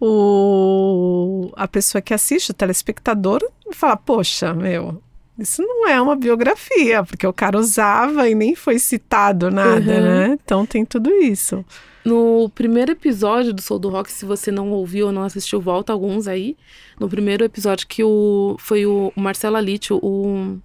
o, 0.01 1.51
a 1.57 1.67
pessoa 1.67 2.01
que 2.01 2.15
assiste, 2.15 2.51
o 2.51 2.55
telespectador, 2.55 3.41
fala, 3.73 3.97
poxa, 3.97 4.55
meu, 4.55 5.03
isso 5.39 5.63
não 5.63 5.89
é 5.89 6.01
uma 6.01 6.15
biografia, 6.15 7.03
porque 7.03 7.27
o 7.27 7.33
cara 7.33 7.59
usava 7.59 8.29
e 8.29 8.35
nem 8.35 8.55
foi 8.55 8.79
citado 8.79 9.51
nada, 9.51 9.93
uhum. 9.93 10.03
né? 10.03 10.39
Então 10.45 10.65
tem 10.65 10.85
tudo 10.85 11.11
isso. 11.11 11.65
No 12.05 12.51
primeiro 12.55 12.93
episódio 12.93 13.53
do 13.53 13.63
Soul 13.63 13.81
do 13.81 13.89
Rock, 13.89 14.13
se 14.13 14.27
você 14.27 14.51
não 14.51 14.71
ouviu 14.71 15.07
ou 15.07 15.13
não 15.13 15.23
assistiu, 15.23 15.61
volta 15.61 15.93
alguns 15.93 16.29
aí. 16.29 16.57
No 17.01 17.09
primeiro 17.09 17.45
episódio 17.45 17.87
que 17.89 18.05
o, 18.05 18.57
foi 18.59 18.85
o 18.85 19.11
Marcelo 19.17 19.57
Alite, 19.57 19.93
o 19.93 20.59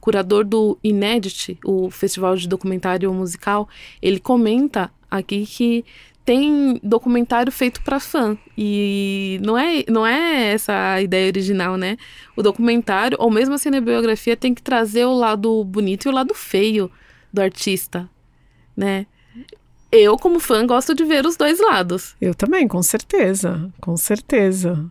curador 0.00 0.44
do 0.44 0.78
Inédit, 0.84 1.58
o 1.64 1.90
festival 1.90 2.36
de 2.36 2.46
documentário 2.46 3.12
musical, 3.12 3.68
ele 4.00 4.20
comenta 4.20 4.90
aqui 5.10 5.46
que 5.46 5.84
tem 6.30 6.78
documentário 6.80 7.50
feito 7.50 7.82
para 7.82 7.98
fã 7.98 8.38
e 8.56 9.40
não 9.42 9.58
é 9.58 9.84
não 9.88 10.06
é 10.06 10.52
essa 10.52 10.92
a 10.92 11.02
ideia 11.02 11.26
original, 11.26 11.76
né? 11.76 11.96
O 12.36 12.42
documentário 12.42 13.16
ou 13.20 13.28
mesmo 13.32 13.56
a 13.56 13.58
cinebiografia 13.58 14.36
tem 14.36 14.54
que 14.54 14.62
trazer 14.62 15.04
o 15.04 15.12
lado 15.12 15.64
bonito 15.64 16.06
e 16.06 16.08
o 16.08 16.12
lado 16.12 16.32
feio 16.32 16.88
do 17.32 17.42
artista, 17.42 18.08
né? 18.76 19.06
Eu, 19.90 20.16
como 20.16 20.38
fã, 20.38 20.64
gosto 20.64 20.94
de 20.94 21.02
ver 21.02 21.26
os 21.26 21.36
dois 21.36 21.58
lados. 21.58 22.14
Eu 22.20 22.32
também, 22.32 22.68
com 22.68 22.80
certeza. 22.80 23.68
Com 23.80 23.96
certeza. 23.96 24.88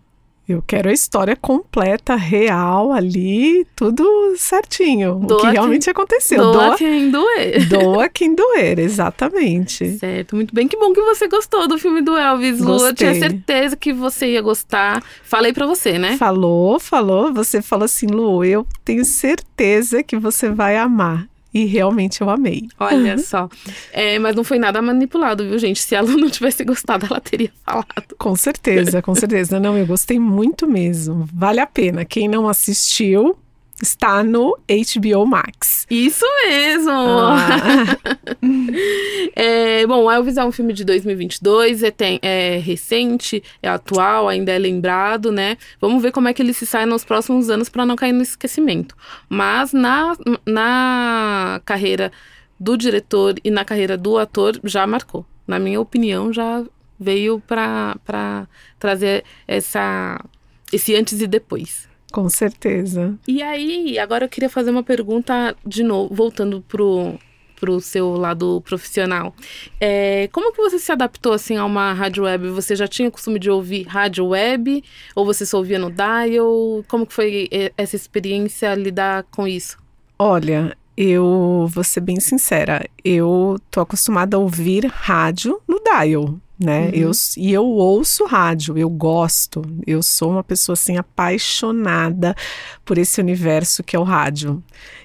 Eu 0.49 0.63
quero 0.65 0.89
a 0.89 0.91
história 0.91 1.35
completa, 1.35 2.15
real 2.15 2.91
ali, 2.91 3.67
tudo 3.75 4.33
certinho. 4.35 5.19
Doa 5.19 5.37
o 5.37 5.41
que 5.41 5.47
realmente 5.47 5.83
quem, 5.83 5.91
aconteceu. 5.91 6.39
Doa, 6.39 6.53
doa 6.69 6.77
quem 6.77 7.11
doer. 7.11 7.69
Doa 7.69 8.09
quem 8.09 8.33
doer, 8.33 8.79
exatamente. 8.79 9.99
Certo, 9.99 10.35
muito 10.35 10.51
bem. 10.51 10.67
Que 10.67 10.75
bom 10.75 10.91
que 10.91 11.01
você 11.03 11.27
gostou 11.27 11.67
do 11.67 11.77
filme 11.77 12.01
do 12.01 12.17
Elvis, 12.17 12.59
Lu. 12.59 12.83
Eu 12.83 12.95
tinha 12.95 13.13
certeza 13.13 13.77
que 13.77 13.93
você 13.93 14.31
ia 14.31 14.41
gostar. 14.41 15.03
Falei 15.21 15.53
para 15.53 15.67
você, 15.67 15.99
né? 15.99 16.17
Falou, 16.17 16.79
falou. 16.79 17.31
Você 17.31 17.61
falou 17.61 17.85
assim, 17.85 18.07
Lu, 18.07 18.43
eu 18.43 18.65
tenho 18.83 19.05
certeza 19.05 20.01
que 20.01 20.17
você 20.17 20.49
vai 20.49 20.77
amar. 20.77 21.27
E 21.53 21.65
realmente 21.65 22.21
eu 22.21 22.29
amei. 22.29 22.67
Olha 22.79 23.17
só. 23.19 23.49
É, 23.91 24.19
mas 24.19 24.35
não 24.35 24.43
foi 24.43 24.59
nada 24.59 24.81
manipulado, 24.81 25.43
viu, 25.47 25.57
gente? 25.57 25.81
Se 25.81 25.95
ela 25.95 26.09
não 26.11 26.29
tivesse 26.29 26.63
gostado, 26.63 27.07
ela 27.09 27.19
teria 27.19 27.51
falado. 27.65 28.15
Com 28.17 28.35
certeza, 28.35 29.01
com 29.01 29.15
certeza. 29.15 29.59
Não, 29.59 29.77
eu 29.77 29.85
gostei 29.85 30.19
muito 30.19 30.67
mesmo. 30.67 31.27
Vale 31.33 31.59
a 31.59 31.67
pena. 31.67 32.05
Quem 32.05 32.27
não 32.27 32.47
assistiu, 32.47 33.35
está 33.81 34.23
no 34.23 34.57
HBO 34.67 35.25
Max. 35.25 35.85
Isso 35.89 36.25
mesmo! 36.45 36.91
Ah. 36.91 37.97
é, 39.35 39.87
bom, 39.87 40.11
Elvis 40.11 40.37
é 40.37 40.43
um 40.43 40.51
filme 40.51 40.73
de 40.73 40.83
2022, 40.83 41.83
é, 41.83 41.91
tem, 41.91 42.19
é 42.21 42.57
recente, 42.57 43.41
é 43.61 43.69
atual, 43.69 44.27
ainda 44.27 44.51
é 44.51 44.57
lembrado, 44.57 45.31
né? 45.31 45.57
Vamos 45.79 46.01
ver 46.01 46.11
como 46.11 46.27
é 46.27 46.33
que 46.33 46.41
ele 46.41 46.53
se 46.53 46.65
sai 46.65 46.85
nos 46.85 47.03
próximos 47.03 47.49
anos 47.49 47.69
para 47.69 47.85
não 47.85 47.95
cair 47.95 48.13
no 48.13 48.21
esquecimento. 48.21 48.95
Mas 49.27 49.73
na, 49.73 50.15
na 50.45 51.61
carreira 51.65 52.11
do 52.59 52.77
diretor 52.77 53.35
e 53.43 53.49
na 53.49 53.63
carreira 53.63 53.97
do 53.97 54.17
ator 54.17 54.59
já 54.63 54.85
marcou. 54.85 55.25
Na 55.47 55.57
minha 55.57 55.79
opinião, 55.81 56.31
já 56.31 56.63
veio 56.99 57.39
para 57.39 58.47
trazer 58.77 59.23
essa, 59.47 60.23
esse 60.71 60.95
antes 60.95 61.21
e 61.21 61.27
depois. 61.27 61.88
Com 62.11 62.27
certeza. 62.29 63.17
E 63.27 63.41
aí, 63.41 63.99
agora 63.99 64.25
eu 64.25 64.29
queria 64.29 64.49
fazer 64.49 64.71
uma 64.71 64.83
pergunta 64.83 65.55
de 65.65 65.83
novo, 65.83 66.13
voltando 66.13 66.61
pro 66.67 67.17
pro 67.59 67.79
seu 67.81 68.13
lado 68.13 68.61
profissional. 68.61 69.35
É, 69.81 70.29
como 70.31 70.53
que 70.53 70.61
você 70.61 70.79
se 70.79 70.91
adaptou 70.91 71.33
assim 71.33 71.57
a 71.57 71.65
uma 71.65 71.91
rádio 71.91 72.23
web? 72.23 72.47
Você 72.51 72.75
já 72.75 72.87
tinha 72.87 73.11
costume 73.11 73.37
de 73.37 73.49
ouvir 73.49 73.83
rádio 73.83 74.27
web 74.27 74.81
ou 75.13 75.25
você 75.25 75.45
só 75.45 75.57
ouvia 75.57 75.77
no 75.77 75.91
dial? 75.91 76.83
Como 76.87 77.05
que 77.05 77.13
foi 77.13 77.49
é, 77.51 77.73
essa 77.77 77.97
experiência 77.97 78.73
lidar 78.75 79.23
com 79.23 79.45
isso? 79.45 79.77
Olha, 80.17 80.75
eu 81.01 81.65
vou 81.71 81.83
ser 81.83 82.01
bem 82.01 82.19
sincera, 82.19 82.85
eu 83.05 83.57
tô 83.71 83.79
acostumada 83.79 84.35
a 84.35 84.39
ouvir 84.39 84.85
rádio 84.85 85.61
no 85.65 85.81
dial 85.81 86.37
né? 86.59 86.87
Uhum. 86.87 86.91
Eu, 86.93 87.11
e 87.37 87.53
eu 87.53 87.65
ouço 87.65 88.25
rádio, 88.25 88.77
eu 88.77 88.89
gosto. 88.89 89.61
Eu 89.87 90.03
sou 90.03 90.31
uma 90.31 90.43
pessoa 90.43 90.73
assim 90.73 90.97
apaixonada 90.97 92.35
por 92.83 92.97
esse 92.97 93.21
universo 93.21 93.81
que 93.81 93.95
é 93.95 93.99
o 93.99 94.03
rádio. 94.03 94.61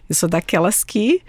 Eu 0.08 0.16
sou 0.16 0.28
daquelas 0.28 0.82
que 0.82 1.22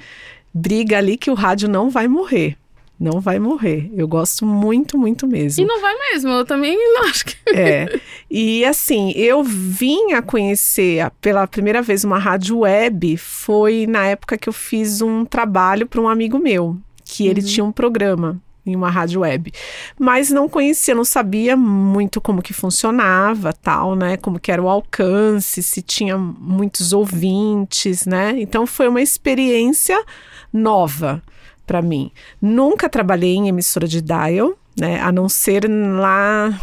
briga 0.52 0.98
ali 0.98 1.16
que 1.16 1.30
o 1.30 1.36
rádio 1.36 1.70
não 1.70 1.92
vai 1.92 2.08
morrer. 2.08 2.58
Não 3.00 3.20
vai 3.20 3.40
morrer. 3.40 3.92
Eu 3.94 4.08
gosto 4.08 4.46
muito, 4.46 4.98
muito 4.98 5.28
mesmo. 5.28 5.64
E 5.64 5.68
não 5.68 5.82
vai 5.82 5.94
mesmo, 6.12 6.30
eu 6.30 6.46
também 6.46 6.78
não 6.78 7.04
acho 7.04 7.26
que. 7.26 7.36
É. 7.54 8.00
E 8.38 8.66
assim, 8.66 9.12
eu 9.12 9.44
vim 9.44 10.14
a 10.14 10.22
conhecer 10.22 11.10
pela 11.22 11.48
primeira 11.48 11.82
vez 11.82 12.04
uma 12.04 12.18
rádio 12.18 12.60
web, 12.60 13.16
foi 13.16 13.86
na 13.88 14.08
época 14.08 14.38
que 14.38 14.50
eu 14.50 14.54
fiz 14.54 15.02
um 15.02 15.24
trabalho 15.24 15.86
para 15.86 16.02
um 16.02 16.10
amigo 16.10 16.40
meu, 16.40 16.76
que 17.06 17.28
ele 17.28 17.40
uhum. 17.40 17.48
tinha 17.48 17.64
um 17.64 17.72
programa 17.72 18.42
em 18.66 18.76
uma 18.76 18.90
rádio 18.90 19.22
web. 19.22 19.54
Mas 19.98 20.32
não 20.32 20.50
conhecia, 20.50 20.96
não 20.96 21.06
sabia 21.06 21.56
muito 21.56 22.20
como 22.20 22.42
que 22.42 22.52
funcionava, 22.52 23.54
tal, 23.54 23.96
né? 23.96 24.18
Como 24.18 24.40
que 24.40 24.52
era 24.52 24.62
o 24.62 24.68
alcance, 24.68 25.62
se 25.62 25.82
tinha 25.82 26.18
muitos 26.18 26.92
ouvintes, 26.92 28.06
né? 28.06 28.34
Então 28.38 28.66
foi 28.66 28.88
uma 28.88 29.02
experiência 29.02 30.04
nova 30.52 31.22
para 31.66 31.82
mim. 31.82 32.12
Nunca 32.42 32.90
trabalhei 32.90 33.36
em 33.36 33.48
emissora 33.48 33.88
de 33.88 34.02
dial, 34.02 34.54
né? 34.78 35.00
A 35.02 35.12
não 35.12 35.30
ser 35.30 35.70
lá 35.70 36.60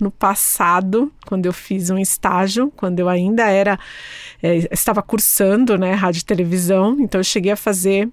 no 0.00 0.10
passado, 0.10 1.12
quando 1.26 1.46
eu 1.46 1.52
fiz 1.52 1.90
um 1.90 1.98
estágio, 1.98 2.72
quando 2.74 2.98
eu 3.00 3.08
ainda 3.08 3.48
era 3.48 3.78
é, 4.42 4.66
estava 4.72 5.02
cursando, 5.02 5.76
né, 5.76 5.92
rádio 5.92 6.20
e 6.20 6.24
televisão, 6.24 6.96
então 6.98 7.20
eu 7.20 7.24
cheguei 7.24 7.52
a 7.52 7.56
fazer 7.56 8.08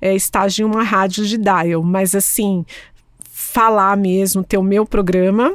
é, 0.00 0.14
estágio 0.14 0.66
em 0.66 0.70
uma 0.70 0.82
rádio 0.82 1.24
de 1.24 1.38
dial, 1.38 1.82
mas 1.82 2.14
assim, 2.14 2.64
falar 3.22 3.96
mesmo, 3.96 4.44
ter 4.44 4.58
o 4.58 4.62
meu 4.62 4.84
programa, 4.84 5.54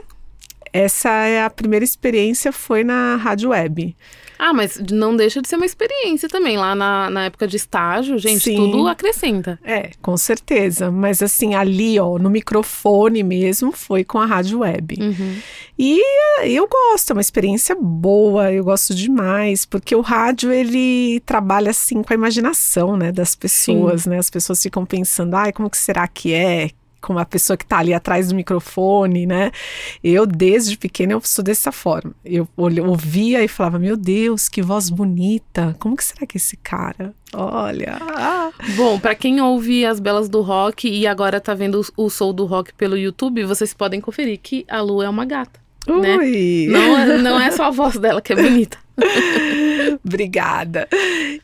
essa 0.74 1.10
é 1.10 1.44
a 1.44 1.50
primeira 1.50 1.86
experiência 1.86 2.52
foi 2.52 2.84
na 2.84 3.16
rádio 3.16 3.52
web. 3.52 3.96
Ah, 4.38 4.54
mas 4.54 4.82
não 4.92 5.16
deixa 5.16 5.42
de 5.42 5.48
ser 5.48 5.56
uma 5.56 5.66
experiência 5.66 6.28
também. 6.30 6.58
Lá 6.58 6.76
na, 6.76 7.10
na 7.10 7.26
época 7.26 7.48
de 7.48 7.58
estágio, 7.58 8.18
gente, 8.18 8.44
Sim. 8.44 8.56
tudo 8.56 8.88
acrescenta. 8.88 9.60
É, 9.64 9.92
com 10.02 10.16
certeza. 10.18 10.92
Mas 10.92 11.22
assim, 11.22 11.56
ali, 11.56 12.00
ó, 12.00 12.18
no 12.18 12.30
microfone 12.30 13.24
mesmo, 13.24 13.72
foi 13.72 14.04
com 14.04 14.20
a 14.20 14.26
rádio 14.26 14.60
web. 14.60 14.98
Uhum. 15.00 15.38
E 15.78 16.02
eh, 16.02 16.50
eu 16.52 16.68
gosto, 16.68 17.12
é 17.12 17.14
uma 17.14 17.22
experiência 17.22 17.76
boa, 17.80 18.52
eu 18.52 18.64
gosto 18.64 18.94
demais, 18.94 19.66
porque 19.66 19.96
o 19.96 20.02
rádio, 20.02 20.52
ele 20.52 21.20
trabalha 21.26 21.72
assim 21.72 22.02
com 22.02 22.14
a 22.14 22.16
imaginação, 22.16 22.96
né, 22.96 23.12
das 23.12 23.36
pessoas, 23.36 24.04
Sim. 24.04 24.12
né? 24.12 24.20
As 24.20 24.30
pessoas 24.30 24.62
ficam 24.62 24.86
pensando, 24.86 25.36
ai, 25.36 25.52
como 25.52 25.70
que 25.70 25.78
será 25.78 26.08
que 26.08 26.34
é? 26.34 26.70
Como 27.06 27.20
a 27.20 27.26
pessoa 27.26 27.56
que 27.56 27.64
está 27.64 27.78
ali 27.78 27.94
atrás 27.94 28.30
do 28.30 28.36
microfone, 28.36 29.28
né? 29.28 29.52
Eu, 30.04 30.26
desde 30.26 30.76
pequena, 30.76 31.14
eu 31.14 31.22
sou 31.24 31.46
dessa 31.46 31.72
forma. 31.72 32.12
Eu 32.26 32.50
ouvia 32.58 33.44
e 33.44 33.48
falava, 33.48 33.78
meu 33.78 33.96
Deus, 33.96 34.50
que 34.50 34.60
voz 34.60 34.90
bonita. 34.90 35.76
Como 35.80 35.96
que 35.96 36.04
será 36.04 36.26
que 36.26 36.36
é 36.36 36.40
esse 36.40 36.58
cara? 36.58 37.14
Olha. 37.32 38.00
Ah. 38.02 38.50
Bom, 38.76 39.00
para 39.00 39.14
quem 39.14 39.40
ouve 39.40 39.86
as 39.86 40.00
belas 40.00 40.28
do 40.28 40.42
rock 40.42 40.90
e 40.90 41.06
agora 41.06 41.40
tá 41.40 41.54
vendo 41.54 41.86
o 41.96 42.10
Soul 42.10 42.34
do 42.34 42.46
Rock 42.46 42.74
pelo 42.74 42.98
YouTube, 42.98 43.44
vocês 43.44 43.72
podem 43.72 44.02
conferir 44.02 44.40
que 44.42 44.66
a 44.68 44.82
Lu 44.82 45.04
é 45.04 45.10
uma 45.10 45.26
gata. 45.26 45.60
Né? 45.88 46.18
Não, 46.68 46.98
é, 46.98 47.18
não 47.20 47.40
é 47.40 47.52
só 47.54 47.66
a 47.66 47.72
voz 47.72 47.98
dela 47.98 48.20
que 48.20 48.34
é 48.34 48.36
bonita. 48.36 48.80
Obrigada. 50.04 50.88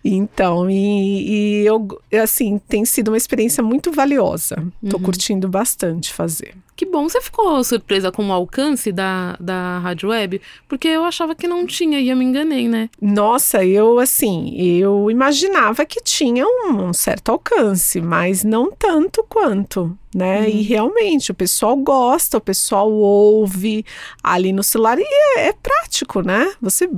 Então, 0.03 0.69
e, 0.69 1.61
e, 1.61 1.65
eu, 1.65 1.87
assim, 2.21 2.59
tem 2.67 2.85
sido 2.85 3.09
uma 3.09 3.17
experiência 3.17 3.63
muito 3.63 3.91
valiosa. 3.91 4.55
Tô 4.89 4.97
uhum. 4.97 5.03
curtindo 5.03 5.47
bastante 5.47 6.13
fazer. 6.13 6.55
Que 6.81 6.85
bom, 6.85 7.07
você 7.07 7.21
ficou 7.21 7.63
surpresa 7.63 8.11
com 8.11 8.27
o 8.27 8.31
alcance 8.31 8.91
da, 8.91 9.37
da 9.39 9.77
Rádio 9.79 10.09
Web? 10.09 10.41
Porque 10.67 10.87
eu 10.87 11.03
achava 11.03 11.35
que 11.35 11.47
não 11.47 11.63
tinha 11.67 11.99
e 11.99 12.09
eu 12.09 12.17
me 12.17 12.25
enganei, 12.25 12.67
né? 12.67 12.89
Nossa, 12.99 13.63
eu, 13.63 13.99
assim, 13.99 14.55
eu 14.57 15.11
imaginava 15.11 15.85
que 15.85 16.01
tinha 16.01 16.43
um, 16.43 16.87
um 16.87 16.91
certo 16.91 17.31
alcance, 17.31 18.01
mas 18.01 18.43
não 18.43 18.71
tanto 18.71 19.23
quanto, 19.29 19.95
né? 20.15 20.39
Uhum. 20.39 20.47
E 20.47 20.61
realmente, 20.63 21.29
o 21.29 21.35
pessoal 21.35 21.77
gosta, 21.77 22.37
o 22.37 22.41
pessoal 22.41 22.91
ouve 22.91 23.85
ali 24.23 24.51
no 24.51 24.63
celular 24.63 24.97
e 24.97 25.03
é, 25.37 25.49
é 25.49 25.53
prático, 25.53 26.23
né? 26.23 26.51
Você 26.59 26.89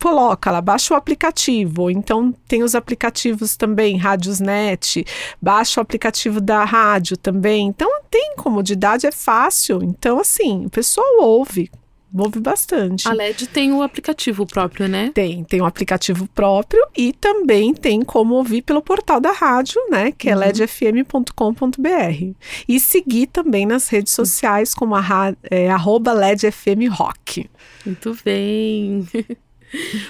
coloca 0.00 0.50
lá, 0.50 0.60
baixa 0.60 0.94
o 0.94 0.96
aplicativo, 0.96 1.90
então 1.90 2.34
tem 2.46 2.62
os 2.62 2.74
aplicativos 2.74 3.56
também, 3.56 3.96
Rádiosnet, 3.96 5.04
baixa 5.40 5.80
o 5.80 5.82
aplicativo 5.82 6.40
da 6.40 6.64
rádio 6.64 7.16
também. 7.16 7.66
Então 7.66 7.88
tem 8.10 8.34
comodidade, 8.36 9.06
é 9.06 9.12
fácil. 9.12 9.82
Então, 9.82 10.18
assim, 10.18 10.66
o 10.66 10.70
pessoal 10.70 11.20
ouve. 11.20 11.70
Ouve 12.16 12.40
bastante. 12.40 13.06
A 13.06 13.12
LED 13.12 13.48
tem 13.48 13.70
o 13.72 13.82
aplicativo 13.82 14.46
próprio, 14.46 14.88
né? 14.88 15.10
Tem, 15.12 15.44
tem 15.44 15.60
um 15.60 15.66
aplicativo 15.66 16.26
próprio 16.28 16.82
e 16.96 17.12
também 17.12 17.74
tem 17.74 18.02
como 18.02 18.34
ouvir 18.34 18.62
pelo 18.62 18.80
portal 18.80 19.20
da 19.20 19.30
rádio, 19.30 19.78
né? 19.90 20.10
Que 20.12 20.30
é 20.30 20.34
uhum. 20.34 20.40
ledfm.com.br. 20.40 22.34
E 22.66 22.80
seguir 22.80 23.26
também 23.26 23.66
nas 23.66 23.88
redes 23.88 24.14
sociais 24.14 24.74
como 24.74 24.94
a, 24.94 25.34
é, 25.50 25.68
ledfmrock. 26.14 27.50
Muito 27.84 28.16
bem. 28.24 29.06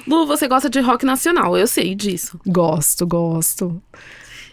Lu, 0.06 0.26
você 0.26 0.46
gosta 0.46 0.68
de 0.70 0.80
rock 0.80 1.04
nacional, 1.04 1.56
eu 1.56 1.66
sei 1.66 1.94
disso. 1.94 2.38
Gosto, 2.46 3.06
gosto. 3.06 3.82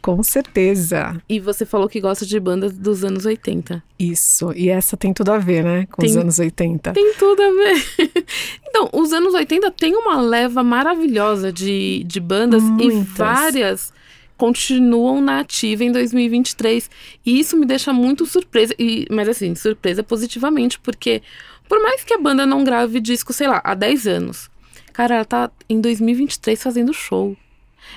Com 0.06 0.22
certeza. 0.22 1.20
E 1.28 1.40
você 1.40 1.66
falou 1.66 1.90
que 1.90 2.00
gosta 2.00 2.28
de 2.28 2.40
bandas 2.40 2.74
dos 2.74 3.04
anos 3.04 3.26
80. 3.26 3.84
Isso. 3.98 4.54
E 4.56 4.70
essa 4.70 4.96
tem 4.96 5.12
tudo 5.12 5.32
a 5.32 5.40
ver, 5.40 5.64
né? 5.64 5.88
Com 5.92 6.04
tem, 6.04 6.12
os 6.12 6.16
anos 6.16 6.38
80. 6.38 6.94
Tem 6.94 7.14
tudo 7.16 7.42
a 7.42 7.50
ver. 7.50 8.24
então, 8.70 8.88
os 8.94 9.12
anos 9.12 9.34
80 9.34 9.72
tem 9.72 9.96
uma 9.96 10.22
leva 10.22 10.64
maravilhosa 10.64 11.52
de, 11.52 12.04
de 12.06 12.20
bandas 12.20 12.62
Muitas. 12.62 12.94
e 12.94 13.02
várias 13.18 13.94
continuam 14.38 15.22
na 15.22 15.40
ativa 15.40 15.84
em 15.84 15.92
2023. 15.92 16.88
E 17.26 17.40
isso 17.40 17.58
me 17.58 17.66
deixa 17.66 17.92
muito 17.92 18.28
surpresa. 18.28 18.76
E, 18.78 19.08
mas 19.10 19.28
assim, 19.28 19.56
surpresa 19.56 20.04
positivamente, 20.04 20.80
porque 20.80 21.24
por 21.68 21.82
mais 21.82 22.04
que 22.04 22.14
a 22.14 22.20
banda 22.20 22.46
não 22.46 22.64
grave 22.64 23.00
disco, 23.00 23.34
sei 23.34 23.48
lá, 23.48 23.60
há 23.64 23.74
10 23.74 24.08
anos, 24.08 24.52
Cara, 24.96 25.16
ela 25.16 25.26
tá 25.26 25.52
em 25.68 25.82
2023 25.82 26.64
fazendo 26.64 26.94
show. 26.94 27.36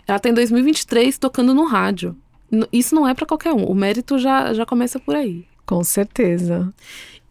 Ela 0.05 0.19
tá 0.19 0.29
em 0.31 0.35
2023 0.35 1.17
tocando 1.17 1.55
no 1.55 1.65
rádio. 1.65 2.17
Isso 2.73 2.93
não 2.93 3.07
é 3.07 3.15
para 3.15 3.25
qualquer 3.25 3.53
um. 3.53 3.63
O 3.67 3.75
mérito 3.75 4.19
já, 4.19 4.53
já 4.53 4.67
começa 4.67 4.99
por 4.99 5.15
aí. 5.15 5.47
Com 5.65 5.85
certeza. 5.85 6.75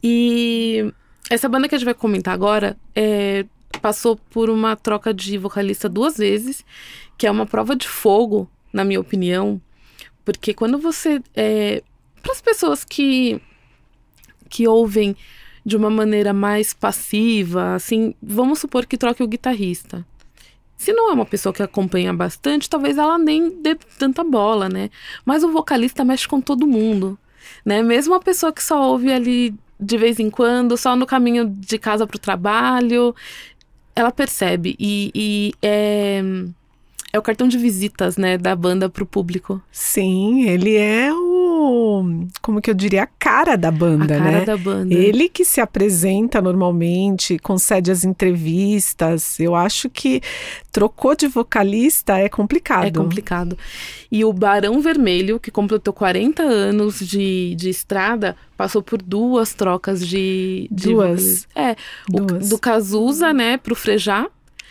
E 0.02 0.90
essa 1.30 1.50
banda 1.50 1.68
que 1.68 1.76
a 1.76 1.78
gente 1.78 1.84
vai 1.84 1.94
comentar 1.94 2.34
agora 2.34 2.78
é, 2.96 3.46
passou 3.82 4.16
por 4.16 4.50
uma 4.50 4.78
troca 4.78 5.14
de 5.14 5.38
vocalista 5.38 5.90
duas 5.90 6.16
vezes, 6.16 6.64
que 7.18 7.28
é 7.28 7.32
uma 7.32 7.46
prova 7.46 7.76
de 7.76 7.90
fogo, 7.90 8.50
na 8.72 8.86
minha 8.86 9.02
opinião. 9.02 9.62
Porque 10.24 10.54
quando 10.54 10.78
você. 10.78 11.22
É, 11.36 11.84
para 12.22 12.32
as 12.32 12.40
pessoas 12.40 12.86
que, 12.86 13.42
que 14.50 14.66
ouvem 14.66 15.14
de 15.68 15.76
uma 15.76 15.90
maneira 15.90 16.32
mais 16.32 16.74
passiva, 16.74 17.76
assim, 17.76 18.16
vamos 18.24 18.60
supor 18.60 18.86
que 18.86 18.98
troque 18.98 19.22
o 19.22 19.28
guitarrista. 19.28 20.08
Se 20.78 20.94
não 20.94 21.12
é 21.12 21.14
uma 21.14 21.26
pessoa 21.26 21.52
que 21.52 21.62
acompanha 21.62 22.14
bastante, 22.14 22.70
talvez 22.70 22.98
ela 22.98 23.18
nem 23.18 23.62
dê 23.62 23.76
tanta 24.00 24.24
bola, 24.24 24.70
né? 24.70 24.90
Mas 25.26 25.44
o 25.44 25.52
vocalista 25.52 26.06
mexe 26.06 26.26
com 26.26 26.40
todo 26.40 26.66
mundo, 26.66 27.20
né? 27.66 27.84
Mesmo 27.84 28.14
a 28.14 28.20
pessoa 28.22 28.54
que 28.54 28.64
só 28.64 28.82
ouve 28.82 29.12
ali 29.12 29.54
de 29.78 29.98
vez 29.98 30.22
em 30.22 30.30
quando, 30.30 30.78
só 30.78 30.96
no 30.96 31.06
caminho 31.06 31.50
de 31.50 31.78
casa 31.78 32.08
para 32.08 32.16
o 32.16 32.20
trabalho, 32.20 33.14
ela 33.94 34.10
percebe 34.10 34.74
e, 34.80 35.12
e 35.14 35.54
é 35.62 36.24
é 37.12 37.18
o 37.18 37.22
cartão 37.22 37.48
de 37.48 37.58
visitas, 37.58 38.18
né, 38.18 38.38
da 38.38 38.56
banda 38.56 38.90
pro 38.90 39.06
público. 39.06 39.62
Sim, 39.72 40.48
ele 40.48 40.76
é 40.76 41.12
o. 41.14 42.28
Como 42.42 42.62
que 42.62 42.70
eu 42.70 42.74
diria? 42.74 43.04
A 43.04 43.08
cara 43.08 43.56
da 43.56 43.72
banda, 43.72 44.16
a 44.16 44.20
cara 44.20 44.40
né? 44.40 44.46
da 44.46 44.58
banda. 44.58 44.94
Ele 44.94 45.30
que 45.30 45.46
se 45.46 45.62
apresenta 45.62 46.42
normalmente, 46.42 47.40
concede 47.40 47.92
as 47.92 48.04
entrevistas. 48.04 49.40
Eu 49.40 49.56
acho 49.56 49.90
que 49.90 50.22
trocou 50.72 51.16
de 51.16 51.28
vocalista 51.28 52.18
é 52.18 52.28
complicado. 52.28 52.86
É 52.86 52.92
complicado. 52.92 53.58
E 54.12 54.24
o 54.26 54.34
Barão 54.34 54.82
Vermelho, 54.82 55.40
que 55.40 55.50
completou 55.50 55.94
40 55.94 56.44
anos 56.44 57.00
de, 57.00 57.56
de 57.56 57.70
estrada, 57.70 58.36
passou 58.56 58.82
por 58.82 59.02
duas 59.02 59.54
trocas 59.54 60.06
de. 60.06 60.68
de 60.70 60.90
duas? 60.90 61.48
É. 61.56 61.76
Duas. 62.08 62.48
O, 62.48 62.50
do 62.50 62.60
Cazuza, 62.60 63.34
né, 63.34 63.58
pro 63.58 63.76
Frejá 63.76 64.28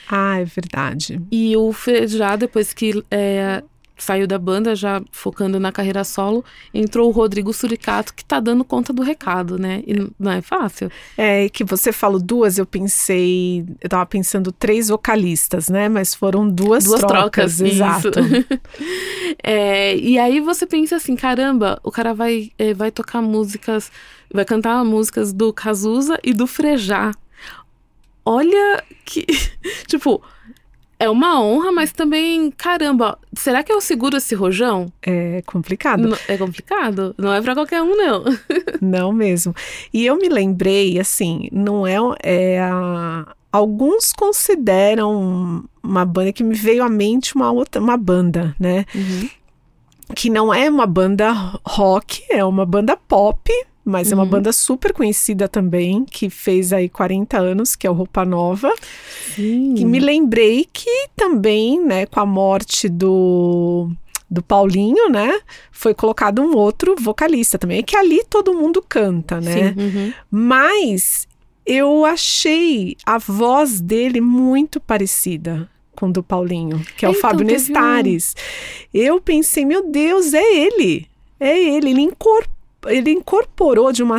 ah, 0.09 0.41
é 0.41 0.45
verdade. 0.45 1.21
E 1.31 1.57
o 1.57 1.73
Fê, 1.73 2.07
já 2.07 2.37
depois 2.37 2.73
que 2.73 3.05
é, 3.11 3.63
saiu 3.97 4.27
da 4.27 4.39
banda, 4.39 4.77
já 4.77 5.03
focando 5.11 5.59
na 5.59 5.73
carreira 5.73 6.05
solo, 6.05 6.45
entrou 6.73 7.09
o 7.09 7.13
Rodrigo 7.13 7.53
Suricato, 7.53 8.15
que 8.15 8.25
tá 8.25 8.39
dando 8.39 8.65
conta 8.65 8.93
do 8.93 9.03
recado, 9.03 9.59
né? 9.59 9.83
E 9.87 10.11
não 10.19 10.31
é 10.31 10.43
fácil. 10.43 10.91
É, 11.17 11.49
que 11.49 11.65
você 11.65 11.93
falou 11.93 12.21
duas, 12.21 12.59
eu 12.59 12.67
pensei, 12.67 13.65
eu 13.81 13.89
tava 13.89 14.05
pensando 14.07 14.53
três 14.53 14.89
vocalistas, 14.89 15.69
né? 15.69 15.89
Mas 15.89 16.15
foram 16.15 16.49
duas, 16.49 16.85
duas 16.85 17.01
trocas, 17.01 17.57
trocas 17.57 17.61
exato. 17.61 18.11
é, 19.43 19.97
e 19.97 20.19
aí 20.19 20.41
você 20.41 20.67
pensa 20.67 20.97
assim, 20.97 21.17
caramba, 21.17 21.81
o 21.83 21.91
cara 21.91 22.13
vai, 22.13 22.51
é, 22.59 22.75
vai 22.75 22.91
tocar 22.91 23.23
músicas, 23.23 23.91
vai 24.33 24.45
cantar 24.45 24.85
músicas 24.85 25.33
do 25.33 25.53
Cazuza 25.53 26.19
e 26.23 26.35
do 26.35 26.47
Frejá 26.47 27.13
olha 28.27 28.83
que. 29.05 29.25
tipo, 29.87 30.21
é 30.99 31.09
uma 31.09 31.41
honra, 31.41 31.71
mas 31.71 31.93
também, 31.93 32.51
caramba, 32.51 33.19
será 33.35 33.63
que 33.63 33.73
eu 33.73 33.81
seguro 33.81 34.17
esse 34.17 34.35
rojão? 34.35 34.91
É 35.03 35.43
complicado. 35.47 36.09
N 36.09 36.17
é 36.27 36.37
complicado. 36.37 37.15
Não 37.17 37.33
é 37.33 37.41
para 37.41 37.55
qualquer 37.55 37.83
um, 37.83 37.97
não. 37.97 38.25
não 38.81 39.13
mesmo. 39.13 39.55
E 39.93 40.05
eu 40.05 40.17
me 40.17 40.29
lembrei, 40.29 40.99
assim, 40.99 41.49
não 41.53 41.87
é. 41.87 41.97
é 42.23 42.61
a... 42.61 43.35
Alguns 43.53 44.13
consideram 44.13 45.65
uma 45.83 46.05
banda 46.05 46.31
que 46.31 46.45
me 46.45 46.55
veio 46.55 46.83
à 46.85 46.91
mente 46.91 47.35
uma 47.35 47.51
outra, 47.51 47.81
uma 47.81 47.97
banda, 47.97 48.55
né? 48.61 48.85
Uhum. 48.95 49.31
que 50.15 50.29
não 50.29 50.53
é 50.53 50.69
uma 50.69 50.87
banda 50.87 51.33
rock, 51.65 52.23
é 52.29 52.45
uma 52.45 52.67
banda 52.67 52.99
pop, 52.99 53.51
mas 53.89 54.11
é 54.11 54.15
uma 54.17 54.25
Uhum. 54.25 54.31
banda 54.31 54.53
super 54.53 54.93
conhecida 54.93 55.47
também, 55.49 56.05
que 56.05 56.29
fez 56.29 56.73
aí 56.73 56.89
40 56.89 57.39
anos, 57.39 57.77
que 57.77 57.87
é 57.87 57.91
o 57.91 57.95
Roupa 57.95 58.25
Nova. 58.25 58.75
Sim. 59.35 59.75
Que 59.77 59.85
me 59.85 60.01
lembrei 60.01 60.67
que 60.73 61.09
também, 61.15 61.81
né, 61.81 62.05
com 62.07 62.19
a 62.19 62.27
morte 62.27 62.89
do, 62.89 63.89
do 64.29 64.43
Paulinho, 64.43 65.09
né, 65.09 65.39
foi 65.71 65.95
colocado 65.95 66.43
um 66.43 66.57
outro 66.57 66.97
vocalista 67.01 67.59
também. 67.59 67.79
É 67.79 67.83
que 67.83 67.97
ali 67.97 68.25
todo 68.29 68.53
mundo 68.53 68.85
canta, 68.87 69.41
né? 69.41 69.73
Sim, 69.73 69.81
uhum. 69.81 70.13
Mas 70.31 71.29
eu 71.65 72.05
achei 72.05 72.97
a 73.07 73.19
voz 73.19 73.81
dele 73.81 74.21
muito 74.21 74.81
parecida 74.81 75.69
com 75.95 76.11
do 76.11 76.23
Paulinho, 76.23 76.81
que 76.97 77.05
é, 77.07 77.09
o 77.09 77.13
Então, 77.13 77.21
Fábio 77.23 77.47
teve 77.47 77.53
um- 77.53 77.55
Nestares. 77.55 78.35
Eu 78.93 79.21
pensei, 79.21 79.65
meu 79.65 79.89
Deus, 79.91 80.35
é 80.35 80.43
ele. 80.55 81.07
É 81.39 81.59
ele. 81.59 81.91
Ele, 81.91 82.01
incor- 82.03 82.47
ele 82.89 83.11
incorporou 83.11 83.93
de 83.93 84.03
uma, 84.03 84.19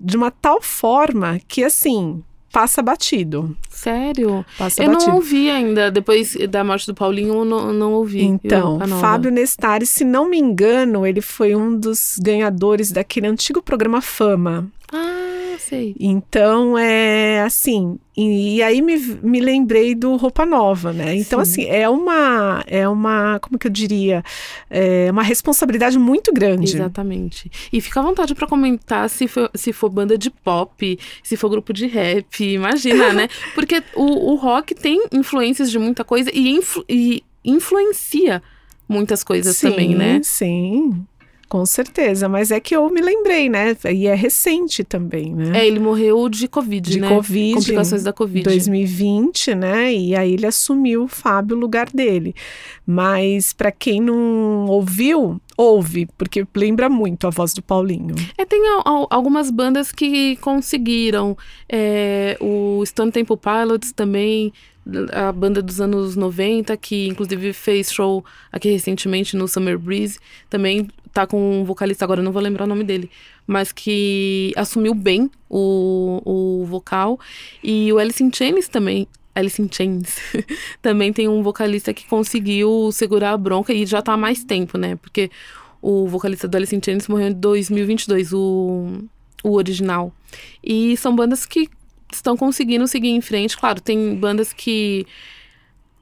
de 0.00 0.16
uma 0.16 0.30
tal 0.30 0.60
forma 0.62 1.40
que, 1.46 1.64
assim, 1.64 2.22
passa 2.54 2.80
batido. 2.80 3.56
Sério? 3.68 4.46
Passa 4.56 4.82
eu 4.82 4.92
batido. 4.92 5.08
não 5.10 5.16
ouvi 5.16 5.50
ainda. 5.50 5.90
Depois 5.90 6.36
da 6.48 6.62
morte 6.62 6.86
do 6.86 6.94
Paulinho, 6.94 7.34
eu 7.34 7.44
não, 7.44 7.72
não 7.72 7.92
ouvi. 7.94 8.22
Então. 8.22 8.78
Fábio 9.00 9.32
Nestares, 9.32 9.90
se 9.90 10.04
não 10.04 10.28
me 10.28 10.38
engano, 10.38 11.04
ele 11.04 11.20
foi 11.20 11.56
um 11.56 11.76
dos 11.76 12.16
ganhadores 12.22 12.92
daquele 12.92 13.26
antigo 13.26 13.60
programa 13.60 14.00
Fama. 14.00 14.68
Ah, 14.92 15.23
sei. 15.68 15.94
Então, 15.98 16.76
é 16.78 17.42
assim. 17.42 17.98
E, 18.16 18.56
e 18.56 18.62
aí 18.62 18.80
me, 18.80 18.96
me 19.22 19.40
lembrei 19.40 19.94
do 19.94 20.14
Roupa 20.16 20.46
Nova, 20.46 20.92
né? 20.92 21.14
Então, 21.16 21.44
Sim. 21.44 21.62
assim, 21.62 21.70
é 21.70 21.88
uma. 21.88 22.62
É 22.66 22.88
uma. 22.88 23.38
Como 23.40 23.58
que 23.58 23.66
eu 23.66 23.70
diria? 23.70 24.22
É 24.70 25.08
uma 25.10 25.22
responsabilidade 25.22 25.98
muito 25.98 26.32
grande. 26.32 26.76
Exatamente. 26.76 27.50
E 27.72 27.80
fica 27.80 28.00
à 28.00 28.02
vontade 28.02 28.34
pra 28.34 28.46
comentar 28.46 29.08
se 29.10 29.26
for, 29.26 29.50
se 29.54 29.72
for 29.72 29.88
banda 29.90 30.16
de 30.16 30.30
pop, 30.30 30.98
se 31.22 31.36
for 31.36 31.48
grupo 31.48 31.72
de 31.72 31.86
rap, 31.86 32.40
imagina, 32.44 33.12
né? 33.12 33.28
Porque 33.54 33.82
o, 33.94 34.32
o 34.32 34.34
rock 34.36 34.74
tem 34.74 35.06
influências 35.12 35.70
de 35.70 35.78
muita 35.78 36.04
coisa 36.04 36.30
e, 36.32 36.48
influ- 36.50 36.84
e 36.88 37.22
influencia 37.44 38.42
muitas 38.88 39.24
coisas 39.24 39.56
sim, 39.56 39.70
também, 39.70 39.94
né? 39.94 40.20
Sim. 40.22 41.04
Com 41.54 41.64
certeza, 41.64 42.28
mas 42.28 42.50
é 42.50 42.58
que 42.58 42.74
eu 42.74 42.90
me 42.90 43.00
lembrei, 43.00 43.48
né? 43.48 43.76
E 43.94 44.08
é 44.08 44.14
recente 44.16 44.82
também, 44.82 45.32
né? 45.32 45.60
É, 45.60 45.64
ele 45.64 45.78
morreu 45.78 46.28
de 46.28 46.48
Covid, 46.48 46.90
de 46.90 46.98
né? 47.00 47.08
Covid. 47.08 47.54
Complicações 47.54 48.02
da 48.02 48.12
Covid. 48.12 48.42
2020, 48.42 49.54
né? 49.54 49.94
E 49.94 50.16
aí 50.16 50.32
ele 50.34 50.46
assumiu 50.46 51.04
o 51.04 51.06
Fábio 51.08 51.56
o 51.56 51.60
lugar 51.60 51.88
dele. 51.94 52.34
Mas 52.84 53.52
para 53.52 53.70
quem 53.70 54.00
não 54.00 54.66
ouviu, 54.66 55.40
ouve, 55.56 56.08
porque 56.18 56.44
lembra 56.56 56.88
muito 56.88 57.24
a 57.28 57.30
voz 57.30 57.54
do 57.54 57.62
Paulinho. 57.62 58.16
É, 58.36 58.44
tem 58.44 58.66
al- 58.70 58.82
al- 58.84 59.06
algumas 59.08 59.48
bandas 59.48 59.92
que 59.92 60.34
conseguiram. 60.38 61.38
É, 61.68 62.36
o 62.40 62.82
Stone 62.84 63.12
Temple 63.12 63.36
Pilots 63.36 63.92
também, 63.92 64.52
a 65.12 65.30
banda 65.30 65.62
dos 65.62 65.80
anos 65.80 66.16
90, 66.16 66.76
que 66.76 67.06
inclusive 67.06 67.52
fez 67.52 67.92
show 67.92 68.24
aqui 68.50 68.70
recentemente 68.72 69.36
no 69.36 69.46
Summer 69.46 69.78
Breeze, 69.78 70.18
também 70.50 70.88
tá 71.14 71.26
com 71.26 71.60
um 71.60 71.64
vocalista, 71.64 72.04
agora 72.04 72.20
não 72.20 72.32
vou 72.32 72.42
lembrar 72.42 72.64
o 72.64 72.66
nome 72.66 72.82
dele, 72.82 73.08
mas 73.46 73.70
que 73.70 74.52
assumiu 74.56 74.92
bem 74.92 75.30
o, 75.48 76.20
o 76.24 76.64
vocal. 76.66 77.18
E 77.62 77.92
o 77.92 77.98
Alice 77.98 78.22
in 78.22 78.30
Chains 78.32 78.66
também. 78.66 79.06
Alice 79.32 79.62
in 79.62 79.68
Chains 79.70 80.18
também 80.82 81.12
tem 81.12 81.28
um 81.28 81.42
vocalista 81.42 81.94
que 81.94 82.06
conseguiu 82.06 82.90
segurar 82.92 83.30
a 83.30 83.36
bronca 83.36 83.72
e 83.72 83.86
já 83.86 84.02
tá 84.02 84.12
há 84.12 84.16
mais 84.16 84.44
tempo, 84.44 84.76
né? 84.76 84.96
Porque 84.96 85.30
o 85.80 86.08
vocalista 86.08 86.48
do 86.48 86.56
Alice 86.56 86.74
in 86.74 86.80
Chains 86.84 87.06
morreu 87.06 87.28
em 87.28 87.32
2022, 87.32 88.32
o, 88.32 89.04
o 89.44 89.52
original. 89.52 90.12
E 90.62 90.96
são 90.96 91.14
bandas 91.14 91.46
que 91.46 91.68
estão 92.12 92.36
conseguindo 92.36 92.88
seguir 92.88 93.10
em 93.10 93.20
frente. 93.20 93.56
Claro, 93.56 93.80
tem 93.80 94.16
bandas 94.16 94.52
que 94.52 95.06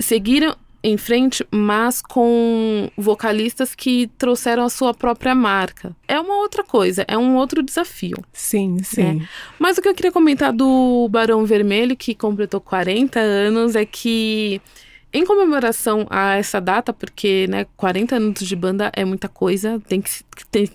seguiram 0.00 0.56
em 0.82 0.96
frente, 0.96 1.46
mas 1.50 2.02
com 2.02 2.90
vocalistas 2.96 3.74
que 3.74 4.08
trouxeram 4.18 4.64
a 4.64 4.68
sua 4.68 4.92
própria 4.92 5.34
marca. 5.34 5.94
É 6.08 6.18
uma 6.18 6.36
outra 6.38 6.64
coisa, 6.64 7.04
é 7.06 7.16
um 7.16 7.36
outro 7.36 7.62
desafio. 7.62 8.16
Sim, 8.32 8.78
sim. 8.82 9.22
Mas 9.58 9.78
o 9.78 9.82
que 9.82 9.88
eu 9.88 9.94
queria 9.94 10.12
comentar 10.12 10.52
do 10.52 11.08
Barão 11.08 11.44
Vermelho, 11.46 11.96
que 11.96 12.14
completou 12.14 12.60
40 12.60 13.20
anos, 13.20 13.76
é 13.76 13.84
que 13.84 14.60
em 15.12 15.26
comemoração 15.26 16.06
a 16.08 16.36
essa 16.36 16.58
data, 16.58 16.90
porque 16.90 17.46
né, 17.46 17.66
40 17.76 18.16
anos 18.16 18.40
de 18.40 18.56
banda 18.56 18.90
é 18.94 19.04
muita 19.04 19.28
coisa, 19.28 19.78
tem 19.86 20.00
que, 20.00 20.10
tem, 20.50 20.66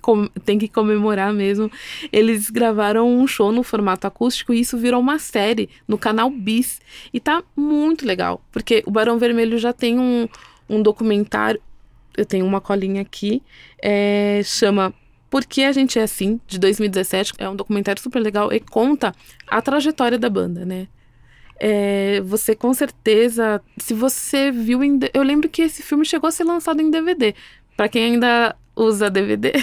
tem 0.46 0.60
que 0.60 0.68
comemorar 0.68 1.34
mesmo. 1.34 1.72
Eles 2.14 2.52
gravaram 2.52 3.10
um 3.10 3.26
show 3.26 3.52
no 3.52 3.64
formato 3.64 4.06
acústico 4.06 4.54
e 4.54 4.60
isso 4.60 4.78
virou 4.78 5.00
uma 5.00 5.18
série 5.18 5.70
no 5.88 5.98
canal 5.98 6.30
Bis. 6.30 6.80
E 7.12 7.20
tá 7.20 7.44
muito 7.56 8.06
legal, 8.06 8.40
porque 8.52 8.84
o 8.86 8.92
Barão 8.92 9.18
Vermelho 9.18 9.58
já 9.58 9.74
tem 9.74 9.98
um, 9.98 10.30
um 10.70 10.84
documentário. 10.84 11.60
Eu 12.16 12.26
tenho 12.26 12.46
uma 12.46 12.62
colinha 12.62 13.02
aqui, 13.02 13.42
é, 13.82 14.42
chama 14.44 14.94
Por 15.32 15.46
que 15.46 15.64
a 15.64 15.72
gente 15.72 15.98
é 15.98 16.04
assim, 16.04 16.40
de 16.46 16.60
2017. 16.60 17.34
É 17.40 17.50
um 17.50 17.56
documentário 17.56 18.02
super 18.02 18.20
legal 18.20 18.54
e 18.54 18.60
conta 18.60 19.16
a 19.48 19.62
trajetória 19.64 20.20
da 20.20 20.30
banda, 20.30 20.64
né? 20.64 20.88
É, 21.60 22.22
você 22.22 22.56
com 22.56 22.74
certeza, 22.74 23.62
se 23.78 23.94
você 23.94 24.52
viu 24.52 24.84
em, 24.84 25.00
eu 25.14 25.24
lembro 25.24 25.50
que 25.50 25.62
esse 25.62 25.82
filme 25.82 26.06
chegou 26.06 26.28
a 26.28 26.32
ser 26.32 26.44
lançado 26.44 26.82
em 26.82 26.92
DVD. 26.92 27.34
Pra 27.76 27.88
quem 27.88 28.04
ainda 28.14 28.56
usa 28.76 29.10
DVD. 29.10 29.54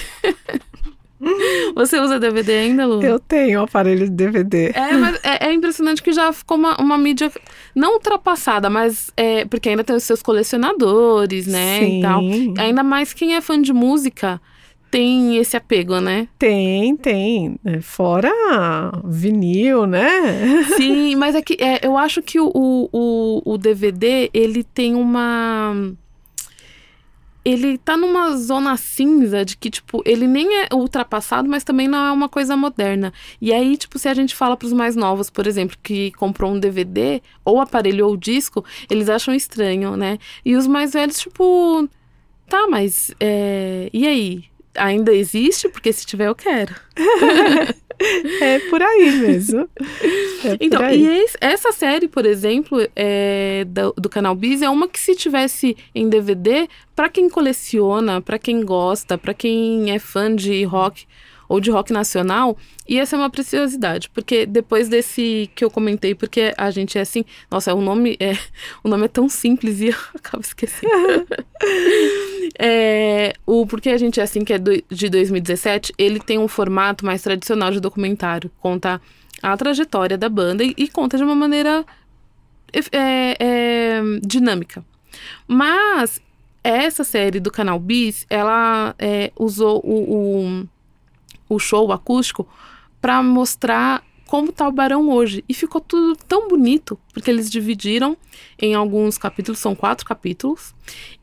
você 1.75 1.99
usa 2.01 2.19
DVD 2.19 2.53
ainda, 2.53 2.87
Lu? 2.87 3.03
Eu 3.03 3.19
tenho 3.19 3.61
o 3.61 3.65
aparelho 3.65 4.05
de 4.07 4.15
DVD. 4.15 4.73
É, 4.75 4.93
mas 4.93 5.21
é, 5.23 5.49
é 5.49 5.53
impressionante 5.53 6.03
que 6.03 6.13
já 6.13 6.33
ficou 6.33 6.57
uma, 6.57 6.77
uma 6.81 6.99
mídia 6.99 7.31
não 7.75 7.95
ultrapassada, 7.95 8.69
mas 8.69 9.13
é 9.17 9.45
porque 9.45 9.69
ainda 9.69 9.85
tem 9.85 9.97
os 9.97 10.05
seus 10.05 10.23
colecionadores, 10.23 11.47
né? 11.47 11.81
Sim. 11.81 11.99
E 11.99 12.03
tal. 12.03 12.21
Ainda 12.59 12.83
mais 12.83 13.13
quem 13.13 13.35
é 13.35 13.41
fã 13.41 13.61
de 13.61 13.73
música 13.73 14.41
tem 14.95 15.39
esse 15.39 15.57
apego, 15.57 16.01
né? 16.01 16.29
Tem, 16.39 16.97
tem. 16.97 17.57
É, 17.65 17.81
Fora 17.81 18.31
vinil, 19.05 19.87
né? 19.87 20.63
Sim, 20.77 21.17
mas 21.17 21.35
é 21.35 21.43
que 21.43 21.57
é, 21.61 21.85
eu 21.85 21.99
acho 21.99 22.23
que 22.23 22.39
o, 22.39 22.49
o, 22.55 23.43
o 23.45 23.59
DVD, 23.59 24.31
ele 24.33 24.63
tem 24.63 24.95
uma. 24.95 25.75
Ele 27.45 27.77
tá 27.77 27.97
numa 27.97 28.37
zona 28.37 28.77
cinza 28.77 29.45
de 29.45 29.57
que, 29.57 29.69
tipo, 29.69 30.01
ele 30.07 30.29
nem 30.29 30.63
é 30.63 30.69
ultrapassado, 30.73 31.49
mas 31.49 31.65
também 31.65 31.89
não 31.89 32.07
é 32.07 32.13
uma 32.13 32.29
coisa 32.29 32.57
moderna. 32.57 33.13
E 33.41 33.53
aí, 33.53 33.77
tipo, 33.77 33.99
se 33.99 34.09
a 34.09 34.15
gente 34.15 34.33
fala 34.35 34.57
pros 34.57 34.73
mais 34.73 34.95
novos, 34.95 35.29
por 35.29 35.45
exemplo, 35.47 35.77
que 35.83 36.13
comprou 36.13 36.53
um 36.53 36.59
DVD, 36.61 37.21
ou 37.45 37.61
aparelho 37.61 38.07
ou 38.07 38.17
disco, 38.17 38.65
eles 38.89 39.09
acham 39.09 39.35
estranho, 39.35 39.97
né? 39.97 40.19
E 40.45 40.55
os 40.55 40.69
mais 40.69 40.93
velhos, 40.93 41.19
tipo, 41.19 41.89
tá, 42.49 42.69
mas. 42.69 43.13
é, 43.19 43.91
E 43.93 44.07
aí? 44.07 44.54
Ainda 44.77 45.13
existe? 45.15 45.69
Porque 45.69 45.93
se 45.93 46.05
tiver, 46.07 46.29
eu 46.29 46.35
quero. 46.35 46.75
É 48.41 48.59
por 48.71 48.83
aí 48.83 49.13
mesmo. 49.13 49.69
É 50.45 50.57
Então, 50.61 50.83
aí. 50.83 51.01
e 51.01 51.19
esse- 51.23 51.39
essa 51.41 51.71
série, 51.71 52.09
por 52.09 52.27
exemplo, 52.27 52.79
é, 52.95 53.65
do, 53.69 53.95
do 53.97 54.09
canal 54.09 54.35
Biz, 54.35 54.63
é 54.63 54.69
uma 54.69 54.89
que 54.89 54.99
se 54.99 55.15
tivesse 55.15 55.77
em 55.95 56.09
DVD, 56.09 56.69
pra 56.95 57.09
quem 57.09 57.31
coleciona, 57.31 58.21
pra 58.21 58.37
quem 58.39 58.63
gosta, 58.65 59.17
pra 59.17 59.33
quem 59.33 59.93
é 59.93 59.99
fã 60.01 60.35
de 60.35 60.65
rock 60.65 61.07
ou 61.49 61.61
de 61.61 61.71
rock 61.71 61.93
nacional, 61.93 62.57
ia 62.89 63.05
ser 63.07 63.17
uma 63.17 63.31
preciosidade, 63.31 64.09
porque 64.11 64.47
depois 64.47 64.89
desse 64.89 65.51
que 65.55 65.65
eu 65.65 65.71
comentei, 65.71 66.15
porque 66.15 66.53
a 66.57 66.71
gente 66.71 66.99
é 66.99 67.01
assim, 67.01 67.25
nossa, 67.51 67.75
o 67.75 67.81
nome 67.81 68.17
é, 68.21 68.33
o 68.83 68.89
nome 68.89 69.05
é 69.05 69.09
tão 69.09 69.29
simples 69.29 69.81
e 69.81 69.89
eu 69.89 69.97
acabo 70.15 70.43
esquecendo. 70.43 70.93
É, 72.57 73.33
o 73.47 73.67
Porque 73.67 73.89
a 73.89 73.97
gente 73.99 74.21
é 74.21 74.23
assim, 74.23 74.45
que 74.45 74.53
é 74.53 74.59
do- 74.59 74.83
de 74.89 75.09
2017, 75.09 75.93
ele 75.99 76.21
tem 76.21 76.39
um 76.39 76.47
formato 76.47 77.05
mais 77.05 77.23
tradicional 77.23 77.73
de 77.73 77.81
documentário, 77.81 78.51
conta 78.61 79.01
a 79.43 79.57
trajetória 79.57 80.17
da 80.17 80.29
banda 80.29 80.63
e, 80.63 80.73
e 80.77 80.89
conta 80.89 81.17
de 81.17 81.25
uma 81.25 81.35
maneira 81.35 81.85
é, 82.93 83.37
é, 83.41 84.03
dinâmica. 84.23 84.85
Mas 85.49 86.21
essa 86.63 87.05
série 87.05 87.41
do 87.41 87.51
canal 87.51 87.79
Bis, 87.79 88.27
ela 88.31 88.95
é, 88.99 89.31
usou 89.37 89.81
o, 89.85 90.15
o, 90.17 90.69
o 91.55 91.59
show 91.59 91.93
acústico 91.93 92.47
para 93.01 93.23
mostrar 93.23 94.03
como 94.27 94.51
tá 94.51 94.67
o 94.67 94.73
Barão 94.73 95.11
hoje. 95.11 95.45
E 95.49 95.55
ficou 95.55 95.81
tudo 95.81 96.17
tão 96.27 96.49
bonito, 96.49 96.99
porque 97.13 97.31
eles 97.31 97.51
dividiram 97.51 98.17
em 98.59 98.75
alguns 98.75 99.19
capítulos, 99.19 99.59
são 99.61 99.75
quatro 99.75 100.05
capítulos. 100.05 100.75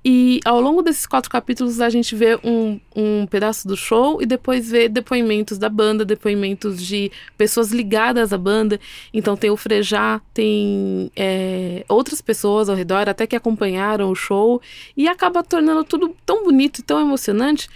E 0.04 0.40
ao 0.46 0.62
longo 0.62 0.82
desses 0.82 1.06
quatro 1.06 1.30
capítulos 1.30 1.82
a 1.82 1.90
gente 1.90 2.16
vê 2.16 2.40
um, 2.44 2.80
um 2.96 3.28
pedaço 3.28 3.68
do 3.68 3.76
show 3.76 4.22
e 4.22 4.26
depois 4.26 4.72
vê 4.72 4.88
depoimentos 4.88 5.58
da 5.58 5.70
banda, 5.70 6.06
depoimentos 6.06 6.82
de 6.82 7.12
pessoas 7.38 7.72
ligadas 7.72 8.32
à 8.32 8.38
banda. 8.38 8.80
Então 9.14 9.36
tem 9.36 9.50
o 9.50 9.58
Frejá, 9.58 10.22
tem 10.34 11.12
é, 11.16 11.84
outras 11.90 12.22
pessoas 12.22 12.70
ao 12.70 12.76
redor, 12.76 13.10
até 13.10 13.28
que 13.28 13.36
acompanharam 13.36 14.10
o 14.10 14.16
show, 14.16 14.62
e 14.96 15.08
acaba 15.08 15.44
tornando 15.44 15.84
tudo 15.84 16.16
tão 16.26 16.44
bonito 16.44 16.80
e 16.80 16.84
tão 16.84 17.00
emocionante 17.00 17.68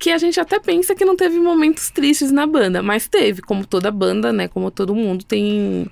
que 0.00 0.10
a 0.10 0.16
gente 0.16 0.40
até 0.40 0.58
pensa 0.58 0.94
que 0.94 1.04
não 1.04 1.14
teve 1.14 1.38
momentos 1.38 1.90
tristes 1.90 2.32
na 2.32 2.46
banda, 2.46 2.82
mas 2.82 3.06
teve, 3.06 3.42
como 3.42 3.66
toda 3.66 3.90
banda, 3.90 4.32
né? 4.32 4.48
Como 4.48 4.70
todo 4.70 4.94
mundo 4.94 5.22
tem 5.24 5.86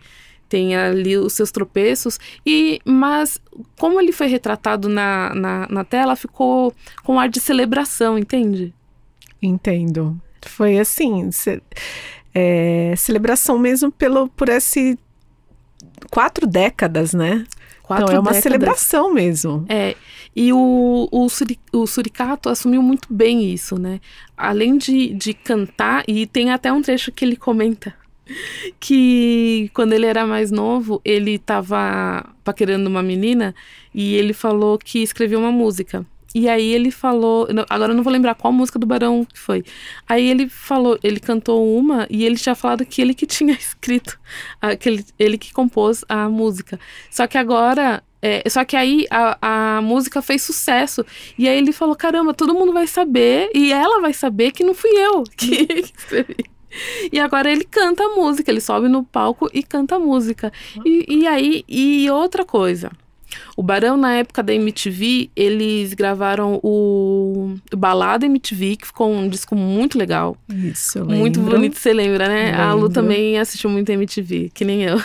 tem 0.48 0.74
ali 0.74 1.14
os 1.14 1.34
seus 1.34 1.52
tropeços 1.52 2.18
e 2.44 2.80
mas 2.82 3.38
como 3.78 4.00
ele 4.00 4.12
foi 4.12 4.28
retratado 4.28 4.88
na, 4.88 5.34
na, 5.34 5.68
na 5.68 5.84
tela 5.84 6.16
ficou 6.16 6.72
com 7.04 7.20
ar 7.20 7.28
de 7.28 7.38
celebração 7.38 8.16
entende 8.16 8.72
entendo 9.42 10.18
foi 10.40 10.78
assim 10.78 11.30
ce, 11.30 11.62
é, 12.34 12.94
celebração 12.96 13.58
mesmo 13.58 13.92
pelo 13.92 14.26
por 14.30 14.48
esse 14.48 14.98
quatro 16.10 16.46
décadas 16.46 17.12
né 17.12 17.44
Quatro 17.88 18.04
então 18.04 18.16
é 18.16 18.20
uma 18.20 18.32
décadas. 18.32 18.42
celebração 18.42 19.14
mesmo. 19.14 19.64
É, 19.66 19.96
e 20.36 20.52
o, 20.52 21.08
o, 21.10 21.26
suri, 21.30 21.58
o 21.72 21.86
Suricato 21.86 22.50
assumiu 22.50 22.82
muito 22.82 23.08
bem 23.10 23.50
isso, 23.50 23.78
né? 23.78 23.98
Além 24.36 24.76
de, 24.76 25.08
de 25.14 25.32
cantar, 25.32 26.04
e 26.06 26.26
tem 26.26 26.50
até 26.50 26.70
um 26.70 26.82
trecho 26.82 27.10
que 27.10 27.24
ele 27.24 27.34
comenta 27.34 27.94
que 28.78 29.70
quando 29.72 29.94
ele 29.94 30.04
era 30.04 30.26
mais 30.26 30.50
novo, 30.50 31.00
ele 31.02 31.36
estava 31.36 32.26
paquerando 32.44 32.90
uma 32.90 33.02
menina 33.02 33.54
e 33.94 34.14
ele 34.16 34.34
falou 34.34 34.76
que 34.76 35.02
escreveu 35.02 35.38
uma 35.38 35.50
música. 35.50 36.04
E 36.34 36.48
aí 36.48 36.74
ele 36.74 36.90
falou, 36.90 37.48
agora 37.70 37.92
eu 37.92 37.96
não 37.96 38.02
vou 38.02 38.12
lembrar 38.12 38.34
qual 38.34 38.52
música 38.52 38.78
do 38.78 38.86
Barão 38.86 39.24
que 39.24 39.38
foi. 39.38 39.64
Aí 40.06 40.28
ele 40.28 40.48
falou, 40.48 40.98
ele 41.02 41.18
cantou 41.18 41.66
uma 41.76 42.06
e 42.10 42.24
ele 42.24 42.36
tinha 42.36 42.54
falado 42.54 42.84
que 42.84 43.00
ele 43.00 43.14
que 43.14 43.26
tinha 43.26 43.54
escrito, 43.58 44.18
aquele, 44.60 45.04
ele 45.18 45.38
que 45.38 45.52
compôs 45.52 46.04
a 46.08 46.28
música. 46.28 46.78
Só 47.10 47.26
que 47.26 47.38
agora 47.38 48.02
é, 48.20 48.42
só 48.48 48.64
que 48.64 48.76
aí 48.76 49.06
a, 49.10 49.76
a 49.76 49.82
música 49.82 50.20
fez 50.20 50.42
sucesso. 50.42 51.04
E 51.38 51.48
aí 51.48 51.56
ele 51.56 51.72
falou: 51.72 51.94
caramba, 51.94 52.34
todo 52.34 52.54
mundo 52.54 52.72
vai 52.72 52.86
saber, 52.86 53.50
e 53.54 53.72
ela 53.72 54.00
vai 54.00 54.12
saber 54.12 54.52
que 54.52 54.64
não 54.64 54.74
fui 54.74 54.90
eu 54.90 55.24
que, 55.36 55.66
que 55.66 55.92
escrevi. 55.96 56.36
E 57.10 57.18
agora 57.18 57.50
ele 57.50 57.64
canta 57.64 58.04
a 58.04 58.08
música, 58.10 58.50
ele 58.50 58.60
sobe 58.60 58.88
no 58.88 59.02
palco 59.02 59.48
e 59.54 59.62
canta 59.62 59.96
a 59.96 59.98
música. 59.98 60.52
E, 60.84 61.20
e 61.20 61.26
aí, 61.26 61.64
e 61.68 62.10
outra 62.10 62.44
coisa. 62.44 62.90
O 63.56 63.62
Barão, 63.62 63.96
na 63.96 64.14
época 64.14 64.42
da 64.42 64.54
MTV, 64.54 65.30
eles 65.34 65.94
gravaram 65.94 66.60
o 66.62 67.54
Balada 67.76 68.26
MTV, 68.26 68.76
que 68.76 68.86
ficou 68.86 69.10
um 69.10 69.28
disco 69.28 69.54
muito 69.54 69.98
legal. 69.98 70.36
Isso, 70.48 71.04
Muito 71.04 71.40
bonito, 71.40 71.78
você 71.78 71.92
lembra, 71.92 72.28
né? 72.28 72.46
Lembro. 72.46 72.62
A 72.62 72.72
Lu 72.72 72.88
também 72.88 73.38
assistiu 73.38 73.70
muito 73.70 73.90
MTV, 73.90 74.50
que 74.54 74.64
nem 74.64 74.82
eu. 74.84 74.98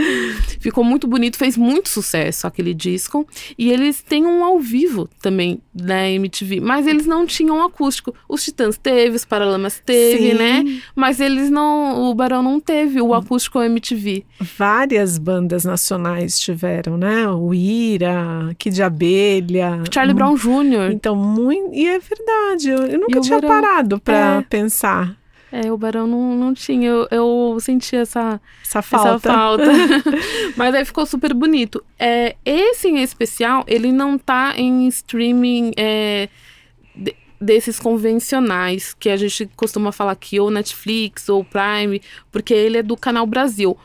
ficou 0.60 0.84
muito 0.84 1.06
bonito, 1.06 1.36
fez 1.36 1.56
muito 1.56 1.88
sucesso 1.88 2.46
aquele 2.46 2.72
disco. 2.74 3.26
E 3.58 3.70
eles 3.70 4.02
têm 4.02 4.26
um 4.26 4.44
ao 4.44 4.58
vivo 4.58 5.08
também 5.20 5.60
da 5.74 6.08
MTV, 6.08 6.60
mas 6.60 6.86
eles 6.86 7.06
não 7.06 7.26
tinham 7.26 7.62
acústico. 7.64 8.14
Os 8.28 8.44
Titãs 8.44 8.76
teve, 8.76 9.16
os 9.16 9.24
Paralamas 9.24 9.80
teve, 9.84 10.32
Sim. 10.32 10.34
né? 10.34 10.80
Mas 10.94 11.20
eles 11.20 11.50
não, 11.50 12.10
o 12.10 12.14
Barão 12.14 12.42
não 12.42 12.60
teve 12.60 13.00
o 13.00 13.14
acústico 13.14 13.60
MTV. 13.60 14.24
Várias 14.56 15.18
bandas 15.18 15.64
nacionais 15.64 16.38
tiveram, 16.38 16.96
né? 16.96 17.28
O 17.28 17.52
Ira, 17.58 18.54
Kid 18.58 18.82
Abelha. 18.82 19.82
Charlie 19.92 20.14
Brown 20.14 20.34
Jr. 20.36 20.92
Então, 20.92 21.16
muito. 21.16 21.74
E 21.74 21.86
é 21.86 21.98
verdade, 21.98 22.70
eu, 22.70 22.78
eu 22.86 23.00
nunca 23.00 23.20
tinha 23.20 23.40
Barão, 23.40 23.48
parado 23.62 24.00
para 24.00 24.38
é. 24.38 24.42
pensar. 24.42 25.16
É, 25.50 25.72
o 25.72 25.78
Barão 25.78 26.06
não, 26.06 26.36
não 26.36 26.54
tinha. 26.54 26.88
Eu, 26.88 27.08
eu 27.10 27.58
senti 27.60 27.96
essa, 27.96 28.40
essa 28.62 28.82
falta. 28.82 29.08
Essa 29.08 29.18
falta. 29.18 29.64
Mas 30.56 30.74
aí 30.74 30.84
ficou 30.84 31.06
super 31.06 31.32
bonito. 31.32 31.82
É, 31.98 32.36
esse 32.44 32.88
em 32.88 33.02
especial, 33.02 33.64
ele 33.66 33.90
não 33.90 34.18
tá 34.18 34.52
em 34.56 34.86
streaming 34.88 35.72
é, 35.76 36.28
de, 36.94 37.14
desses 37.40 37.80
convencionais 37.80 38.94
que 38.94 39.08
a 39.08 39.16
gente 39.16 39.48
costuma 39.56 39.90
falar 39.90 40.12
aqui, 40.12 40.38
ou 40.38 40.50
Netflix, 40.50 41.28
ou 41.28 41.44
Prime, 41.44 42.02
porque 42.30 42.52
ele 42.52 42.78
é 42.78 42.82
do 42.82 42.96
canal 42.96 43.26
Brasil. 43.26 43.76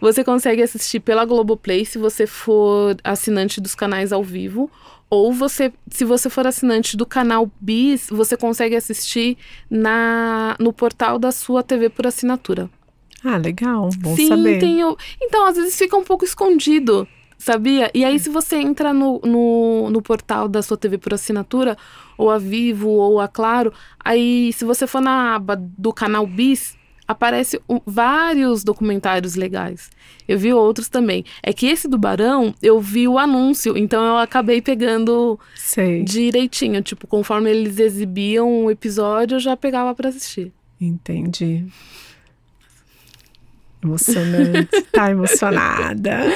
Você 0.00 0.22
consegue 0.22 0.62
assistir 0.62 1.00
pela 1.00 1.24
Globoplay 1.24 1.84
se 1.84 1.98
você 1.98 2.26
for 2.26 2.96
assinante 3.02 3.60
dos 3.60 3.74
canais 3.74 4.12
ao 4.12 4.22
vivo. 4.22 4.70
Ou 5.10 5.32
você, 5.32 5.72
se 5.90 6.04
você 6.04 6.28
for 6.28 6.46
assinante 6.46 6.96
do 6.96 7.06
canal 7.06 7.50
Bis, 7.60 8.08
você 8.10 8.36
consegue 8.36 8.76
assistir 8.76 9.38
na, 9.70 10.54
no 10.60 10.72
portal 10.72 11.18
da 11.18 11.32
sua 11.32 11.62
TV 11.62 11.88
por 11.88 12.06
assinatura. 12.06 12.68
Ah, 13.24 13.38
legal. 13.38 13.88
Bom 13.98 14.14
Sim, 14.14 14.28
saber. 14.28 14.58
Tem, 14.58 14.80
então, 15.20 15.46
às 15.46 15.56
vezes 15.56 15.76
fica 15.76 15.96
um 15.96 16.04
pouco 16.04 16.24
escondido, 16.24 17.08
sabia? 17.38 17.90
E 17.94 18.04
aí, 18.04 18.18
se 18.18 18.28
você 18.28 18.56
entra 18.56 18.92
no, 18.92 19.18
no, 19.24 19.90
no 19.90 20.02
portal 20.02 20.46
da 20.46 20.60
sua 20.60 20.76
TV 20.76 20.98
por 20.98 21.14
assinatura, 21.14 21.76
ou 22.16 22.30
a 22.30 22.38
Vivo, 22.38 22.90
ou 22.90 23.18
a 23.18 23.26
Claro, 23.26 23.72
aí 24.04 24.52
se 24.52 24.64
você 24.64 24.86
for 24.86 25.00
na 25.00 25.36
aba 25.36 25.56
do 25.56 25.92
canal 25.92 26.26
Bis, 26.26 26.76
aparece 27.08 27.58
um, 27.66 27.80
vários 27.86 28.62
documentários 28.62 29.34
legais. 29.34 29.90
Eu 30.28 30.38
vi 30.38 30.52
outros 30.52 30.90
também. 30.90 31.24
É 31.42 31.54
que 31.54 31.66
esse 31.66 31.88
do 31.88 31.96
Barão, 31.96 32.54
eu 32.62 32.78
vi 32.78 33.08
o 33.08 33.18
anúncio, 33.18 33.78
então 33.78 34.04
eu 34.04 34.18
acabei 34.18 34.60
pegando 34.60 35.40
Sei. 35.56 36.04
direitinho. 36.04 36.82
Tipo, 36.82 37.06
conforme 37.06 37.50
eles 37.50 37.78
exibiam 37.78 38.64
um 38.64 38.70
episódio, 38.70 39.36
eu 39.36 39.40
já 39.40 39.56
pegava 39.56 39.94
para 39.94 40.10
assistir. 40.10 40.52
Entendi. 40.78 41.64
Emocionante. 43.82 44.82
tá 44.92 45.10
emocionada. 45.10 46.26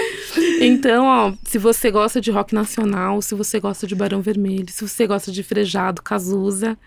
Então, 0.59 1.05
ó, 1.05 1.33
se 1.45 1.59
você 1.59 1.91
gosta 1.91 2.19
de 2.19 2.31
rock 2.31 2.55
nacional, 2.55 3.21
se 3.21 3.35
você 3.35 3.61
gosta 3.61 3.87
de 3.87 3.95
Barão 3.95 4.23
Vermelho, 4.23 4.71
se 4.71 4.89
você 4.89 5.07
gosta 5.07 5.31
de 5.31 5.43
Frejado, 5.43 6.01
Cazuza, 6.01 6.79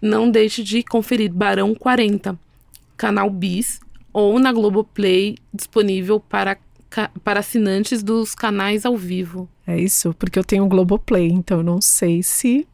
não 0.00 0.30
deixe 0.30 0.62
de 0.62 0.84
conferir 0.84 1.32
Barão 1.32 1.74
40 1.74 2.38
canal 2.96 3.28
Bis 3.30 3.80
ou 4.12 4.38
na 4.38 4.52
Globoplay, 4.52 5.36
disponível 5.52 6.20
para, 6.20 6.56
para 7.22 7.40
assinantes 7.40 8.02
dos 8.02 8.34
canais 8.34 8.86
ao 8.86 8.96
vivo. 8.96 9.48
É 9.66 9.78
isso, 9.78 10.14
porque 10.18 10.38
eu 10.38 10.44
tenho 10.44 10.66
Globoplay, 10.66 11.28
então 11.28 11.58
eu 11.58 11.64
não 11.64 11.80
sei 11.80 12.22
se 12.22 12.66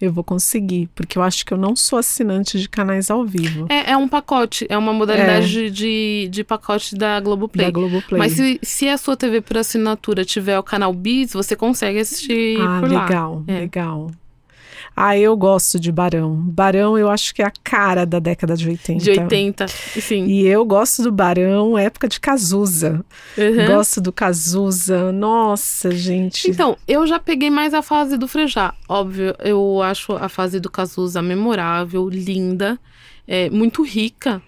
eu 0.00 0.10
vou 0.10 0.24
conseguir, 0.24 0.88
porque 0.94 1.18
eu 1.18 1.22
acho 1.22 1.44
que 1.44 1.52
eu 1.52 1.58
não 1.58 1.76
sou 1.76 1.98
assinante 1.98 2.58
de 2.58 2.68
canais 2.68 3.10
ao 3.10 3.24
vivo. 3.24 3.66
É, 3.68 3.92
é 3.92 3.96
um 3.96 4.08
pacote, 4.08 4.66
é 4.68 4.76
uma 4.78 4.94
modalidade 4.94 5.66
é. 5.66 5.68
de, 5.68 6.28
de 6.30 6.42
pacote 6.42 6.96
da 6.96 7.20
Globoplay. 7.20 7.66
Da 7.66 7.70
Globoplay. 7.70 8.18
Mas 8.18 8.32
se, 8.32 8.58
se 8.62 8.88
a 8.88 8.96
sua 8.96 9.14
TV 9.14 9.42
por 9.42 9.58
assinatura 9.58 10.24
tiver 10.24 10.58
o 10.58 10.62
canal 10.62 10.92
Bis, 10.94 11.34
você 11.34 11.54
consegue 11.54 11.98
assistir 11.98 12.58
ah, 12.60 12.80
por 12.80 12.90
lá. 12.90 13.04
legal, 13.04 13.44
é. 13.46 13.60
Ah, 14.94 15.16
eu 15.16 15.36
gosto 15.36 15.78
de 15.78 15.90
Barão. 15.90 16.34
Barão 16.34 16.98
eu 16.98 17.08
acho 17.08 17.34
que 17.34 17.42
é 17.42 17.46
a 17.46 17.52
cara 17.64 18.04
da 18.04 18.18
década 18.18 18.56
de 18.56 18.68
80. 18.68 19.02
De 19.02 19.10
80, 19.10 19.68
sim. 19.68 20.26
E 20.26 20.46
eu 20.46 20.64
gosto 20.64 21.02
do 21.02 21.12
Barão, 21.12 21.78
época 21.78 22.08
de 22.08 22.20
Cazuza. 22.20 23.04
Uhum. 23.36 23.66
Gosto 23.66 24.00
do 24.00 24.12
Cazuza. 24.12 25.12
Nossa, 25.12 25.90
gente. 25.90 26.50
Então, 26.50 26.76
eu 26.86 27.06
já 27.06 27.18
peguei 27.18 27.50
mais 27.50 27.72
a 27.72 27.82
fase 27.82 28.16
do 28.16 28.28
Frejá. 28.28 28.74
Óbvio, 28.88 29.34
eu 29.38 29.80
acho 29.82 30.12
a 30.12 30.28
fase 30.28 30.60
do 30.60 30.70
Cazuza 30.70 31.22
memorável, 31.22 32.08
linda, 32.08 32.78
é, 33.26 33.48
muito 33.50 33.82
rica. 33.82 34.42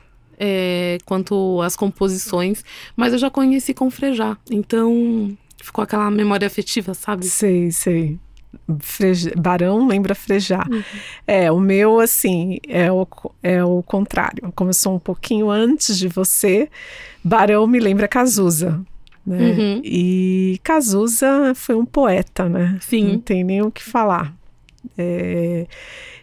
É, 0.44 0.98
quanto 1.04 1.62
às 1.62 1.76
composições, 1.76 2.64
mas 2.96 3.12
eu 3.12 3.18
já 3.18 3.30
conheci 3.30 3.72
com 3.72 3.88
Frejá, 3.88 4.36
então 4.50 5.36
ficou 5.62 5.84
aquela 5.84 6.10
memória 6.10 6.46
afetiva, 6.46 6.92
sabe? 6.92 7.26
Sei, 7.26 7.70
sei. 7.70 8.18
Freja, 8.80 9.32
barão 9.36 9.86
lembra 9.86 10.14
frejar. 10.14 10.68
Uhum. 10.70 10.82
É, 11.26 11.50
o 11.50 11.58
meu, 11.58 12.00
assim, 12.00 12.58
é 12.68 12.90
o, 12.90 13.06
é 13.42 13.64
o 13.64 13.82
contrário. 13.82 14.52
Começou 14.54 14.94
um 14.94 14.98
pouquinho 14.98 15.50
antes 15.50 15.98
de 15.98 16.08
você. 16.08 16.68
Barão 17.22 17.66
me 17.66 17.78
lembra 17.78 18.08
Cazuza. 18.08 18.80
Né? 19.26 19.38
Uhum. 19.38 19.82
E 19.84 20.60
Cazuza 20.62 21.52
foi 21.54 21.74
um 21.74 21.84
poeta, 21.84 22.48
né? 22.48 22.78
Sim. 22.80 23.12
Não 23.12 23.18
tem 23.18 23.44
nem 23.44 23.62
o 23.62 23.70
que 23.70 23.82
falar. 23.82 24.34
É, 24.98 25.66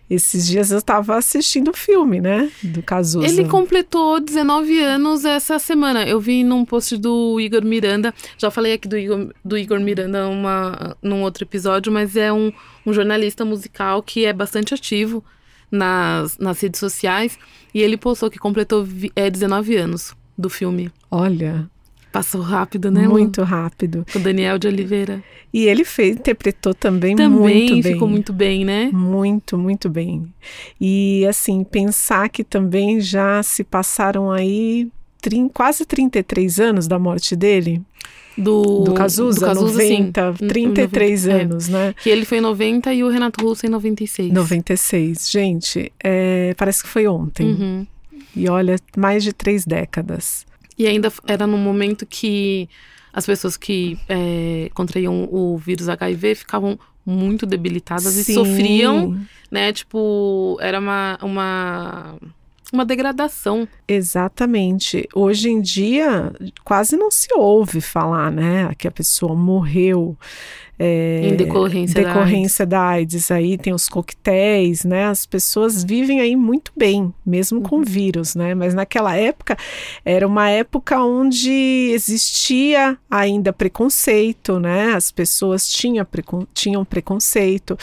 esses 0.09 0.47
dias 0.47 0.71
eu 0.71 0.79
estava 0.79 1.15
assistindo 1.15 1.69
o 1.69 1.73
filme, 1.73 2.19
né? 2.19 2.51
Do 2.63 2.81
Cazuza. 2.81 3.27
Ele 3.27 3.47
completou 3.47 4.19
19 4.19 4.79
anos 4.81 5.23
essa 5.23 5.59
semana. 5.59 6.03
Eu 6.07 6.19
vi 6.19 6.43
num 6.43 6.65
post 6.65 6.97
do 6.97 7.39
Igor 7.39 7.63
Miranda. 7.63 8.13
Já 8.37 8.49
falei 8.49 8.73
aqui 8.73 8.87
do 8.87 8.97
Igor, 8.97 9.31
do 9.45 9.57
Igor 9.57 9.79
Miranda 9.79 10.27
uma, 10.27 10.97
num 11.01 11.21
outro 11.21 11.43
episódio, 11.43 11.91
mas 11.91 12.15
é 12.15 12.33
um, 12.33 12.51
um 12.85 12.91
jornalista 12.91 13.45
musical 13.45 14.01
que 14.01 14.25
é 14.25 14.33
bastante 14.33 14.73
ativo 14.73 15.23
nas, 15.71 16.37
nas 16.39 16.59
redes 16.59 16.79
sociais. 16.79 17.37
E 17.71 17.81
ele 17.81 17.95
postou 17.95 18.31
que 18.31 18.39
completou 18.39 18.87
é, 19.15 19.29
19 19.29 19.75
anos 19.75 20.15
do 20.35 20.49
filme. 20.49 20.91
Olha. 21.11 21.69
Passou 22.11 22.41
rápido, 22.41 22.89
né? 22.89 23.07
Muito 23.07 23.43
rápido. 23.43 24.05
O 24.15 24.19
Daniel 24.19 24.57
de 24.57 24.67
Oliveira. 24.67 25.23
E 25.53 25.65
ele 25.67 25.83
fez, 25.85 26.15
interpretou 26.15 26.73
também, 26.73 27.15
Também 27.15 27.29
muito 27.69 27.73
bem. 27.83 27.93
ficou 27.93 28.07
muito 28.07 28.33
bem, 28.33 28.65
né? 28.65 28.89
Muito, 28.91 29.57
muito 29.57 29.89
bem. 29.89 30.31
E 30.81 31.25
assim, 31.27 31.63
pensar 31.63 32.29
que 32.29 32.43
também 32.43 32.99
já 32.99 33.41
se 33.43 33.63
passaram 33.63 34.31
aí 34.31 34.87
trin- 35.21 35.47
quase 35.49 35.85
33 35.85 36.59
anos 36.59 36.87
da 36.87 36.97
morte 36.99 37.35
dele, 37.35 37.81
Do, 38.37 38.83
do 38.85 38.93
Cazuza, 38.93 39.41
do 39.41 39.45
Cazuza, 39.45 39.81
sim. 39.81 39.99
90, 40.11 40.35
N- 40.41 40.47
33 40.47 41.25
90, 41.25 41.37
é. 41.41 41.43
anos, 41.45 41.67
né? 41.67 41.93
Que 42.01 42.09
ele 42.09 42.25
foi 42.25 42.37
em 42.37 42.41
90 42.41 42.93
e 42.93 43.03
o 43.03 43.09
Renato 43.09 43.43
Russo 43.45 43.65
em 43.65 43.69
96. 43.69 44.31
96. 44.31 45.29
Gente, 45.29 45.91
é, 46.03 46.53
parece 46.57 46.81
que 46.83 46.89
foi 46.89 47.05
ontem. 47.07 47.45
Uhum. 47.47 47.87
E 48.35 48.47
olha, 48.49 48.77
mais 48.95 49.23
de 49.23 49.33
três 49.33 49.65
décadas. 49.65 50.45
E 50.79 50.87
ainda 50.87 51.11
era 51.27 51.45
num 51.45 51.57
momento 51.57 52.05
que 52.05 52.69
as 53.11 53.25
pessoas 53.25 53.57
que 53.57 53.99
é, 54.07 54.71
contraíam 54.73 55.27
o 55.29 55.57
vírus 55.57 55.89
HIV 55.89 56.35
ficavam 56.35 56.79
muito 57.05 57.45
debilitadas 57.45 58.15
e 58.15 58.23
Sim. 58.23 58.33
sofriam, 58.33 59.19
né? 59.51 59.73
Tipo, 59.73 60.57
era 60.61 60.79
uma, 60.79 61.19
uma, 61.21 62.15
uma 62.71 62.85
degradação. 62.85 63.67
Exatamente. 63.89 65.07
Hoje 65.15 65.49
em 65.49 65.59
dia, 65.61 66.31
quase 66.63 66.95
não 66.95 67.09
se 67.09 67.27
ouve 67.35 67.81
falar, 67.81 68.31
né? 68.31 68.69
Que 68.77 68.87
a 68.87 68.91
pessoa 68.91 69.35
morreu. 69.35 70.15
é, 70.81 71.21
Em 71.27 71.35
decorrência 71.35 72.01
da 72.01 72.07
decorrência 72.13 72.65
da 72.65 72.81
AIDS. 72.81 73.29
Aí 73.31 73.57
tem 73.57 73.73
os 73.73 73.89
coquetéis, 73.89 74.85
né? 74.85 75.07
As 75.07 75.25
pessoas 75.25 75.83
vivem 75.83 76.21
aí 76.21 76.37
muito 76.37 76.71
bem, 76.77 77.13
mesmo 77.25 77.57
Uhum. 77.57 77.63
com 77.65 77.83
vírus, 77.83 78.33
né? 78.33 78.55
Mas 78.55 78.73
naquela 78.73 79.13
época 79.13 79.57
era 80.05 80.25
uma 80.25 80.49
época 80.49 81.01
onde 81.03 81.91
existia 81.93 82.97
ainda 83.11 83.51
preconceito, 83.51 84.57
né? 84.57 84.93
As 84.93 85.11
pessoas 85.11 85.67
tinham, 85.67 86.05
precon- 86.05 86.47
tinham 86.53 86.85
preconceito. 86.85 87.77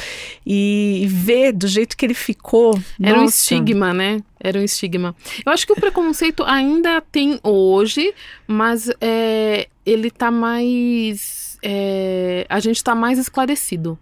E 0.46 1.06
ver 1.10 1.52
do 1.52 1.66
jeito 1.68 1.96
que 1.98 2.06
ele 2.06 2.14
ficou. 2.14 2.78
Era 3.02 3.18
um 3.18 3.24
nossa, 3.24 3.36
estigma, 3.36 3.92
né? 3.92 4.22
Era 4.38 4.58
um 4.58 4.62
estigma. 4.62 5.14
Eu 5.44 5.52
acho 5.52 5.66
que 5.66 5.72
o 5.72 5.76
preconceito 5.76 5.95
ainda 6.44 7.00
tem 7.00 7.38
hoje, 7.42 8.14
mas 8.46 8.90
é, 9.00 9.68
ele 9.84 10.10
tá 10.10 10.30
mais. 10.30 11.58
é, 11.62 12.46
a 12.48 12.60
gente 12.60 12.82
tá 12.82 12.94
mais 12.94 13.18
esclarecido. 13.18 13.98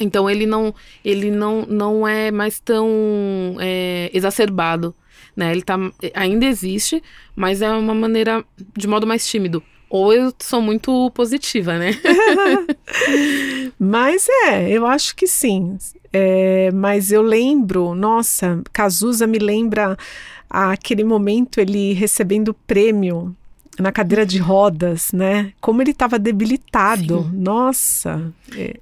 Então 0.00 0.30
ele 0.30 0.46
não, 0.46 0.74
ele 1.04 1.30
não, 1.30 1.66
não 1.66 2.06
é 2.06 2.30
mais 2.30 2.60
tão 2.60 3.56
é, 3.60 4.10
exacerbado. 4.12 4.94
Né? 5.36 5.52
Ele 5.52 5.62
tá, 5.62 5.76
ainda 6.14 6.44
existe, 6.44 7.02
mas 7.34 7.62
é 7.62 7.70
uma 7.70 7.94
maneira 7.94 8.44
de 8.76 8.86
modo 8.86 9.06
mais 9.06 9.26
tímido. 9.26 9.62
Ou 9.88 10.12
eu 10.12 10.32
sou 10.38 10.62
muito 10.62 11.10
positiva, 11.10 11.78
né? 11.78 11.90
Mas 13.78 14.26
é, 14.46 14.70
eu 14.70 14.86
acho 14.86 15.14
que 15.14 15.26
sim. 15.26 15.76
É, 16.10 16.70
mas 16.72 17.10
eu 17.10 17.20
lembro, 17.20 17.94
nossa, 17.94 18.62
Cazuza 18.72 19.26
me 19.26 19.38
lembra 19.38 19.96
aquele 20.52 21.02
momento 21.02 21.58
ele 21.58 21.94
recebendo 21.94 22.48
o 22.48 22.54
prêmio 22.54 23.34
na 23.78 23.90
cadeira 23.90 24.26
de 24.26 24.38
rodas, 24.38 25.10
né? 25.12 25.52
Como 25.60 25.80
ele 25.80 25.92
estava 25.92 26.18
debilitado. 26.18 27.30
Nossa, 27.32 28.30
é, 28.54 28.76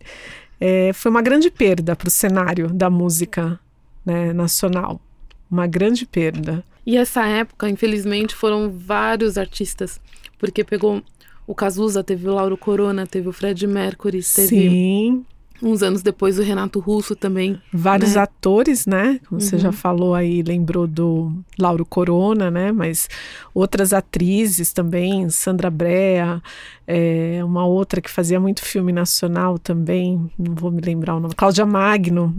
é, 0.61 0.93
foi 0.93 1.11
uma 1.11 1.23
grande 1.23 1.49
perda 1.49 1.95
para 1.95 2.09
o 2.09 2.11
cenário 2.11 2.69
da 2.69 2.91
música 2.91 3.59
né, 4.05 4.33
nacional. 4.33 5.01
Uma 5.49 5.67
grande 5.67 6.05
perda. 6.05 6.65
E 6.85 6.97
essa 6.97 7.25
época, 7.25 7.69
infelizmente, 7.69 8.35
foram 8.35 8.69
vários 8.69 9.39
artistas, 9.39 10.01
porque 10.39 10.65
pegou 10.65 11.03
o 11.47 11.55
Cazuza, 11.55 12.03
teve 12.03 12.29
o 12.29 12.35
Lauro 12.35 12.57
Corona, 12.57 13.07
teve 13.07 13.29
o 13.29 13.33
Fred 13.33 13.65
Mercury, 13.67 14.23
teve 14.23 14.49
Sim, 14.49 15.25
uns 15.63 15.83
anos 15.83 16.03
depois 16.03 16.39
o 16.39 16.43
Renato 16.43 16.79
Russo 16.81 17.15
também. 17.15 17.61
vários 17.73 18.15
né? 18.15 18.23
atores, 18.23 18.87
né? 18.87 19.21
Como 19.29 19.41
você 19.41 19.57
Uhum. 19.57 19.61
já 19.63 19.73
falou 19.73 20.15
aí, 20.15 20.43
lembrou 20.43 20.87
do 20.87 21.33
Lauro 21.59 21.85
Corona, 21.85 22.51
né? 22.51 22.73
Mas 22.73 23.09
outras 23.55 23.93
atrizes 23.93 24.73
também, 24.73 25.29
Sandra 25.31 25.71
Brea, 25.71 26.43
é, 26.87 27.41
uma 27.45 27.65
outra 27.67 28.01
que 28.01 28.11
fazia 28.11 28.41
muito 28.41 28.63
filme 28.65 28.93
nacional 28.93 29.59
também, 29.59 30.31
não 30.39 30.55
vou 30.55 30.71
me 30.71 30.81
lembrar 30.81 31.17
o 31.17 31.21
nome, 31.21 31.35
Cláudia 31.35 31.67
Magno, 31.67 32.35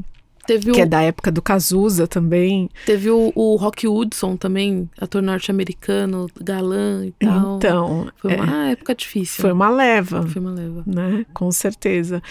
Teve 0.45 0.71
o, 0.71 0.73
que 0.73 0.81
é 0.81 0.85
da 0.85 1.01
época 1.01 1.31
do 1.31 1.41
Cazuza 1.41 2.07
também. 2.07 2.69
teve 2.85 3.09
o, 3.09 3.31
o 3.35 3.55
Rock 3.57 3.87
Hudson 3.87 4.35
também, 4.35 4.89
ator 4.99 5.21
norte-americano, 5.21 6.27
galã 6.41 7.05
e 7.05 7.11
tal. 7.11 7.57
Então, 7.57 8.11
Foi 8.17 8.33
é, 8.33 8.41
uma 8.41 8.67
época 8.69 8.95
difícil. 8.95 9.41
foi 9.41 9.51
uma 9.51 9.69
leva. 9.69 10.23
Foi 10.27 10.41
uma 10.41 10.51
leva. 10.51 10.83
né? 10.85 11.25
Com 11.33 11.51
certeza. 11.51 12.21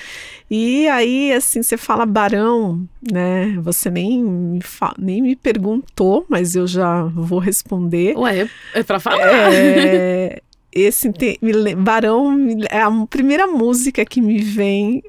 E 0.50 0.88
aí, 0.88 1.32
assim, 1.32 1.62
você 1.62 1.76
fala 1.76 2.04
Barão, 2.04 2.86
né? 3.10 3.56
Você 3.62 3.88
nem 3.90 4.22
me, 4.22 4.60
fa- 4.60 4.94
nem 4.98 5.22
me 5.22 5.36
perguntou, 5.36 6.26
mas 6.28 6.56
eu 6.56 6.66
já 6.66 7.04
vou 7.04 7.38
responder. 7.38 8.16
Ué, 8.16 8.40
é, 8.74 8.80
é 8.80 8.82
pra 8.82 8.98
falar? 8.98 9.20
É, 9.54 10.42
esse 10.72 11.12
te- 11.12 11.38
Barão 11.78 12.36
é 12.68 12.80
a 12.82 12.90
primeira 13.08 13.46
música 13.46 14.04
que 14.04 14.20
me 14.20 14.38
vem 14.40 15.02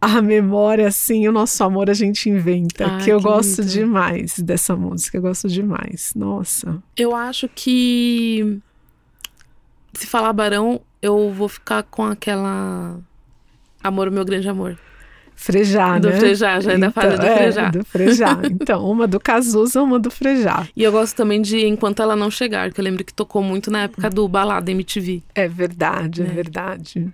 à 0.00 0.20
memória, 0.20 0.88
assim, 0.88 1.26
o 1.26 1.32
nosso 1.32 1.62
amor 1.64 1.90
a 1.90 1.94
gente 1.94 2.28
inventa, 2.28 2.86
Ai, 2.86 3.04
que 3.04 3.10
eu 3.10 3.18
que 3.18 3.24
gosto 3.24 3.60
lindo. 3.60 3.72
demais 3.72 4.38
dessa 4.38 4.76
música, 4.76 5.16
eu 5.16 5.22
gosto 5.22 5.48
demais. 5.48 6.12
Nossa. 6.14 6.82
Eu 6.96 7.14
acho 7.14 7.48
que 7.48 8.58
se 9.94 10.06
falar 10.06 10.32
Barão, 10.32 10.80
eu 11.00 11.32
vou 11.32 11.48
ficar 11.48 11.82
com 11.84 12.04
aquela 12.04 12.98
Amor, 13.86 14.10
meu 14.10 14.24
grande 14.24 14.48
amor. 14.48 14.76
Frejá, 15.36 15.98
Do 15.98 16.08
né? 16.08 16.18
Frejá, 16.18 16.58
já 16.60 16.72
é 16.72 16.78
da 16.78 16.90
fase 16.90 17.16
do 17.18 17.22
é, 17.26 17.36
Frejá. 17.36 17.70
do 17.70 17.84
Frejá. 17.84 18.40
Então, 18.50 18.90
uma 18.90 19.06
do 19.06 19.20
Cazuza, 19.20 19.82
uma 19.82 19.98
do 19.98 20.10
Frejá. 20.10 20.66
E 20.74 20.82
eu 20.82 20.90
gosto 20.90 21.14
também 21.14 21.40
de 21.42 21.64
Enquanto 21.66 22.00
Ela 22.02 22.16
Não 22.16 22.30
Chegar, 22.30 22.72
que 22.72 22.80
eu 22.80 22.84
lembro 22.84 23.04
que 23.04 23.12
tocou 23.14 23.42
muito 23.42 23.70
na 23.70 23.82
época 23.82 24.08
do 24.10 24.26
Balada 24.26 24.70
MTV. 24.70 25.22
É 25.34 25.46
verdade, 25.46 26.22
é, 26.22 26.24
É. 26.24 26.28
verdade. 26.28 27.06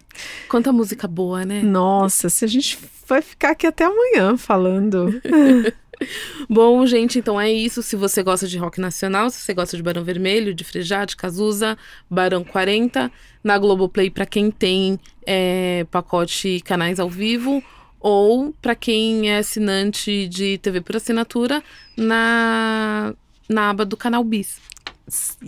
Quanta 0.48 0.72
música 0.72 1.06
boa, 1.08 1.44
né? 1.44 1.62
Nossa, 1.62 2.28
se 2.28 2.44
a 2.44 2.48
gente 2.48 2.78
vai 3.08 3.20
ficar 3.20 3.50
aqui 3.50 3.66
até 3.66 3.84
amanhã 3.84 4.36
falando. 4.36 5.20
Bom, 6.48 6.84
gente, 6.86 7.18
então 7.18 7.40
é 7.40 7.50
isso. 7.52 7.82
Se 7.82 7.94
você 7.96 8.22
gosta 8.22 8.46
de 8.48 8.58
rock 8.58 8.80
nacional, 8.80 9.30
se 9.30 9.40
você 9.40 9.54
gosta 9.54 9.76
de 9.76 9.82
Barão 9.82 10.02
Vermelho, 10.02 10.52
de 10.54 10.64
Frejá, 10.64 11.04
de 11.04 11.16
Cazuza, 11.16 11.76
Barão 12.10 12.42
40, 12.42 13.10
na 13.42 13.58
Globoplay 13.58 14.10
para 14.10 14.26
quem 14.26 14.50
tem 14.50 14.98
é, 15.26 15.86
pacote 15.90 16.60
canais 16.64 16.98
ao 16.98 17.08
vivo, 17.08 17.62
ou 18.02 18.52
para 18.60 18.74
quem 18.74 19.30
é 19.30 19.38
assinante 19.38 20.26
de 20.28 20.58
TV 20.58 20.80
por 20.80 20.96
assinatura, 20.96 21.62
na, 21.96 23.14
na 23.48 23.70
aba 23.70 23.84
do 23.84 23.96
canal 23.96 24.24
Bis. 24.24 24.60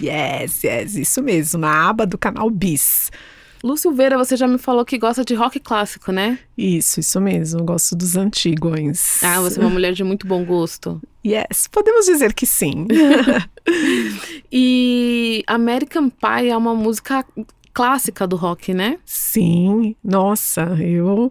Yes, 0.01 0.63
yes, 0.65 0.95
isso 0.95 1.23
mesmo, 1.23 1.61
na 1.61 1.89
aba 1.89 2.07
do 2.07 2.17
canal 2.17 2.49
Bis. 2.49 3.11
Lu 3.63 3.79
Silveira, 3.79 4.19
você 4.19 4.37
já 4.37 4.47
me 4.47 4.59
falou 4.59 4.85
que 4.85 4.99
gosta 4.99 5.25
de 5.25 5.35
rock 5.35 5.59
clássico, 5.59 6.13
né? 6.13 6.39
Isso, 6.57 7.01
isso 7.01 7.19
mesmo, 7.19 7.65
gosto 7.65 7.97
dos 7.97 8.15
antigos. 8.15 9.23
Ah, 9.23 9.41
você 9.41 9.59
é 9.59 9.63
uma 9.63 9.71
mulher 9.71 9.95
de 9.95 10.05
muito 10.05 10.27
bom 10.27 10.45
gosto. 10.45 11.01
Yes, 11.27 11.67
podemos 11.73 12.05
dizer 12.05 12.35
que 12.35 12.47
sim. 12.47 12.87
E 14.53 15.43
American 15.47 16.11
Pie 16.11 16.51
é 16.51 16.57
uma 16.57 16.75
música 16.75 17.25
clássica 17.75 18.27
do 18.27 18.37
rock, 18.37 18.73
né? 18.73 18.99
sim, 19.35 19.97
nossa, 20.03 20.63
eu 20.81 21.31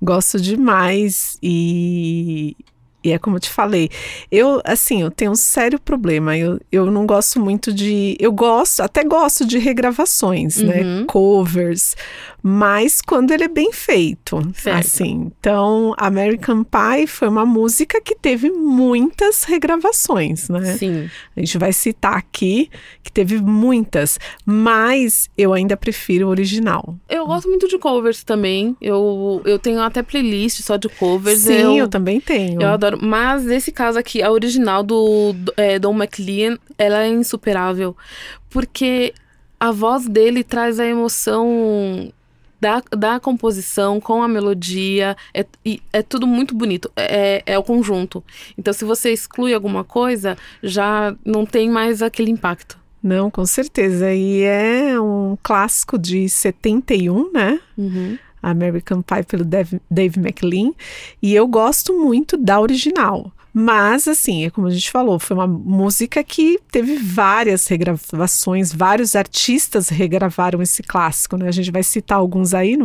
gosto 0.00 0.40
demais 0.40 1.38
e. 1.42 2.56
E 3.04 3.10
é 3.10 3.18
como 3.18 3.34
eu 3.34 3.40
te 3.40 3.50
falei, 3.50 3.90
eu, 4.30 4.62
assim, 4.64 5.02
eu 5.02 5.10
tenho 5.10 5.32
um 5.32 5.34
sério 5.34 5.76
problema. 5.76 6.38
Eu, 6.38 6.60
eu 6.70 6.88
não 6.88 7.04
gosto 7.04 7.40
muito 7.40 7.72
de. 7.72 8.16
Eu 8.20 8.30
gosto, 8.30 8.80
até 8.80 9.02
gosto 9.02 9.44
de 9.44 9.58
regravações, 9.58 10.58
né? 10.58 10.82
Uhum. 10.82 11.06
Covers, 11.06 11.96
mas 12.42 13.00
quando 13.00 13.30
ele 13.30 13.44
é 13.44 13.48
bem 13.48 13.72
feito. 13.72 14.42
Certo. 14.54 14.78
Assim. 14.78 15.30
Então, 15.38 15.94
American 15.96 16.64
Pie 16.64 17.06
foi 17.06 17.28
uma 17.28 17.46
música 17.46 18.00
que 18.00 18.16
teve 18.16 18.50
muitas 18.50 19.44
regravações, 19.44 20.48
né? 20.48 20.76
Sim. 20.76 21.08
A 21.36 21.40
gente 21.40 21.56
vai 21.56 21.72
citar 21.72 22.16
aqui 22.16 22.68
que 23.02 23.12
teve 23.12 23.40
muitas, 23.40 24.18
mas 24.44 25.30
eu 25.38 25.52
ainda 25.52 25.76
prefiro 25.76 26.26
o 26.26 26.30
original. 26.30 26.96
Eu 27.08 27.26
gosto 27.26 27.48
muito 27.48 27.68
de 27.68 27.78
covers 27.78 28.24
também. 28.24 28.76
Eu, 28.80 29.40
eu 29.44 29.58
tenho 29.58 29.80
até 29.80 30.02
playlist 30.02 30.62
só 30.62 30.76
de 30.76 30.88
covers. 30.88 31.40
Sim, 31.40 31.52
eu, 31.52 31.76
eu, 31.76 31.88
também 31.88 32.20
tenho. 32.20 32.60
eu 32.60 32.68
adoro. 32.68 32.98
Mas 33.00 33.44
nesse 33.44 33.70
caso 33.70 33.98
aqui, 33.98 34.20
a 34.20 34.30
original 34.30 34.82
do, 34.82 35.32
do 35.32 35.54
é, 35.56 35.78
Don 35.78 35.94
McLean, 35.94 36.58
ela 36.76 37.04
é 37.04 37.08
insuperável. 37.08 37.96
Porque 38.50 39.14
a 39.60 39.70
voz 39.70 40.08
dele 40.08 40.42
traz 40.42 40.80
a 40.80 40.86
emoção 40.86 42.12
da, 42.62 42.80
da 42.96 43.18
composição 43.18 44.00
com 44.00 44.22
a 44.22 44.28
melodia. 44.28 45.16
É, 45.34 45.44
é 45.92 46.00
tudo 46.00 46.28
muito 46.28 46.54
bonito. 46.54 46.88
É, 46.94 47.42
é 47.44 47.58
o 47.58 47.62
conjunto. 47.64 48.22
Então, 48.56 48.72
se 48.72 48.84
você 48.84 49.12
exclui 49.12 49.52
alguma 49.52 49.82
coisa, 49.82 50.38
já 50.62 51.12
não 51.24 51.44
tem 51.44 51.68
mais 51.68 52.00
aquele 52.02 52.30
impacto. 52.30 52.78
Não, 53.02 53.28
com 53.32 53.44
certeza. 53.44 54.14
E 54.14 54.42
é 54.42 55.00
um 55.00 55.36
clássico 55.42 55.98
de 55.98 56.28
71, 56.28 57.32
né? 57.32 57.60
Uhum. 57.76 58.16
American 58.40 59.02
Pie 59.02 59.24
pelo 59.24 59.44
Dave, 59.44 59.80
Dave 59.90 60.20
McLean. 60.20 60.70
E 61.20 61.34
eu 61.34 61.48
gosto 61.48 61.92
muito 61.98 62.36
da 62.36 62.60
original. 62.60 63.32
Mas, 63.52 64.08
assim, 64.08 64.46
é 64.46 64.50
como 64.50 64.66
a 64.66 64.70
gente 64.70 64.90
falou, 64.90 65.18
foi 65.18 65.36
uma 65.36 65.46
música 65.46 66.24
que 66.24 66.58
teve 66.70 66.96
várias 66.96 67.66
regravações, 67.66 68.72
vários 68.72 69.14
artistas 69.14 69.88
regravaram 69.90 70.62
esse 70.62 70.82
clássico, 70.82 71.36
né? 71.36 71.48
A 71.48 71.52
gente 71.52 71.70
vai 71.70 71.82
citar 71.82 72.18
alguns 72.18 72.54
aí, 72.54 72.78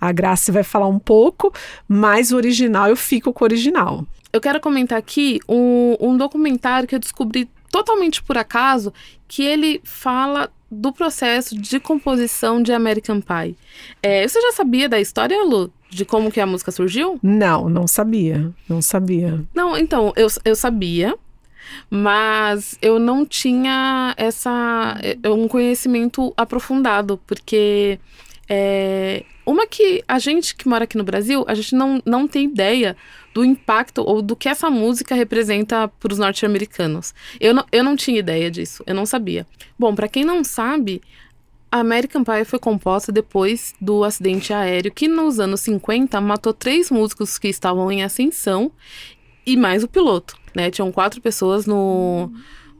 a 0.00 0.12
Graça 0.12 0.50
vai 0.50 0.62
falar 0.62 0.88
um 0.88 0.98
pouco, 0.98 1.52
mas 1.86 2.32
o 2.32 2.36
original 2.36 2.88
eu 2.88 2.96
fico 2.96 3.32
com 3.32 3.44
o 3.44 3.46
original. 3.46 4.06
Eu 4.32 4.40
quero 4.40 4.60
comentar 4.60 4.98
aqui 4.98 5.40
um, 5.48 5.96
um 6.00 6.16
documentário 6.16 6.88
que 6.88 6.94
eu 6.94 6.98
descobri 6.98 7.48
totalmente 7.70 8.22
por 8.22 8.38
acaso, 8.38 8.92
que 9.28 9.42
ele 9.42 9.80
fala 9.84 10.50
do 10.70 10.92
processo 10.92 11.56
de 11.56 11.78
composição 11.78 12.62
de 12.62 12.72
American 12.72 13.20
Pie. 13.20 13.56
É, 14.02 14.26
você 14.26 14.40
já 14.40 14.52
sabia 14.52 14.88
da 14.88 15.00
história, 15.00 15.42
Lu? 15.44 15.70
De 15.88 16.04
como 16.04 16.30
que 16.30 16.40
a 16.40 16.46
música 16.46 16.70
surgiu? 16.70 17.18
Não, 17.22 17.68
não 17.68 17.86
sabia. 17.86 18.52
Não 18.68 18.82
sabia. 18.82 19.42
Não, 19.54 19.76
então, 19.76 20.12
eu, 20.16 20.26
eu 20.44 20.56
sabia, 20.56 21.16
mas 21.88 22.76
eu 22.82 22.98
não 22.98 23.24
tinha 23.24 24.14
essa 24.16 24.98
é, 25.02 25.28
um 25.30 25.46
conhecimento 25.48 26.34
aprofundado, 26.36 27.20
porque 27.26 27.98
é, 28.48 29.24
uma 29.44 29.66
que 29.66 30.02
a 30.06 30.18
gente 30.18 30.54
que 30.54 30.68
mora 30.68 30.84
aqui 30.84 30.96
no 30.96 31.04
Brasil, 31.04 31.44
a 31.46 31.54
gente 31.54 31.74
não, 31.74 32.02
não 32.04 32.26
tem 32.26 32.46
ideia 32.46 32.96
do 33.32 33.44
impacto 33.44 34.02
ou 34.02 34.22
do 34.22 34.34
que 34.34 34.48
essa 34.48 34.70
música 34.70 35.14
representa 35.14 35.88
para 35.88 36.12
os 36.12 36.18
norte-americanos. 36.18 37.14
Eu 37.38 37.54
não, 37.54 37.64
eu 37.70 37.84
não 37.84 37.94
tinha 37.94 38.18
ideia 38.18 38.50
disso, 38.50 38.82
eu 38.86 38.94
não 38.94 39.04
sabia. 39.06 39.46
Bom, 39.78 39.94
para 39.94 40.08
quem 40.08 40.24
não 40.24 40.42
sabe, 40.42 41.02
a 41.70 41.78
American 41.78 42.24
Pie 42.24 42.44
foi 42.44 42.58
composta 42.58 43.10
depois 43.10 43.74
do 43.80 44.04
acidente 44.04 44.52
aéreo 44.52 44.92
que 44.92 45.08
nos 45.08 45.40
anos 45.40 45.60
50 45.60 46.20
matou 46.20 46.52
três 46.52 46.90
músicos 46.90 47.38
que 47.38 47.48
estavam 47.48 47.90
em 47.90 48.02
ascensão 48.02 48.70
e 49.44 49.56
mais 49.56 49.84
o 49.84 49.88
piloto, 49.88 50.36
né? 50.54 50.70
Tinham 50.70 50.90
quatro 50.90 51.20
pessoas 51.20 51.66
no, 51.66 52.30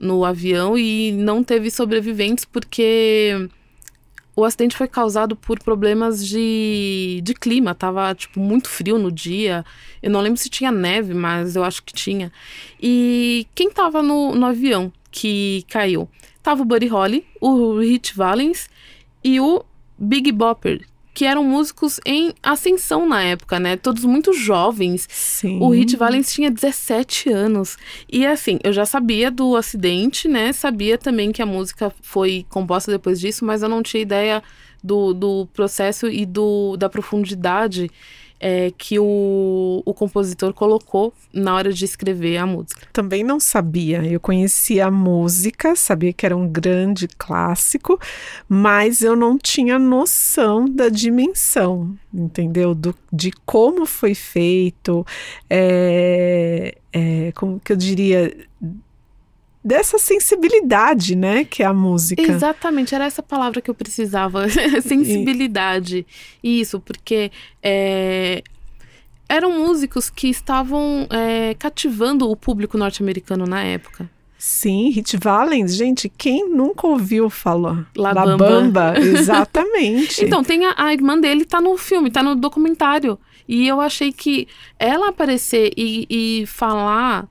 no 0.01 0.25
avião 0.25 0.77
e 0.77 1.13
não 1.13 1.43
teve 1.43 1.71
sobreviventes 1.71 2.45
porque 2.45 3.49
o 4.37 4.45
acidente 4.45 4.77
foi 4.77 4.87
causado 4.87 5.35
por 5.35 5.59
problemas 5.59 6.27
de, 6.27 7.21
de 7.25 7.35
clima. 7.35 7.75
Tava, 7.75 8.15
tipo, 8.15 8.39
muito 8.39 8.69
frio 8.69 8.99
no 8.99 9.11
dia. 9.11 9.65
Eu 10.03 10.11
não 10.11 10.21
lembro 10.21 10.39
se 10.39 10.51
tinha 10.51 10.71
neve, 10.71 11.15
mas 11.15 11.57
eu 11.57 11.65
acho 11.65 11.83
que 11.83 11.95
tinha. 11.95 12.31
E 12.81 13.47
quem 13.55 13.71
tava 13.71 14.03
no, 14.03 14.35
no 14.35 14.45
avião 14.45 14.93
que 15.11 15.65
caiu? 15.69 16.07
Tava 16.47 16.63
o 16.63 16.65
Buddy 16.65 16.87
Holly, 16.87 17.27
o 17.41 17.81
Rich 17.81 18.15
Valens 18.15 18.71
e 19.25 19.41
o 19.41 19.65
Big 19.99 20.31
Bopper, 20.31 20.87
que 21.13 21.25
eram 21.25 21.43
músicos 21.43 21.99
em 22.07 22.33
ascensão 22.41 23.05
na 23.05 23.21
época, 23.21 23.59
né? 23.59 23.77
Todos 23.77 24.05
muito 24.05 24.33
jovens. 24.33 25.09
Sim. 25.11 25.59
O 25.61 25.71
Hit 25.71 25.97
Valens 25.97 26.33
tinha 26.33 26.49
17 26.49 27.31
anos. 27.31 27.77
E 28.09 28.25
assim, 28.25 28.61
eu 28.63 28.73
já 28.73 28.87
sabia 28.87 29.29
do 29.29 29.57
acidente, 29.57 30.29
né? 30.29 30.53
Sabia 30.53 30.97
também 30.97 31.33
que 31.33 31.43
a 31.43 31.47
música 31.47 31.93
foi 32.01 32.47
composta 32.49 32.93
depois 32.93 33.19
disso, 33.19 33.45
mas 33.45 33.65
eu 33.65 33.69
não 33.69 33.83
tinha 33.83 34.03
ideia 34.03 34.41
do, 34.85 35.13
do 35.13 35.49
processo 35.53 36.07
e 36.07 36.25
do, 36.25 36.77
da 36.77 36.89
profundidade 36.89 37.91
é, 38.41 38.73
que 38.77 38.99
o, 38.99 39.83
o 39.85 39.95
compositor 39.95 40.53
colocou 40.53 41.13
na 41.33 41.55
hora 41.55 41.73
de 41.73 41.85
escrever 41.85 42.37
a 42.37 42.47
música. 42.47 42.87
Também 42.93 43.23
não 43.25 43.41
sabia. 43.41 44.05
Eu 44.05 44.21
conhecia 44.21 44.87
a 44.87 44.91
música, 44.91 45.75
sabia 45.75 46.13
que 46.13 46.27
era 46.27 46.37
um 46.37 46.49
grande 46.49 47.09
clássico, 47.09 47.99
mas 48.49 49.03
eu 49.03 49.17
não 49.17 49.39
tinha 49.39 49.79
noção 49.79 50.67
da 50.69 50.89
dimensão, 50.89 51.97
entendeu? 52.13 52.75
Do, 52.75 52.95
de 53.13 53.33
como 53.45 53.87
foi 53.87 54.15
feito, 54.15 55.07
é, 55.49 56.77
é, 56.93 57.33
como 57.33 57.61
que 57.61 57.73
eu 57.73 57.77
diria 57.77 58.35
dessa 59.67 59.99
sensibilidade, 59.99 61.17
né, 61.17 61.45
que 61.45 61.61
é 61.61 61.67
a 61.67 61.75
música. 61.75 62.23
Exatamente, 62.23 62.95
era 62.95 63.05
essa 63.05 63.21
palavra 63.21 63.61
que 63.61 63.69
eu 63.69 63.75
precisava, 63.75 64.49
sensibilidade. 64.81 66.07
E... 66.41 66.61
Isso, 66.61 66.79
porque 66.79 67.33
é, 67.61 68.45
eram 69.29 69.59
músicos 69.59 70.09
que 70.09 70.29
estavam 70.29 71.09
é, 71.11 71.55
cativando 71.55 72.31
o 72.31 72.37
público 72.37 72.79
norte-americano 72.79 73.45
na 73.45 73.65
época. 73.65 74.09
Sim, 74.39 74.91
Hit 74.91 75.17
Valens, 75.17 75.75
gente, 75.75 76.09
quem 76.09 76.49
nunca 76.49 76.87
ouviu 76.87 77.29
falar? 77.29 77.91
La, 77.97 78.13
La 78.13 78.25
Bamba. 78.25 78.49
Bamba. 78.49 78.95
Exatamente. 79.03 80.25
então, 80.25 80.45
tem 80.45 80.65
a, 80.65 80.75
a, 80.77 80.93
irmã 80.93 81.19
dele, 81.19 81.45
tá 81.45 81.61
no 81.61 81.77
filme, 81.77 82.09
tá 82.09 82.23
no 82.23 82.37
documentário. 82.37 83.19
E 83.49 83.67
eu 83.67 83.81
achei 83.81 84.13
que 84.13 84.47
ela 84.79 85.09
aparecer 85.09 85.73
e, 85.77 86.07
e 86.09 86.47
falar 86.47 87.29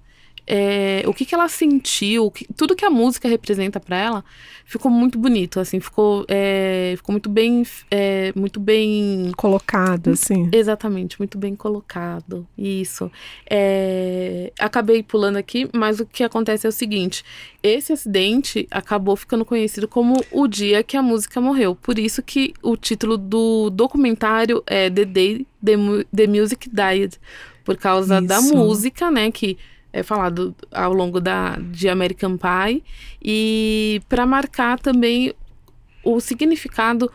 é, 0.47 1.03
o 1.07 1.13
que, 1.13 1.25
que 1.25 1.33
ela 1.33 1.47
sentiu, 1.47 2.29
que, 2.29 2.45
tudo 2.53 2.75
que 2.75 2.85
a 2.85 2.89
música 2.89 3.27
representa 3.27 3.79
para 3.79 3.97
ela, 3.97 4.23
ficou 4.65 4.91
muito 4.91 5.17
bonito, 5.17 5.59
assim, 5.59 5.79
ficou, 5.79 6.25
é, 6.27 6.93
ficou 6.97 7.13
muito 7.13 7.29
bem, 7.29 7.63
é, 7.89 8.31
muito 8.35 8.59
bem 8.59 9.31
colocado, 9.37 10.11
assim. 10.11 10.49
Exatamente, 10.51 11.19
muito 11.19 11.37
bem 11.37 11.55
colocado. 11.55 12.47
Isso. 12.57 13.11
É, 13.49 14.51
acabei 14.59 15.03
pulando 15.03 15.37
aqui, 15.37 15.69
mas 15.73 15.99
o 15.99 16.05
que 16.05 16.23
acontece 16.23 16.65
é 16.65 16.69
o 16.69 16.73
seguinte: 16.73 17.23
esse 17.61 17.93
acidente 17.93 18.67
acabou 18.71 19.15
ficando 19.15 19.45
conhecido 19.45 19.87
como 19.87 20.23
o 20.31 20.47
dia 20.47 20.83
que 20.83 20.97
a 20.97 21.01
música 21.01 21.39
morreu. 21.39 21.75
Por 21.75 21.99
isso 21.99 22.21
que 22.21 22.53
o 22.61 22.75
título 22.75 23.17
do 23.17 23.69
documentário 23.69 24.63
é 24.65 24.89
The 24.89 25.05
Day 25.05 25.47
the, 25.63 25.75
the 26.15 26.27
Music 26.27 26.69
Died, 26.69 27.15
por 27.63 27.77
causa 27.77 28.17
isso. 28.19 28.27
da 28.27 28.41
música, 28.41 29.09
né, 29.09 29.31
que 29.31 29.57
é 29.95 30.03
falado 30.03 30.53
ao 30.71 30.91
longo 30.91 31.21
da, 31.21 31.55
de 31.55 31.87
American 31.87 32.37
Pie 32.37 32.83
e 33.23 34.01
para 34.09 34.25
marcar 34.25 34.77
também 34.77 35.33
o 36.03 36.19
significado 36.19 37.09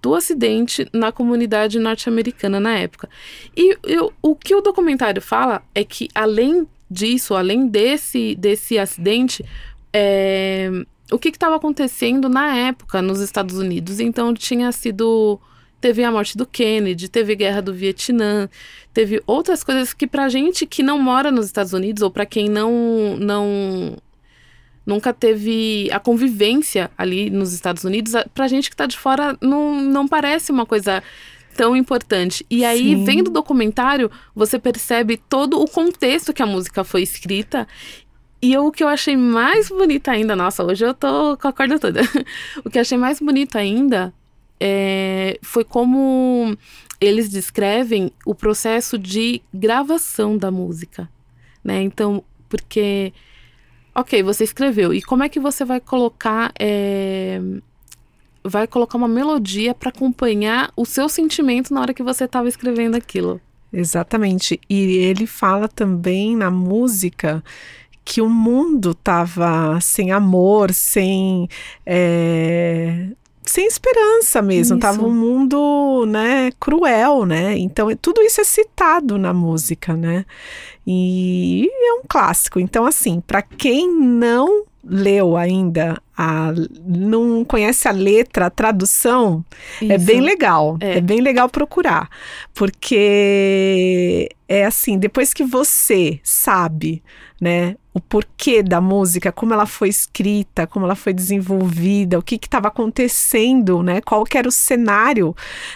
do 0.00 0.14
acidente 0.14 0.88
na 0.92 1.10
comunidade 1.10 1.80
norte-americana 1.80 2.60
na 2.60 2.78
época. 2.78 3.10
E 3.56 3.76
eu, 3.82 4.12
o 4.22 4.36
que 4.36 4.54
o 4.54 4.60
documentário 4.60 5.20
fala 5.20 5.62
é 5.74 5.82
que, 5.82 6.08
além 6.14 6.66
disso, 6.88 7.34
além 7.34 7.66
desse, 7.66 8.36
desse 8.36 8.78
acidente, 8.78 9.44
é, 9.92 10.70
o 11.10 11.18
que 11.18 11.28
estava 11.28 11.56
acontecendo 11.56 12.28
na 12.28 12.56
época 12.56 13.02
nos 13.02 13.20
Estados 13.20 13.56
Unidos? 13.56 13.98
Então, 13.98 14.32
tinha 14.32 14.70
sido 14.70 15.40
teve 15.82 16.04
a 16.04 16.12
morte 16.12 16.38
do 16.38 16.46
Kennedy, 16.46 17.08
teve 17.08 17.34
guerra 17.34 17.60
do 17.60 17.74
Vietnã, 17.74 18.48
teve 18.94 19.20
outras 19.26 19.64
coisas 19.64 19.92
que 19.92 20.06
pra 20.06 20.28
gente 20.28 20.64
que 20.64 20.80
não 20.80 20.96
mora 20.96 21.32
nos 21.32 21.46
Estados 21.46 21.72
Unidos 21.72 22.04
ou 22.04 22.10
para 22.10 22.24
quem 22.24 22.48
não 22.48 23.16
não 23.18 23.96
nunca 24.86 25.12
teve 25.12 25.90
a 25.92 25.98
convivência 25.98 26.88
ali 26.96 27.30
nos 27.30 27.52
Estados 27.52 27.82
Unidos, 27.82 28.12
pra 28.32 28.46
gente 28.46 28.70
que 28.70 28.76
tá 28.76 28.86
de 28.86 28.96
fora 28.96 29.36
não, 29.40 29.80
não 29.80 30.06
parece 30.06 30.52
uma 30.52 30.64
coisa 30.64 31.02
tão 31.56 31.76
importante. 31.76 32.46
E 32.48 32.64
aí, 32.64 32.94
Sim. 32.94 33.04
vendo 33.04 33.28
o 33.28 33.32
documentário, 33.32 34.10
você 34.34 34.58
percebe 34.58 35.16
todo 35.16 35.60
o 35.60 35.68
contexto 35.68 36.32
que 36.32 36.42
a 36.42 36.46
música 36.46 36.82
foi 36.84 37.02
escrita 37.02 37.66
e 38.40 38.52
eu, 38.52 38.66
o 38.66 38.72
que 38.72 38.82
eu 38.82 38.88
achei 38.88 39.16
mais 39.16 39.68
bonito 39.68 40.08
ainda, 40.08 40.34
nossa, 40.34 40.64
hoje 40.64 40.84
eu 40.84 40.94
tô 40.94 41.36
com 41.36 41.48
a 41.48 41.52
corda 41.52 41.78
toda. 41.78 42.00
o 42.64 42.70
que 42.70 42.78
eu 42.78 42.82
achei 42.82 42.98
mais 42.98 43.18
bonito 43.20 43.56
ainda 43.58 44.12
é, 44.64 45.40
foi 45.42 45.64
como 45.64 46.56
eles 47.00 47.28
descrevem 47.28 48.12
o 48.24 48.32
processo 48.32 48.96
de 48.96 49.42
gravação 49.52 50.38
da 50.38 50.52
música, 50.52 51.10
né? 51.64 51.82
Então, 51.82 52.22
porque, 52.48 53.12
ok, 53.92 54.22
você 54.22 54.44
escreveu 54.44 54.94
e 54.94 55.02
como 55.02 55.24
é 55.24 55.28
que 55.28 55.40
você 55.40 55.64
vai 55.64 55.80
colocar 55.80 56.52
é, 56.60 57.40
vai 58.44 58.68
colocar 58.68 58.96
uma 58.96 59.08
melodia 59.08 59.74
para 59.74 59.88
acompanhar 59.88 60.72
o 60.76 60.86
seu 60.86 61.08
sentimento 61.08 61.74
na 61.74 61.80
hora 61.80 61.92
que 61.92 62.02
você 62.02 62.24
estava 62.24 62.48
escrevendo 62.48 62.94
aquilo? 62.94 63.40
Exatamente. 63.72 64.60
E 64.70 64.98
ele 64.98 65.26
fala 65.26 65.66
também 65.66 66.36
na 66.36 66.52
música 66.52 67.42
que 68.04 68.20
o 68.20 68.28
mundo 68.28 68.92
estava 68.92 69.80
sem 69.80 70.12
amor, 70.12 70.72
sem 70.72 71.48
é, 71.84 73.08
sem 73.44 73.66
esperança 73.66 74.40
mesmo, 74.40 74.76
isso. 74.76 74.80
tava 74.80 75.04
um 75.04 75.12
mundo, 75.12 76.04
né, 76.06 76.50
cruel, 76.60 77.24
né? 77.26 77.56
Então 77.58 77.88
tudo 77.96 78.22
isso 78.22 78.40
é 78.40 78.44
citado 78.44 79.18
na 79.18 79.32
música, 79.32 79.94
né? 79.96 80.24
E 80.86 81.68
é 81.68 81.92
um 81.94 82.02
clássico. 82.08 82.60
Então 82.60 82.86
assim, 82.86 83.20
para 83.20 83.42
quem 83.42 83.90
não 83.92 84.64
leu 84.84 85.36
ainda, 85.36 86.00
a, 86.16 86.52
não 86.84 87.44
conhece 87.44 87.86
a 87.86 87.92
letra, 87.92 88.46
a 88.46 88.50
tradução, 88.50 89.44
é 89.80 89.94
Isso. 89.96 90.06
bem 90.06 90.20
legal. 90.20 90.76
É. 90.80 90.98
É. 90.98 91.00
bem 91.00 91.20
legal 91.20 91.48
procurar. 91.48 92.08
Porque 92.52 94.28
é 94.48 94.64
assim, 94.64 94.98
depois 94.98 95.32
que 95.32 95.44
você 95.44 96.20
sabe, 96.22 97.02
né, 97.42 97.74
o 97.92 97.98
porquê 98.00 98.62
da 98.62 98.80
música, 98.80 99.32
como 99.32 99.52
ela 99.52 99.66
foi 99.66 99.88
escrita, 99.88 100.64
como 100.64 100.84
ela 100.86 100.94
foi 100.94 101.12
desenvolvida, 101.12 102.16
o 102.16 102.22
que 102.22 102.36
estava 102.36 102.68
acontecendo, 102.68 103.82
né, 103.82 104.00
qual 104.00 104.22
que 104.22 104.38
era 104.38 104.48
o 104.48 104.52
cenário 104.52 105.34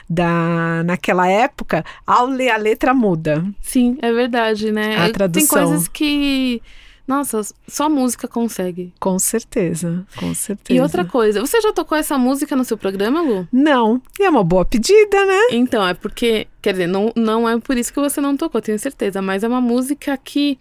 da, 0.08 0.84
naquela 0.84 1.26
época, 1.26 1.84
ao 2.06 2.26
ler 2.28 2.50
a 2.50 2.56
letra 2.56 2.94
muda. 2.94 3.44
Sim, 3.60 3.98
é 4.00 4.12
verdade, 4.12 4.70
né? 4.70 4.96
A 4.96 5.04
Tem 5.06 5.12
tradução. 5.12 5.58
coisas 5.58 5.88
que. 5.88 6.62
Nossa, 7.04 7.40
só 7.66 7.88
música 7.88 8.28
consegue. 8.28 8.92
Com 9.00 9.18
certeza, 9.18 10.06
com 10.16 10.32
certeza. 10.34 10.78
E 10.78 10.80
outra 10.80 11.04
coisa, 11.04 11.40
você 11.40 11.60
já 11.60 11.72
tocou 11.72 11.98
essa 11.98 12.16
música 12.16 12.54
no 12.54 12.64
seu 12.64 12.76
programa, 12.76 13.20
Lu? 13.20 13.46
Não, 13.52 14.00
e 14.20 14.24
é 14.24 14.30
uma 14.30 14.44
boa 14.44 14.64
pedida, 14.64 15.26
né? 15.26 15.48
Então, 15.50 15.86
é 15.86 15.94
porque, 15.94 16.46
quer 16.62 16.72
dizer, 16.72 16.86
não, 16.86 17.12
não 17.16 17.48
é 17.48 17.58
por 17.58 17.76
isso 17.76 17.92
que 17.92 18.00
você 18.00 18.20
não 18.20 18.36
tocou, 18.36 18.60
tenho 18.60 18.78
certeza, 18.78 19.20
mas 19.20 19.42
é 19.42 19.48
uma 19.48 19.60
música 19.60 20.16
que 20.16 20.58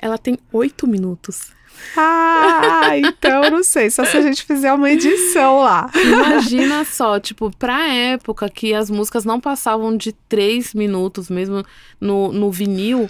ela 0.00 0.18
tem 0.18 0.38
oito 0.52 0.86
minutos. 0.86 1.52
Ah, 1.96 2.90
então 2.96 3.44
eu 3.44 3.50
não 3.50 3.62
sei, 3.62 3.90
só 3.90 4.04
se 4.04 4.16
a 4.16 4.22
gente 4.22 4.44
fizer 4.44 4.72
uma 4.72 4.90
edição 4.90 5.60
lá. 5.60 5.90
Imagina 5.94 6.84
só, 6.84 7.18
tipo, 7.18 7.50
pra 7.56 7.86
época 7.88 8.48
que 8.48 8.74
as 8.74 8.90
músicas 8.90 9.24
não 9.24 9.40
passavam 9.40 9.96
de 9.96 10.12
três 10.12 10.74
minutos, 10.74 11.30
mesmo 11.30 11.64
no, 12.00 12.32
no 12.32 12.50
vinil, 12.50 13.08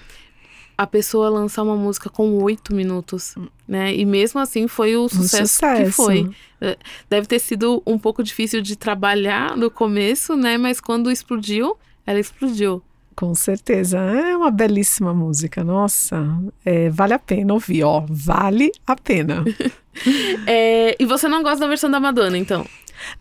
a 0.78 0.86
pessoa 0.86 1.28
lançar 1.28 1.62
uma 1.62 1.76
música 1.76 2.08
com 2.08 2.42
oito 2.42 2.74
minutos, 2.74 3.34
né? 3.68 3.94
E 3.94 4.04
mesmo 4.06 4.40
assim 4.40 4.66
foi 4.66 4.96
o 4.96 5.08
sucesso, 5.08 5.60
que 5.60 5.76
sucesso. 5.76 5.92
foi. 5.92 6.30
É, 6.60 6.76
Deve 7.08 7.26
ter 7.26 7.38
sido 7.38 7.82
um 7.86 7.98
pouco 7.98 8.22
difícil 8.22 8.62
de 8.62 8.76
trabalhar 8.76 9.56
no 9.56 9.70
começo, 9.70 10.36
né? 10.36 10.56
Mas 10.56 10.80
quando 10.80 11.10
explodiu, 11.10 11.76
ela 12.06 12.18
explodiu. 12.18 12.82
Com 13.16 13.34
certeza, 13.34 13.98
é 13.98 14.36
uma 14.36 14.50
belíssima 14.50 15.12
música, 15.12 15.62
nossa, 15.62 16.26
é, 16.64 16.88
vale 16.88 17.12
a 17.12 17.18
pena 17.18 17.52
ouvir, 17.52 17.82
ó, 17.84 18.02
vale 18.08 18.70
a 18.86 18.96
pena. 18.96 19.44
É, 20.46 20.96
e 20.98 21.04
você 21.04 21.28
não 21.28 21.42
gosta 21.42 21.58
da 21.58 21.66
versão 21.66 21.90
da 21.90 21.98
Madonna, 21.98 22.38
então? 22.38 22.64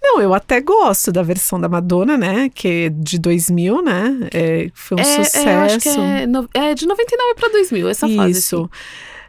Não, 0.01 0.21
eu 0.21 0.33
até 0.35 0.61
gosto 0.61 1.11
da 1.11 1.23
versão 1.23 1.59
da 1.59 1.67
Madonna, 1.67 2.15
né, 2.15 2.47
que 2.53 2.67
é 2.85 2.89
de 2.89 3.17
2000, 3.17 3.81
né, 3.81 4.29
é, 4.31 4.69
foi 4.73 4.97
um 4.97 5.01
é, 5.01 5.03
é, 5.03 5.23
sucesso. 5.23 5.99
é, 5.99 6.27
no- 6.27 6.47
é 6.53 6.75
de 6.75 6.85
99 6.87 7.33
pra 7.35 7.49
2000, 7.49 7.89
essa 7.89 8.07
fase. 8.07 8.39
Isso. 8.39 8.57
assim. 8.57 8.69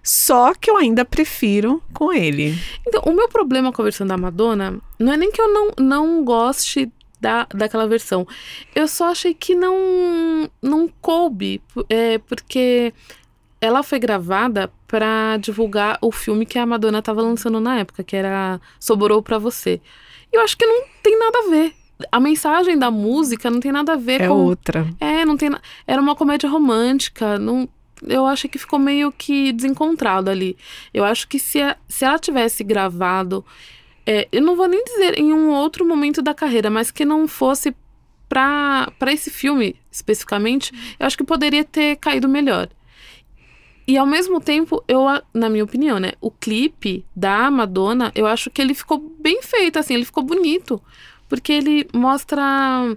Só 0.03 0.53
que 0.55 0.71
eu 0.71 0.77
ainda 0.77 1.05
prefiro 1.05 1.83
com 1.95 2.13
ele. 2.13 2.57
Então, 2.87 3.03
o 3.07 3.13
meu 3.13 3.29
problema 3.29 3.73
com 3.73 3.83
a 3.83 3.85
versão 3.85 4.07
da 4.07 4.17
Madonna 4.17 4.79
não 4.99 5.13
é 5.13 5.17
nem 5.17 5.31
que 5.33 5.41
eu 5.41 5.53
não, 5.53 5.71
não 5.79 6.25
goste 6.25 6.91
da, 7.21 7.47
daquela 7.55 7.87
versão. 7.87 8.27
Eu 8.75 8.89
só 8.89 9.11
achei 9.11 9.35
que 9.35 9.55
não, 9.55 10.51
não 10.63 10.89
coube, 11.01 11.61
é, 11.89 12.19
porque 12.19 12.93
ela 13.61 13.83
foi 13.83 13.99
gravada 13.99 14.73
pra 14.89 15.37
divulgar 15.37 15.99
o 16.01 16.11
filme 16.11 16.47
que 16.47 16.59
a 16.59 16.65
Madonna 16.67 17.03
tava 17.03 17.21
lançando 17.23 17.61
na 17.61 17.79
época, 17.79 18.03
que 18.03 18.17
era 18.17 18.61
Soborou 18.79 19.23
Pra 19.23 19.39
Você. 19.39 19.81
E 20.33 20.37
eu 20.37 20.43
acho 20.43 20.57
que 20.57 20.65
não 20.67 20.85
tem 21.03 21.19
nada 21.19 21.39
a 21.41 21.51
ver. 21.51 21.75
A 22.11 22.19
mensagem 22.19 22.79
da 22.79 22.91
música 22.91 23.51
não 23.51 23.61
tem 23.61 23.71
nada 23.71 23.93
a 23.93 23.97
ver 23.97 24.23
É 24.23 24.29
com. 24.29 24.35
outra. 24.35 24.89
É, 24.99 25.25
não 25.27 25.37
tem. 25.37 25.51
na- 25.51 25.61
Era 25.87 26.01
uma 26.01 26.17
comédia 26.17 26.49
romântica. 26.49 27.39
Não, 27.39 27.69
eu 28.07 28.25
acho 28.25 28.49
que 28.49 28.57
ficou 28.59 28.79
meio 28.79 29.13
que 29.13 29.53
desencontrado 29.53 30.31
ali. 30.31 30.57
Eu 30.95 31.05
acho 31.05 31.29
que 31.29 31.39
se, 31.39 31.61
a- 31.61 31.77
se 31.87 32.07
ela 32.07 32.19
tivesse 32.19 32.65
gravado. 32.65 33.45
É, 34.13 34.27
eu 34.33 34.43
não 34.43 34.57
vou 34.57 34.67
nem 34.67 34.83
dizer 34.83 35.17
em 35.21 35.33
um 35.33 35.51
outro 35.51 35.87
momento 35.87 36.21
da 36.21 36.35
carreira, 36.35 36.69
mas 36.69 36.91
que 36.91 37.05
não 37.05 37.29
fosse 37.29 37.73
pra 38.29 38.93
esse 39.07 39.31
filme 39.31 39.77
especificamente, 39.89 40.73
eu 40.99 41.07
acho 41.07 41.17
que 41.17 41.23
poderia 41.23 41.63
ter 41.63 41.95
caído 41.95 42.29
melhor. 42.29 42.69
E 43.87 43.97
ao 43.97 44.05
mesmo 44.07 44.41
tempo, 44.41 44.83
eu, 44.89 45.05
na 45.33 45.49
minha 45.49 45.63
opinião, 45.63 46.01
né, 46.01 46.15
o 46.21 46.29
clipe 46.29 47.05
da 47.15 47.49
Madonna, 47.53 48.11
eu 48.17 48.27
acho 48.27 48.51
que 48.51 48.61
ele 48.61 48.75
ficou 48.75 48.99
bem 48.99 49.43
feito, 49.43 49.79
assim, 49.79 49.95
ele 49.95 50.05
ficou 50.05 50.25
bonito. 50.25 50.83
Porque 51.29 51.53
ele 51.53 51.89
mostra 51.95 52.97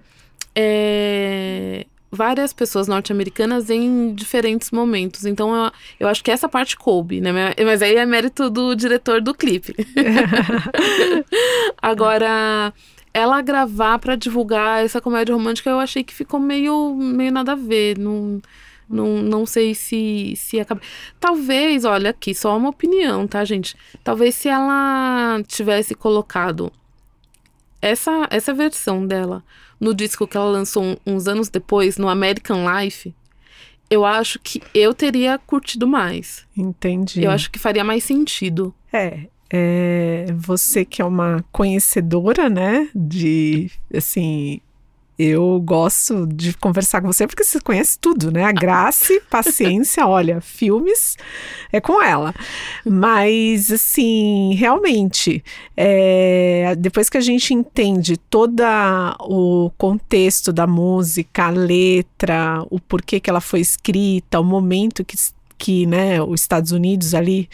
é, 0.55 1.85
várias 2.13 2.53
pessoas 2.53 2.87
norte-americanas 2.87 3.71
em 3.71 4.13
diferentes 4.13 4.69
momentos. 4.69 5.25
Então 5.25 5.53
eu, 5.53 5.71
eu 6.01 6.07
acho 6.07 6.23
que 6.23 6.29
essa 6.29 6.47
parte 6.47 6.77
coube, 6.77 7.19
né? 7.19 7.31
Mas 7.65 7.81
aí 7.81 7.95
é 7.95 8.05
mérito 8.05 8.51
do 8.51 8.75
diretor 8.75 9.19
do 9.19 9.33
clipe. 9.33 9.73
Agora, 11.81 12.71
ela 13.11 13.41
gravar 13.41 13.97
pra 13.97 14.15
divulgar 14.15 14.85
essa 14.85 15.01
comédia 15.01 15.33
romântica, 15.33 15.71
eu 15.71 15.79
achei 15.79 16.03
que 16.03 16.13
ficou 16.13 16.39
meio, 16.39 16.93
meio 16.95 17.31
nada 17.31 17.53
a 17.53 17.55
ver. 17.55 17.97
Não, 17.97 18.39
não, 18.87 19.17
não 19.23 19.45
sei 19.45 19.73
se, 19.73 20.35
se 20.35 20.59
acaba. 20.59 20.81
Talvez, 21.19 21.83
olha 21.83 22.11
aqui, 22.11 22.35
só 22.35 22.55
uma 22.55 22.69
opinião, 22.69 23.25
tá, 23.27 23.43
gente? 23.43 23.75
Talvez 24.03 24.35
se 24.35 24.49
ela 24.49 25.41
tivesse 25.47 25.95
colocado 25.95 26.71
essa, 27.81 28.27
essa 28.29 28.53
versão 28.53 29.05
dela 29.05 29.43
no 29.83 29.93
disco 29.93 30.25
que 30.25 30.37
ela 30.37 30.49
lançou 30.49 30.97
uns 31.05 31.27
anos 31.27 31.49
depois, 31.49 31.97
no 31.97 32.07
American 32.07 32.63
Life, 32.65 33.13
eu 33.89 34.05
acho 34.05 34.39
que 34.39 34.61
eu 34.73 34.93
teria 34.93 35.37
curtido 35.37 35.85
mais. 35.85 36.45
Entendi. 36.55 37.23
Eu 37.23 37.29
acho 37.29 37.51
que 37.51 37.59
faria 37.59 37.83
mais 37.83 38.03
sentido. 38.03 38.73
É, 38.91 39.27
é, 39.51 40.27
você 40.35 40.85
que 40.85 41.01
é 41.01 41.05
uma 41.05 41.43
conhecedora, 41.51 42.49
né, 42.49 42.87
de, 42.95 43.69
assim, 43.93 44.61
eu 45.17 45.61
gosto 45.61 46.25
de 46.25 46.53
conversar 46.53 47.01
com 47.01 47.07
você 47.07 47.27
porque 47.27 47.43
você 47.43 47.59
conhece 47.61 47.99
tudo, 47.99 48.31
né, 48.31 48.43
a 48.43 48.51
Grace, 48.51 49.21
paciência, 49.29 50.05
olha, 50.07 50.41
filmes 50.41 51.17
é 51.71 51.79
com 51.79 52.01
ela, 52.01 52.33
mas, 52.85 53.71
assim, 53.71 54.55
realmente, 54.55 55.43
é, 55.77 56.75
depois 56.77 57.09
que 57.09 57.17
a 57.17 57.21
gente 57.21 57.53
entende 57.53 58.17
todo 58.17 58.63
o 59.21 59.71
contexto 59.77 60.51
da 60.51 60.65
música, 60.65 61.45
a 61.45 61.49
letra, 61.49 62.65
o 62.69 62.79
porquê 62.79 63.19
que 63.19 63.29
ela 63.29 63.41
foi 63.41 63.59
escrita, 63.59 64.39
o 64.39 64.43
momento 64.43 65.05
que, 65.05 65.15
que 65.57 65.85
né, 65.85 66.21
os 66.21 66.41
Estados 66.41 66.71
Unidos 66.71 67.13
ali, 67.13 67.49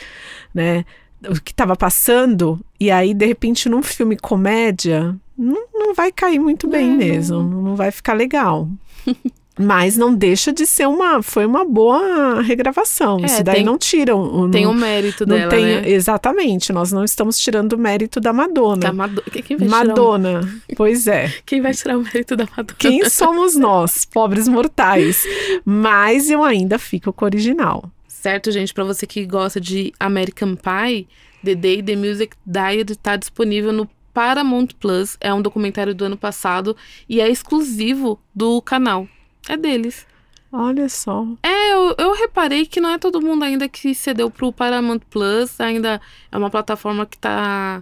né, 0.54 0.86
o 1.28 1.42
que 1.42 1.52
estava 1.52 1.76
passando, 1.76 2.60
e 2.80 2.90
aí, 2.90 3.14
de 3.14 3.26
repente, 3.26 3.68
num 3.68 3.84
filme 3.84 4.16
comédia, 4.16 5.16
não, 5.38 5.69
não 5.80 5.94
vai 5.94 6.12
cair 6.12 6.40
muito 6.40 6.68
bem 6.68 6.92
É, 6.92 6.96
mesmo, 6.96 7.42
não 7.42 7.76
vai 7.76 7.90
ficar 7.92 8.14
legal. 8.14 8.68
Mas 9.62 9.98
não 9.98 10.14
deixa 10.16 10.54
de 10.54 10.66
ser 10.66 10.88
uma. 10.88 11.22
Foi 11.22 11.46
uma 11.46 11.66
boa 11.66 12.40
regravação. 12.42 13.20
É, 13.22 13.26
Isso 13.26 13.44
daí 13.44 13.56
tem- 13.56 13.66
não 13.66 13.78
tira 13.78 14.16
o. 14.16 14.50
Tem 14.50 14.66
o 14.66 14.74
mérito 14.74 15.26
não 15.26 15.36
dela, 15.36 15.50
tem, 15.50 15.66
né? 15.66 15.90
Exatamente, 15.90 16.72
nós 16.72 16.94
não 16.94 17.04
estamos 17.04 17.38
tirando 17.38 17.74
o 17.74 17.78
mérito 17.78 18.22
da 18.22 18.32
Madonna. 18.32 18.78
Da 18.78 18.94
Mado- 18.94 19.22
Quem 19.24 19.58
vai 19.58 19.68
tirar 19.68 19.84
o... 19.84 19.88
Madonna, 19.90 20.62
pois 20.78 21.08
é. 21.08 21.34
Quem 21.46 21.60
vai 21.60 21.74
tirar 21.74 21.98
o 21.98 22.02
mérito 22.02 22.38
da 22.38 22.46
Madonna? 22.46 22.78
Quem 22.78 23.10
somos 23.10 23.58
nós, 23.58 24.06
pobres 24.10 24.48
mortais? 24.48 25.26
Mas 25.66 26.30
eu 26.30 26.42
ainda 26.42 26.80
fico 26.80 27.12
com 27.12 27.26
o 27.26 27.28
original. 27.28 27.92
Certo, 28.08 28.52
gente, 28.52 28.74
pra 28.74 28.86
você 28.86 29.06
que 29.06 29.26
gosta 29.26 29.60
de 29.60 29.92
American 30.00 30.56
Pie, 30.56 31.06
The 31.44 31.56
Day 31.56 31.84
the 31.84 31.98
Music 31.98 32.34
Died 32.46 32.96
tá 33.04 33.18
disponível 33.18 33.74
no 33.74 33.90
Paramount 34.20 34.68
Plus. 34.78 35.16
É 35.22 35.34
um 35.34 35.42
documentário 35.42 35.96
do 35.96 36.04
ano 36.04 36.18
passado 36.18 36.76
e 37.08 37.22
é 37.22 37.30
exclusivo 37.30 38.20
do 38.36 38.62
canal. 38.62 39.08
É 39.48 39.56
deles. 39.56 40.06
Olha 40.52 40.90
só. 40.90 41.26
É, 41.42 41.74
eu, 41.74 41.96
eu 41.98 42.14
reparei 42.16 42.66
que 42.66 42.82
não 42.82 42.90
é 42.90 42.98
todo 42.98 43.22
mundo 43.22 43.44
ainda 43.46 43.70
que 43.70 43.96
cedeu 43.96 44.30
pro 44.30 44.52
Paramount 44.52 45.00
Plus. 45.10 45.58
Ainda 45.62 46.02
é 46.30 46.38
uma 46.38 46.50
plataforma 46.50 47.06
que 47.06 47.18
tá, 47.18 47.82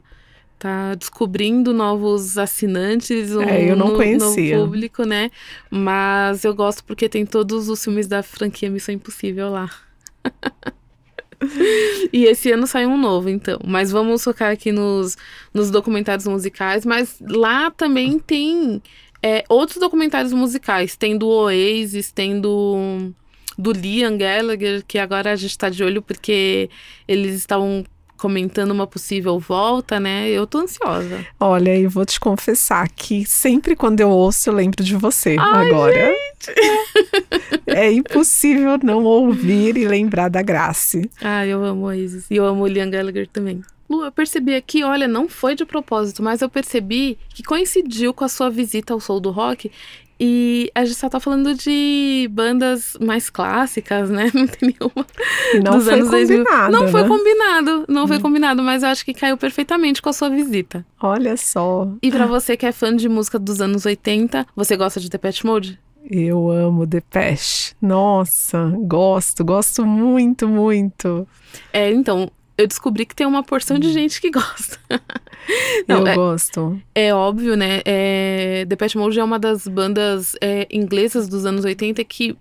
tá 0.59 0.93
descobrindo 0.93 1.73
novos 1.73 2.37
assinantes. 2.37 3.35
Um, 3.35 3.41
É, 3.41 3.71
eu 3.71 3.75
não 3.75 3.87
no- 3.87 3.95
conhecia. 3.95 4.57
No 4.59 4.65
público, 4.65 5.05
né? 5.05 5.31
Mas 5.71 6.45
eu 6.45 6.53
gosto 6.53 6.83
porque 6.83 7.09
tem 7.09 7.25
todos 7.25 7.67
os 7.67 7.83
filmes 7.83 8.05
da 8.05 8.21
franquia 8.21 8.69
Missão 8.69 8.93
Impossível 8.93 9.49
lá. 9.49 9.71
E 12.13 12.25
esse 12.25 12.51
ano 12.51 12.65
sai 12.65 12.85
um 12.85 12.97
novo, 12.97 13.29
então. 13.29 13.59
Mas 13.65 13.91
vamos 13.91 14.23
focar 14.23 14.51
aqui 14.51 14.71
nos, 14.71 15.17
nos 15.53 15.69
documentários 15.69 16.25
musicais. 16.25 16.85
Mas 16.85 17.17
lá 17.21 17.69
também 17.69 18.17
tem 18.17 18.81
é, 19.21 19.43
outros 19.49 19.77
documentários 19.79 20.33
musicais. 20.33 20.95
Tem 20.95 21.17
do 21.17 21.27
Oasis, 21.27 22.11
tem 22.11 22.39
do, 22.39 23.11
do 23.57 23.71
Liam 23.71 24.17
Gallagher, 24.17 24.83
que 24.87 24.97
agora 24.97 25.31
a 25.31 25.35
gente 25.35 25.57
tá 25.57 25.69
de 25.69 25.83
olho 25.83 26.01
porque 26.01 26.69
eles 27.07 27.35
estavam 27.35 27.83
comentando 28.17 28.71
uma 28.71 28.87
possível 28.87 29.39
volta, 29.39 29.99
né? 29.99 30.29
Eu 30.29 30.45
tô 30.47 30.59
ansiosa. 30.59 31.25
Olha, 31.39 31.75
e 31.75 31.87
vou 31.87 32.05
te 32.05 32.19
confessar 32.19 32.89
que 32.89 33.25
sempre 33.25 33.75
quando 33.75 33.99
eu 33.99 34.09
ouço, 34.09 34.49
eu 34.49 34.53
lembro 34.53 34.83
de 34.83 34.95
você 34.95 35.35
Ai, 35.39 35.69
agora. 35.69 36.15
é 37.67 37.91
impossível 37.91 38.77
não 38.83 39.03
ouvir 39.03 39.77
e 39.77 39.87
lembrar 39.87 40.29
da 40.29 40.41
Grace. 40.41 41.09
Ah, 41.21 41.45
eu 41.45 41.63
amo 41.63 41.87
a 41.87 41.95
Isis. 41.95 42.25
E 42.29 42.35
eu 42.35 42.45
amo 42.45 42.63
o 42.63 42.67
Liam 42.67 42.89
Gallagher 42.89 43.27
também. 43.27 43.61
Lu, 43.89 44.03
eu 44.03 44.11
percebi 44.11 44.53
aqui, 44.53 44.83
olha, 44.83 45.07
não 45.07 45.29
foi 45.29 45.55
de 45.55 45.63
propósito, 45.63 46.21
mas 46.21 46.41
eu 46.41 46.49
percebi 46.49 47.17
que 47.29 47.41
coincidiu 47.41 48.13
com 48.13 48.25
a 48.25 48.27
sua 48.27 48.49
visita 48.49 48.93
ao 48.93 48.99
Soul 48.99 49.21
do 49.21 49.31
Rock 49.31 49.71
e 50.19 50.71
a 50.73 50.83
gente 50.85 50.95
só 50.97 51.09
tá 51.09 51.19
falando 51.19 51.53
de 51.53 52.27
bandas 52.31 52.97
mais 52.99 53.29
clássicas, 53.29 54.09
né? 54.09 54.31
Não 54.35 54.47
tem 54.47 54.73
nenhuma. 54.79 55.05
Não 55.63 55.77
dos 55.77 55.85
foi 55.85 55.93
anos 55.95 56.09
2000. 56.09 56.37
combinado, 56.43 56.71
Não 56.71 56.87
foi 56.87 57.01
né? 57.03 57.07
combinado, 57.07 57.85
não 57.87 58.07
foi 58.07 58.19
combinado, 58.19 58.63
mas 58.63 58.83
eu 58.83 58.89
acho 58.89 59.05
que 59.05 59.13
caiu 59.13 59.37
perfeitamente 59.37 60.01
com 60.01 60.09
a 60.09 60.13
sua 60.13 60.29
visita. 60.29 60.85
Olha 61.01 61.35
só, 61.37 61.87
E 62.01 62.09
pra 62.11 62.25
você 62.25 62.57
que 62.57 62.65
é 62.65 62.71
fã 62.71 62.95
de 62.95 63.07
música 63.07 63.37
dos 63.39 63.61
anos 63.61 63.85
80, 63.85 64.45
você 64.55 64.75
gosta 64.75 64.99
de 64.99 65.09
Depeche 65.09 65.45
Mode? 65.45 65.79
eu 66.09 66.49
amo 66.49 66.85
Depeche. 66.85 67.73
Nossa, 67.81 68.71
gosto, 68.79 69.43
gosto 69.43 69.85
muito, 69.85 70.47
muito. 70.47 71.27
É, 71.73 71.91
então, 71.91 72.31
eu 72.57 72.67
descobri 72.67 73.05
que 73.05 73.15
tem 73.15 73.27
uma 73.27 73.43
porção 73.43 73.77
de 73.77 73.91
gente 73.91 74.19
que 74.19 74.29
gosta. 74.31 74.79
Não, 75.87 75.99
eu 75.99 76.07
é- 76.07 76.15
gosto. 76.15 76.81
É 76.95 77.13
óbvio, 77.13 77.55
né? 77.55 77.81
É, 77.85 78.65
Depeche 78.65 78.97
Mode 78.97 79.19
é 79.19 79.23
uma 79.23 79.37
das 79.39 79.67
bandas 79.67 80.35
é, 80.41 80.67
inglesas 80.71 81.27
dos 81.27 81.45
anos 81.45 81.63
80 81.65 82.03
que 82.03 82.35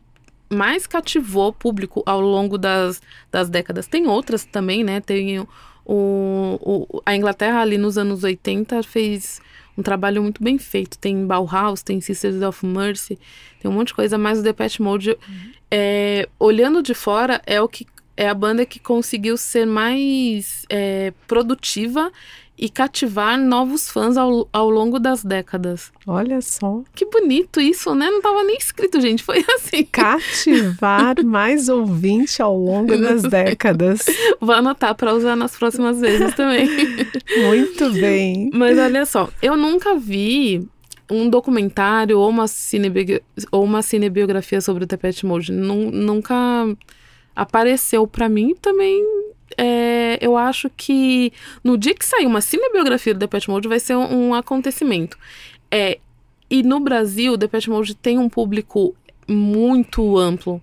mais 0.48 0.86
cativou 0.86 1.48
o 1.48 1.52
público 1.52 2.02
ao 2.06 2.20
longo 2.20 2.56
das, 2.56 3.02
das 3.30 3.48
décadas. 3.50 3.86
Tem 3.86 4.06
outras 4.06 4.44
também, 4.44 4.82
né? 4.84 5.00
Tem 5.00 5.40
o, 5.40 5.46
o- 5.84 7.02
a 7.04 7.14
Inglaterra 7.14 7.60
ali 7.60 7.76
nos 7.78 7.98
anos 7.98 8.24
80 8.24 8.82
fez 8.82 9.40
um 9.76 9.82
trabalho 9.82 10.22
muito 10.22 10.42
bem 10.42 10.56
feito. 10.58 10.98
Tem 10.98 11.26
Bauhaus, 11.26 11.82
tem 11.82 12.00
Sisters 12.00 12.40
of 12.42 12.64
Mercy, 12.64 13.18
tem 13.60 13.70
um 13.70 13.74
monte 13.74 13.88
de 13.88 13.94
coisa, 13.94 14.16
mas 14.16 14.38
o 14.38 14.42
Depeche 14.42 14.80
Mode, 14.80 15.16
é, 15.70 16.28
olhando 16.38 16.82
de 16.82 16.94
fora, 16.94 17.42
é 17.46 17.60
o 17.60 17.68
que 17.68 17.86
é 18.16 18.28
a 18.28 18.34
banda 18.34 18.64
que 18.64 18.78
conseguiu 18.78 19.36
ser 19.36 19.66
mais 19.66 20.64
é, 20.70 21.12
produtiva 21.26 22.10
e 22.58 22.70
cativar 22.70 23.38
novos 23.38 23.90
fãs 23.90 24.16
ao, 24.16 24.48
ao 24.50 24.70
longo 24.70 24.98
das 24.98 25.22
décadas. 25.22 25.92
Olha 26.06 26.40
só. 26.40 26.82
Que 26.94 27.04
bonito 27.04 27.60
isso, 27.60 27.94
né? 27.94 28.08
Não 28.10 28.22
tava 28.22 28.42
nem 28.44 28.56
escrito, 28.56 28.98
gente. 28.98 29.22
Foi 29.22 29.44
assim. 29.56 29.84
Cativar 29.84 31.22
mais 31.22 31.68
ouvinte 31.68 32.40
ao 32.40 32.56
longo 32.56 32.96
das 32.96 33.22
décadas. 33.22 34.06
Vou 34.40 34.54
anotar 34.54 34.94
para 34.94 35.12
usar 35.14 35.36
nas 35.36 35.54
próximas 35.56 36.00
vezes 36.00 36.34
também. 36.34 36.66
Muito 37.46 37.90
bem. 37.92 38.50
Mas 38.54 38.78
olha 38.78 39.04
só, 39.04 39.28
eu 39.42 39.54
nunca 39.54 39.94
vi 39.96 40.66
um 41.10 41.28
documentário 41.28 42.18
ou 42.18 42.28
uma, 42.30 42.48
cinebi 42.48 43.22
ou 43.52 43.62
uma 43.64 43.82
cinebiografia 43.82 44.62
sobre 44.62 44.84
o 44.84 44.86
Depeche 44.86 45.26
Mode. 45.26 45.52
Nun- 45.52 45.90
nunca 45.90 46.34
apareceu 47.36 48.06
pra 48.06 48.28
mim 48.28 48.54
também 48.54 49.04
é, 49.56 50.18
eu 50.20 50.36
acho 50.36 50.70
que 50.76 51.32
no 51.62 51.78
dia 51.78 51.94
que 51.94 52.04
sair 52.04 52.26
uma 52.26 52.40
cinebiografia 52.40 53.14
do 53.14 53.20
Depeche 53.20 53.50
Mode 53.50 53.68
vai 53.68 53.78
ser 53.78 53.96
um, 53.96 54.28
um 54.28 54.34
acontecimento. 54.34 55.16
É, 55.70 55.98
e 56.50 56.62
no 56.62 56.80
Brasil, 56.80 57.32
o 57.32 57.36
Depeche 57.36 57.70
Mode 57.70 57.94
tem 57.94 58.18
um 58.18 58.28
público 58.28 58.94
muito 59.26 60.16
amplo. 60.16 60.60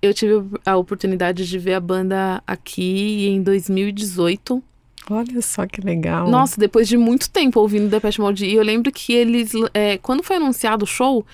Eu 0.00 0.12
tive 0.12 0.34
a 0.64 0.76
oportunidade 0.76 1.46
de 1.46 1.58
ver 1.58 1.74
a 1.74 1.80
banda 1.80 2.42
aqui 2.46 3.26
em 3.26 3.42
2018. 3.42 4.62
Olha 5.10 5.42
só 5.42 5.66
que 5.66 5.80
legal. 5.80 6.30
Nossa, 6.30 6.58
depois 6.58 6.88
de 6.88 6.96
muito 6.96 7.28
tempo 7.30 7.60
ouvindo 7.60 7.88
Depeche 7.88 8.20
Mode. 8.20 8.46
E 8.46 8.54
eu 8.54 8.62
lembro 8.62 8.90
que 8.92 9.12
eles, 9.12 9.52
é, 9.72 9.98
quando 9.98 10.22
foi 10.22 10.36
anunciado 10.36 10.84
o 10.84 10.86
show, 10.86 11.26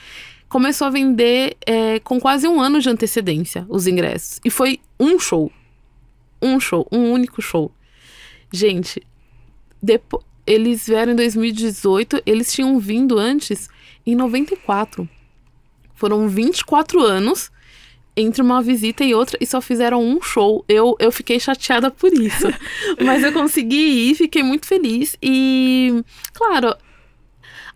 começou 0.50 0.86
a 0.88 0.90
vender 0.90 1.56
é, 1.64 1.98
com 2.00 2.20
quase 2.20 2.46
um 2.46 2.60
ano 2.60 2.80
de 2.80 2.90
antecedência 2.90 3.64
os 3.68 3.86
ingressos. 3.86 4.38
E 4.44 4.50
foi 4.50 4.80
um 4.98 5.18
show. 5.18 5.50
Um 6.42 6.60
show, 6.60 6.86
um 6.92 7.10
único 7.12 7.40
show. 7.40 7.70
Gente, 8.52 9.00
depo- 9.82 10.22
eles 10.46 10.86
vieram 10.86 11.12
em 11.12 11.16
2018, 11.16 12.22
eles 12.26 12.52
tinham 12.52 12.78
vindo 12.78 13.18
antes 13.18 13.68
em 14.04 14.14
94. 14.14 15.08
Foram 15.94 16.28
24 16.28 17.00
anos 17.00 17.50
entre 18.16 18.42
uma 18.42 18.60
visita 18.60 19.04
e 19.04 19.14
outra 19.14 19.38
e 19.40 19.46
só 19.46 19.60
fizeram 19.60 20.02
um 20.02 20.20
show. 20.20 20.64
Eu, 20.68 20.96
eu 20.98 21.12
fiquei 21.12 21.38
chateada 21.38 21.90
por 21.90 22.12
isso. 22.12 22.46
Mas 23.04 23.22
eu 23.22 23.32
consegui 23.32 24.10
ir, 24.10 24.14
fiquei 24.16 24.42
muito 24.42 24.66
feliz. 24.66 25.16
E, 25.22 26.02
claro, 26.32 26.74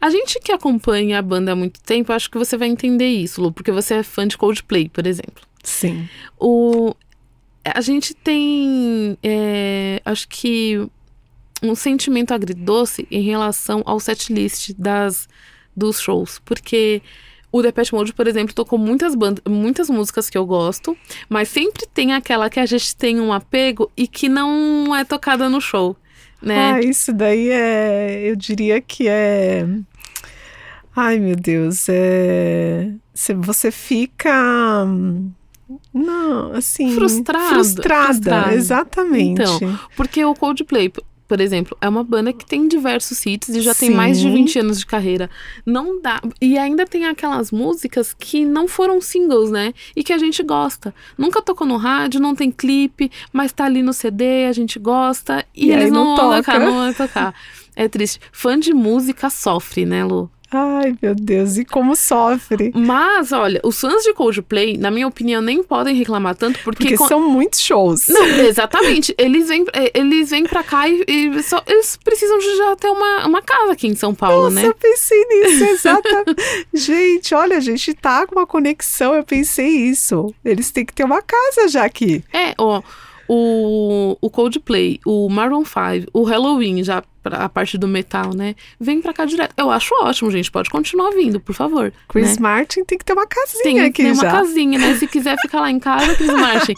a 0.05 0.11
gente 0.11 0.38
que 0.38 0.52
acompanha 0.52 1.18
a 1.18 1.22
banda 1.22 1.52
há 1.52 1.57
muito 1.57 1.80
tempo, 1.80 2.12
acho 2.12 2.30
que 2.30 2.36
você 2.36 2.59
vai 2.59 2.68
entender 2.68 3.09
isso, 3.09 3.40
Lu, 3.40 3.50
porque 3.50 3.72
você 3.72 3.94
é 3.94 4.02
fã 4.02 4.28
de 4.28 4.36
Coldplay, 4.36 4.90
por 4.90 5.07
exemplo. 5.07 5.42
Sim. 5.62 6.07
O, 6.38 6.94
a 7.64 7.80
gente 7.80 8.12
tem, 8.12 9.16
é, 9.22 10.02
acho 10.05 10.28
que, 10.28 10.86
um 11.62 11.74
sentimento 11.74 12.34
agridoce 12.34 13.09
em 13.11 13.22
relação 13.22 13.82
ao 13.86 13.98
setlist 13.98 14.72
das, 14.76 15.26
dos 15.74 15.98
shows, 15.98 16.38
porque 16.44 17.00
o 17.50 17.62
Depeche 17.62 17.94
Mode, 17.94 18.12
por 18.12 18.26
exemplo, 18.26 18.55
tocou 18.55 18.78
muitas, 18.78 19.14
bandas, 19.14 19.42
muitas 19.48 19.88
músicas 19.88 20.28
que 20.28 20.36
eu 20.36 20.44
gosto, 20.44 20.94
mas 21.30 21.48
sempre 21.48 21.86
tem 21.86 22.12
aquela 22.12 22.50
que 22.50 22.61
a 22.61 22.66
gente 22.66 22.94
tem 22.94 23.18
um 23.18 23.32
apego 23.32 23.90
e 23.96 24.07
que 24.07 24.28
não 24.28 24.94
é 24.94 25.02
tocada 25.02 25.48
no 25.48 25.62
show, 25.62 25.96
né? 26.42 26.74
Ah, 26.74 26.80
isso 26.82 27.11
daí 27.11 27.48
é. 27.48 28.20
Eu 28.22 28.36
diria 28.36 28.82
que 28.82 29.09
é. 29.09 29.66
Ai, 30.97 31.18
meu 31.18 31.36
Deus. 31.36 31.86
É. 31.88 32.90
cê- 33.12 33.34
Você 33.34 33.70
fica. 33.70 34.84
Não, 35.92 36.53
assim. 36.53 36.95
Frustrado, 36.95 37.49
Frustrada, 37.49 38.12
frustrado. 38.14 38.51
exatamente. 38.55 39.42
Então, 39.42 39.78
Porque 39.97 40.24
o 40.24 40.34
Coldplay, 40.34 40.92
por 41.26 41.40
exemplo, 41.40 41.76
é 41.80 41.88
uma 41.88 42.05
banda 42.05 42.32
que 42.32 42.45
tem 42.45 42.68
diversos 42.68 43.24
hits 43.24 43.49
e 43.49 43.61
já 43.61 43.74
tem 43.74 43.88
Sim. 43.90 43.95
mais 43.97 44.20
de 44.20 44.28
20 44.30 44.59
anos 44.59 44.78
de 44.78 44.86
carreira. 44.86 45.30
Não 45.64 46.01
dá. 46.01 46.20
E 46.40 46.59
ainda 46.59 46.84
tem 46.86 47.07
aquelas 47.07 47.51
músicas 47.51 48.14
que 48.16 48.45
não 48.45 48.68
foram 48.68 49.01
singles, 49.01 49.51
né? 49.51 49.72
E 49.97 50.05
que 50.05 50.12
a 50.12 50.18
gente 50.18 50.42
gosta. 50.42 50.95
Nunca 51.16 51.40
tocou 51.40 51.66
no 51.66 51.76
rádio, 51.78 52.20
não 52.20 52.34
tem 52.34 52.51
clipe, 52.51 53.11
mas 53.32 53.53
tá 53.53 53.64
ali 53.64 53.82
no 53.82 53.92
CD, 53.95 54.45
a 54.47 54.53
gente 54.53 54.78
gosta. 54.78 55.45
E, 55.55 55.66
E 55.68 55.72
eles 55.72 55.90
não, 55.90 56.05
não 56.05 56.16
vão 56.16 56.30
toca. 56.30 56.42
tocar, 56.53 56.61
não 56.61 56.72
vão 56.74 56.92
tocar. 56.95 57.34
É 57.74 57.88
triste. 57.88 58.20
Fã 58.30 58.59
de 58.61 58.72
música 58.74 59.28
sofre, 59.30 59.84
né, 59.86 60.05
Lu? 60.05 60.30
Ai, 60.53 60.95
meu 61.03 61.14
Deus, 61.14 61.57
e 61.57 61.64
como 61.64 61.97
sofre. 61.97 62.70
Mas, 62.74 63.32
olha, 63.32 63.61
os 63.64 63.80
fãs 63.80 64.03
de 64.05 64.12
Coldplay, 64.14 64.76
na 64.76 64.90
minha 64.90 65.07
opinião, 65.09 65.42
nem 65.42 65.62
podem 65.64 65.95
reclamar 65.97 66.36
tanto 66.36 66.61
porque. 66.62 66.84
Porque 66.84 66.97
con- 66.97 67.09
são 67.09 67.28
muitos 67.28 67.61
shows. 67.61 68.07
Não, 68.09 68.24
exatamente. 68.24 69.12
Eles 69.18 69.49
vêm, 69.49 69.64
eh, 69.72 69.90
eles 69.95 70.30
vêm 70.30 70.45
pra 70.45 70.62
cá 70.62 70.88
e, 70.88 71.03
e 71.09 71.42
só, 71.42 71.61
eles 71.66 71.97
precisam 71.97 72.38
de 72.38 72.57
já 72.57 72.76
ter 72.76 72.88
uma, 72.88 73.26
uma 73.26 73.42
casa 73.42 73.72
aqui 73.72 73.88
em 73.88 73.97
São 73.97 74.14
Paulo, 74.14 74.45
Nossa, 74.45 74.55
né? 74.62 74.66
eu 74.68 74.74
pensei 74.74 75.24
nisso, 75.24 75.64
exatamente. 75.64 76.42
gente, 76.72 77.34
olha, 77.34 77.57
a 77.57 77.61
gente 77.61 77.92
tá 77.95 78.24
com 78.26 78.36
uma 78.38 78.47
conexão, 78.47 79.14
eu 79.14 79.24
pensei 79.24 79.66
isso. 79.68 80.32
Eles 80.45 80.70
têm 80.70 80.84
que 80.84 80.92
ter 80.92 81.05
uma 81.05 81.20
casa 81.22 81.68
já 81.68 81.84
aqui. 81.84 82.22
É, 82.32 82.55
ó, 82.59 82.80
o, 83.28 84.16
o 84.20 84.30
Coldplay, 84.30 85.01
o 85.05 85.28
Maroon 85.28 85.64
5, 85.64 86.11
o 86.12 86.22
Halloween, 86.24 86.84
já 86.84 87.03
pra, 87.24 87.38
a 87.38 87.48
parte 87.48 87.76
do 87.78 87.88
metal, 87.88 88.32
né? 88.36 88.54
Vem 88.78 89.00
pra 89.00 89.12
cá 89.14 89.24
direto. 89.24 89.52
Eu 89.56 89.70
acho 89.70 89.92
ótimo, 90.02 90.30
gente. 90.30 90.50
Pode 90.50 90.68
continuar 90.70 91.10
vindo, 91.10 91.40
por 91.40 91.54
favor. 91.54 91.92
Chris 92.08 92.36
né? 92.36 92.42
Martin 92.42 92.84
tem 92.84 92.96
que 92.98 93.04
ter 93.04 93.14
uma 93.14 93.26
casinha 93.26 93.62
Tem, 93.64 93.80
aqui 93.80 94.02
tem 94.04 94.12
uma 94.12 94.22
já. 94.22 94.30
casinha, 94.30 94.78
né? 94.78 94.94
Se 94.94 95.06
quiser 95.08 95.36
ficar 95.40 95.60
lá 95.62 95.70
em 95.70 95.80
casa, 95.80 96.14
Chris 96.14 96.30
Martin. 96.34 96.74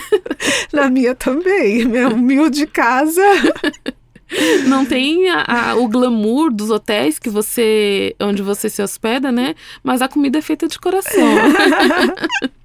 Na 0.72 0.88
minha 0.88 1.14
também, 1.14 1.84
minha 1.84 2.08
humilde 2.08 2.66
casa. 2.66 3.22
Não 4.66 4.86
tem 4.86 5.28
a- 5.28 5.44
a- 5.72 5.74
o 5.76 5.86
glamour 5.88 6.50
dos 6.50 6.70
hotéis 6.70 7.18
que 7.18 7.28
você. 7.28 8.16
onde 8.18 8.40
você 8.42 8.70
se 8.70 8.80
hospeda, 8.82 9.30
né? 9.30 9.54
Mas 9.84 10.00
a 10.00 10.08
comida 10.08 10.38
é 10.38 10.42
feita 10.42 10.66
de 10.66 10.78
coração. 10.78 11.22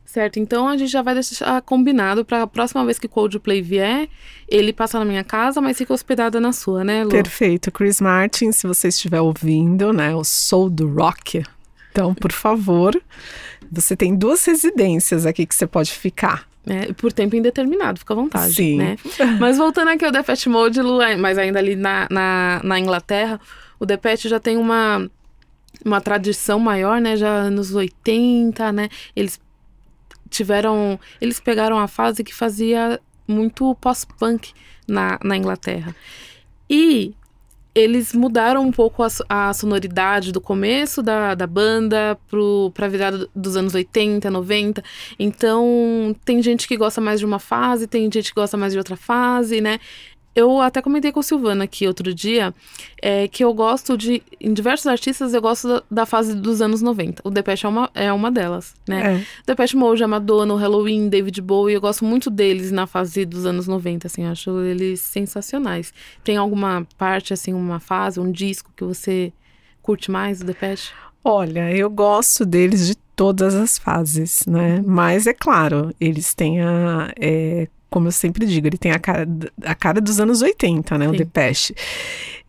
Certo, 0.07 0.39
então 0.39 0.67
a 0.67 0.77
gente 0.77 0.89
já 0.89 1.01
vai 1.01 1.13
deixar 1.13 1.61
combinado 1.61 2.25
pra 2.25 2.47
próxima 2.47 2.83
vez 2.83 2.97
que 2.97 3.05
o 3.05 3.09
Coldplay 3.09 3.61
vier, 3.61 4.09
ele 4.47 4.73
passa 4.73 4.97
na 4.97 5.05
minha 5.05 5.23
casa, 5.23 5.61
mas 5.61 5.77
fica 5.77 5.93
hospedada 5.93 6.39
na 6.39 6.51
sua, 6.51 6.83
né, 6.83 7.03
Lu? 7.03 7.09
Perfeito. 7.09 7.71
Chris 7.71 8.01
Martin, 8.01 8.51
se 8.51 8.65
você 8.65 8.87
estiver 8.87 9.21
ouvindo, 9.21 9.91
né? 9.91 10.15
O 10.15 10.23
Soul 10.23 10.69
do 10.69 10.87
Rock. 10.87 11.43
Então, 11.91 12.15
por 12.15 12.31
favor, 12.31 12.99
você 13.71 13.95
tem 13.95 14.15
duas 14.15 14.45
residências 14.45 15.25
aqui 15.25 15.45
que 15.45 15.53
você 15.53 15.67
pode 15.67 15.91
ficar. 15.91 16.47
É, 16.65 16.91
por 16.93 17.13
tempo 17.13 17.35
indeterminado, 17.35 17.99
fica 17.99 18.13
à 18.13 18.15
vontade, 18.15 18.53
Sim. 18.53 18.77
né? 18.77 18.97
Mas 19.39 19.57
voltando 19.57 19.89
aqui 19.89 20.03
ao 20.03 20.11
Depeche 20.11 20.49
Mode, 20.49 20.81
Lu, 20.81 20.99
mas 21.17 21.37
ainda 21.37 21.59
ali 21.59 21.77
na, 21.77 22.07
na, 22.11 22.59
na 22.61 22.77
Inglaterra, 22.77 23.39
o 23.79 23.85
Depeche 23.85 24.27
já 24.27 24.37
tem 24.37 24.57
uma, 24.57 25.09
uma 25.85 26.01
tradição 26.01 26.59
maior, 26.59 26.99
né? 26.99 27.15
Já 27.15 27.29
anos 27.29 27.73
80, 27.73 28.71
né? 28.73 28.89
Eles 29.15 29.39
tiveram... 30.29 30.99
Eles 31.19 31.39
pegaram 31.39 31.77
a 31.77 31.87
fase 31.87 32.23
que 32.23 32.33
fazia 32.33 32.99
muito 33.27 33.75
pós-punk 33.75 34.53
na, 34.87 35.19
na 35.23 35.35
Inglaterra. 35.35 35.95
E 36.69 37.13
eles 37.77 38.11
mudaram 38.11 38.63
um 38.63 38.71
pouco 38.71 39.03
a, 39.03 39.07
a 39.29 39.53
sonoridade 39.53 40.31
do 40.31 40.41
começo 40.41 41.03
da, 41.03 41.35
da 41.35 41.45
banda 41.45 42.17
para 42.73 42.87
a 42.87 42.89
virada 42.89 43.29
dos 43.35 43.55
anos 43.55 43.75
80, 43.75 44.31
90. 44.31 44.83
Então, 45.19 46.15
tem 46.25 46.41
gente 46.41 46.67
que 46.67 46.75
gosta 46.75 46.99
mais 46.99 47.19
de 47.19 47.25
uma 47.25 47.37
fase, 47.37 47.85
tem 47.85 48.03
gente 48.11 48.33
que 48.33 48.39
gosta 48.39 48.57
mais 48.57 48.73
de 48.73 48.79
outra 48.79 48.95
fase, 48.95 49.61
né? 49.61 49.79
Eu 50.37 50.61
até 50.61 50.83
comentei 50.83 51.11
com 51.11 51.19
o 51.19 51.23
Silvana 51.23 51.63
aqui 51.63 51.87
outro 51.87 52.13
dia 52.13 52.53
é, 53.01 53.27
que 53.27 53.43
eu 53.43 53.51
gosto 53.55 53.97
de. 53.97 54.21
Em 54.39 54.53
diversos 54.53 54.85
artistas, 54.85 55.33
eu 55.33 55.41
gosto 55.41 55.67
da, 55.67 55.83
da 55.89 56.05
fase 56.05 56.35
dos 56.35 56.61
anos 56.61 56.79
90. 56.79 57.23
O 57.25 57.31
Depeche 57.31 57.65
é 57.65 57.69
uma, 57.69 57.89
é 57.95 58.13
uma 58.13 58.29
delas, 58.29 58.75
né? 58.87 59.15
É. 59.15 59.25
Depeche 59.47 59.75
Mode, 59.75 60.03
a 60.03 60.07
Madonna, 60.07 60.53
o 60.53 60.57
Halloween, 60.57 61.09
David 61.09 61.41
Bowie. 61.41 61.73
Eu 61.73 61.81
gosto 61.81 62.05
muito 62.05 62.29
deles 62.29 62.71
na 62.71 62.85
fase 62.85 63.25
dos 63.25 63.47
anos 63.47 63.67
90, 63.67 64.05
assim. 64.05 64.25
Acho 64.25 64.59
eles 64.59 65.01
sensacionais. 65.01 65.91
Tem 66.23 66.37
alguma 66.37 66.85
parte, 66.99 67.33
assim, 67.33 67.51
uma 67.51 67.79
fase, 67.79 68.19
um 68.19 68.31
disco 68.31 68.71
que 68.75 68.83
você 68.83 69.33
curte 69.81 70.11
mais 70.11 70.37
do 70.37 70.45
Depeche? 70.45 70.91
Olha, 71.23 71.75
eu 71.75 71.89
gosto 71.89 72.45
deles 72.45 72.85
de 72.85 72.95
todas 73.15 73.55
as 73.55 73.79
fases, 73.79 74.45
né? 74.45 74.83
Mas 74.85 75.25
é 75.25 75.33
claro, 75.33 75.91
eles 75.99 76.35
têm 76.35 76.61
a. 76.61 77.11
É, 77.19 77.67
como 77.89 78.07
eu 78.07 78.11
sempre 78.11 78.45
digo, 78.45 78.67
ele 78.67 78.77
tem 78.77 78.91
a 78.91 78.99
cara, 78.99 79.27
a 79.63 79.75
cara 79.75 80.01
dos 80.01 80.19
anos 80.19 80.41
80, 80.41 80.97
né? 80.97 81.05
Sim. 81.05 81.11
O 81.11 81.17
Depeche. 81.17 81.75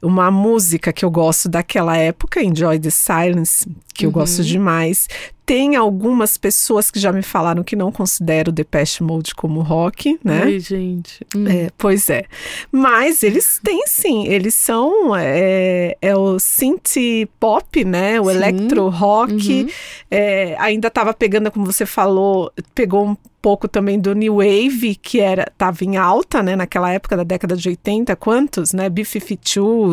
Uma 0.01 0.31
música 0.31 0.93
que 0.93 1.05
eu 1.05 1.11
gosto 1.11 1.49
daquela 1.49 1.97
época, 1.97 2.43
Enjoy 2.43 2.79
the 2.79 2.91
Silence, 2.91 3.69
que 3.95 4.05
uhum. 4.05 4.11
eu 4.11 4.13
gosto 4.13 4.39
uhum. 4.39 4.45
demais. 4.45 5.09
Tem 5.45 5.77
algumas 5.77 6.37
pessoas 6.37 6.91
que 6.91 7.01
já 7.01 7.11
me 7.11 7.23
falaram 7.23 7.65
que 7.65 7.75
não 7.75 7.91
consideram 7.91 8.51
o 8.51 8.53
Depeche 8.53 9.03
Mode 9.03 9.35
como 9.35 9.63
rock, 9.63 10.21
né? 10.23 10.43
Ai, 10.45 10.61
gente. 10.61 11.27
Hum. 11.35 11.49
É, 11.49 11.71
pois 11.79 12.11
é. 12.11 12.25
Mas 12.71 13.23
eles 13.23 13.59
têm 13.65 13.87
sim, 13.87 14.27
eles 14.27 14.55
são 14.55 15.17
é, 15.17 15.97
é 16.03 16.15
o 16.15 16.39
synth 16.39 16.97
pop, 17.41 17.83
né? 17.83 18.21
O 18.21 18.27
sim. 18.27 18.37
electro 18.37 18.89
rock. 18.91 19.63
Uhum. 19.63 19.69
É, 20.11 20.55
ainda 20.59 20.89
estava 20.89 21.15
pegando, 21.15 21.51
como 21.51 21.65
você 21.65 21.87
falou, 21.87 22.53
pegou 22.75 23.07
um 23.07 23.17
pouco 23.41 23.69
também 23.69 23.99
do 23.99 24.15
New 24.15 24.37
Wave, 24.37 24.97
que 24.97 25.21
era 25.21 25.51
tava 25.57 25.85
em 25.85 25.97
alta, 25.97 26.43
né, 26.43 26.57
naquela 26.57 26.93
época 26.93 27.17
da 27.17 27.23
década 27.23 27.57
de 27.57 27.69
80, 27.69 28.15
quantos, 28.17 28.73
né, 28.73 28.89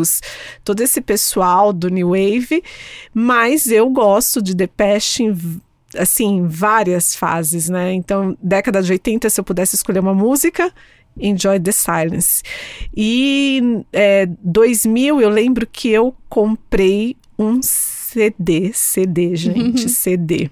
B-52s, 0.01 0.21
todo 0.63 0.81
esse 0.81 1.01
pessoal 1.01 1.71
do 1.71 1.89
New 1.89 2.09
Wave, 2.09 2.63
mas 3.13 3.67
eu 3.67 3.89
gosto 3.89 4.41
de 4.41 4.53
Depeche 4.53 5.23
em 5.23 5.61
assim, 5.97 6.45
várias 6.47 7.15
fases, 7.15 7.69
né? 7.69 7.93
Então, 7.93 8.37
década 8.41 8.81
de 8.81 8.91
80, 8.91 9.29
se 9.29 9.39
eu 9.39 9.43
pudesse 9.43 9.75
escolher 9.75 9.99
uma 9.99 10.13
música, 10.13 10.71
Enjoy 11.17 11.59
the 11.59 11.71
Silence. 11.71 12.43
E 12.95 13.83
é, 13.93 14.27
2000, 14.41 15.21
eu 15.21 15.29
lembro 15.29 15.65
que 15.65 15.89
eu 15.89 16.13
comprei 16.27 17.15
um 17.37 17.61
CD, 17.61 18.71
CD, 18.73 19.35
gente, 19.35 19.87
CD. 19.89 20.49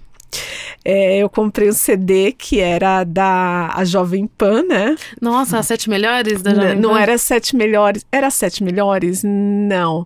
É, 0.85 1.17
eu 1.17 1.29
comprei 1.29 1.69
um 1.69 1.73
CD 1.73 2.31
que 2.31 2.59
era 2.59 3.03
da 3.03 3.71
a 3.73 3.85
Jovem 3.85 4.27
Pan, 4.27 4.63
né? 4.63 4.95
Nossa, 5.21 5.59
as 5.59 5.65
sete 5.65 5.89
melhores 5.89 6.41
da 6.41 6.53
Jovem 6.53 6.75
Pan? 6.75 6.81
Não 6.81 6.97
era 6.97 7.17
sete 7.17 7.55
melhores. 7.55 8.05
Era 8.11 8.29
sete 8.29 8.63
melhores? 8.63 9.21
Não. 9.23 10.05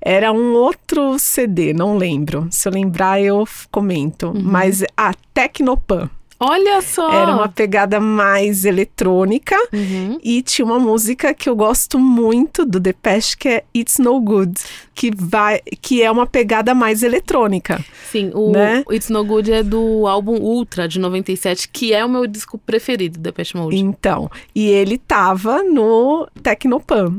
Era 0.00 0.32
um 0.32 0.54
outro 0.54 1.18
CD, 1.18 1.72
não 1.72 1.96
lembro. 1.96 2.46
Se 2.50 2.68
eu 2.68 2.72
lembrar, 2.72 3.20
eu 3.20 3.46
comento. 3.70 4.28
Uhum. 4.28 4.42
Mas 4.42 4.84
a 4.96 5.12
Tecnopan. 5.34 6.08
Olha 6.44 6.82
só! 6.82 7.08
Era 7.12 7.34
uma 7.36 7.48
pegada 7.48 8.00
mais 8.00 8.64
eletrônica 8.64 9.56
uhum. 9.72 10.18
e 10.22 10.42
tinha 10.42 10.64
uma 10.64 10.78
música 10.78 11.32
que 11.32 11.48
eu 11.48 11.54
gosto 11.54 12.00
muito 12.00 12.66
do 12.66 12.80
Depeche 12.80 13.36
que 13.36 13.48
é 13.48 13.64
It's 13.72 13.98
No 13.98 14.20
Good, 14.20 14.60
que 14.92 15.12
vai 15.14 15.60
que 15.80 16.02
é 16.02 16.10
uma 16.10 16.26
pegada 16.26 16.74
mais 16.74 17.04
eletrônica. 17.04 17.84
Sim, 18.10 18.32
o 18.34 18.50
né? 18.50 18.82
It's 18.90 19.08
No 19.08 19.24
Good 19.24 19.52
é 19.52 19.62
do 19.62 20.06
álbum 20.08 20.34
Ultra 20.34 20.88
de 20.88 20.98
97, 20.98 21.68
que 21.68 21.92
é 21.92 22.04
o 22.04 22.08
meu 22.08 22.26
disco 22.26 22.58
preferido 22.58 23.18
do 23.18 23.22
Depeche 23.22 23.56
Mode. 23.56 23.78
Então, 23.78 24.28
e 24.52 24.66
ele 24.66 24.98
tava 24.98 25.62
no 25.62 26.26
Tecnopan. 26.42 27.18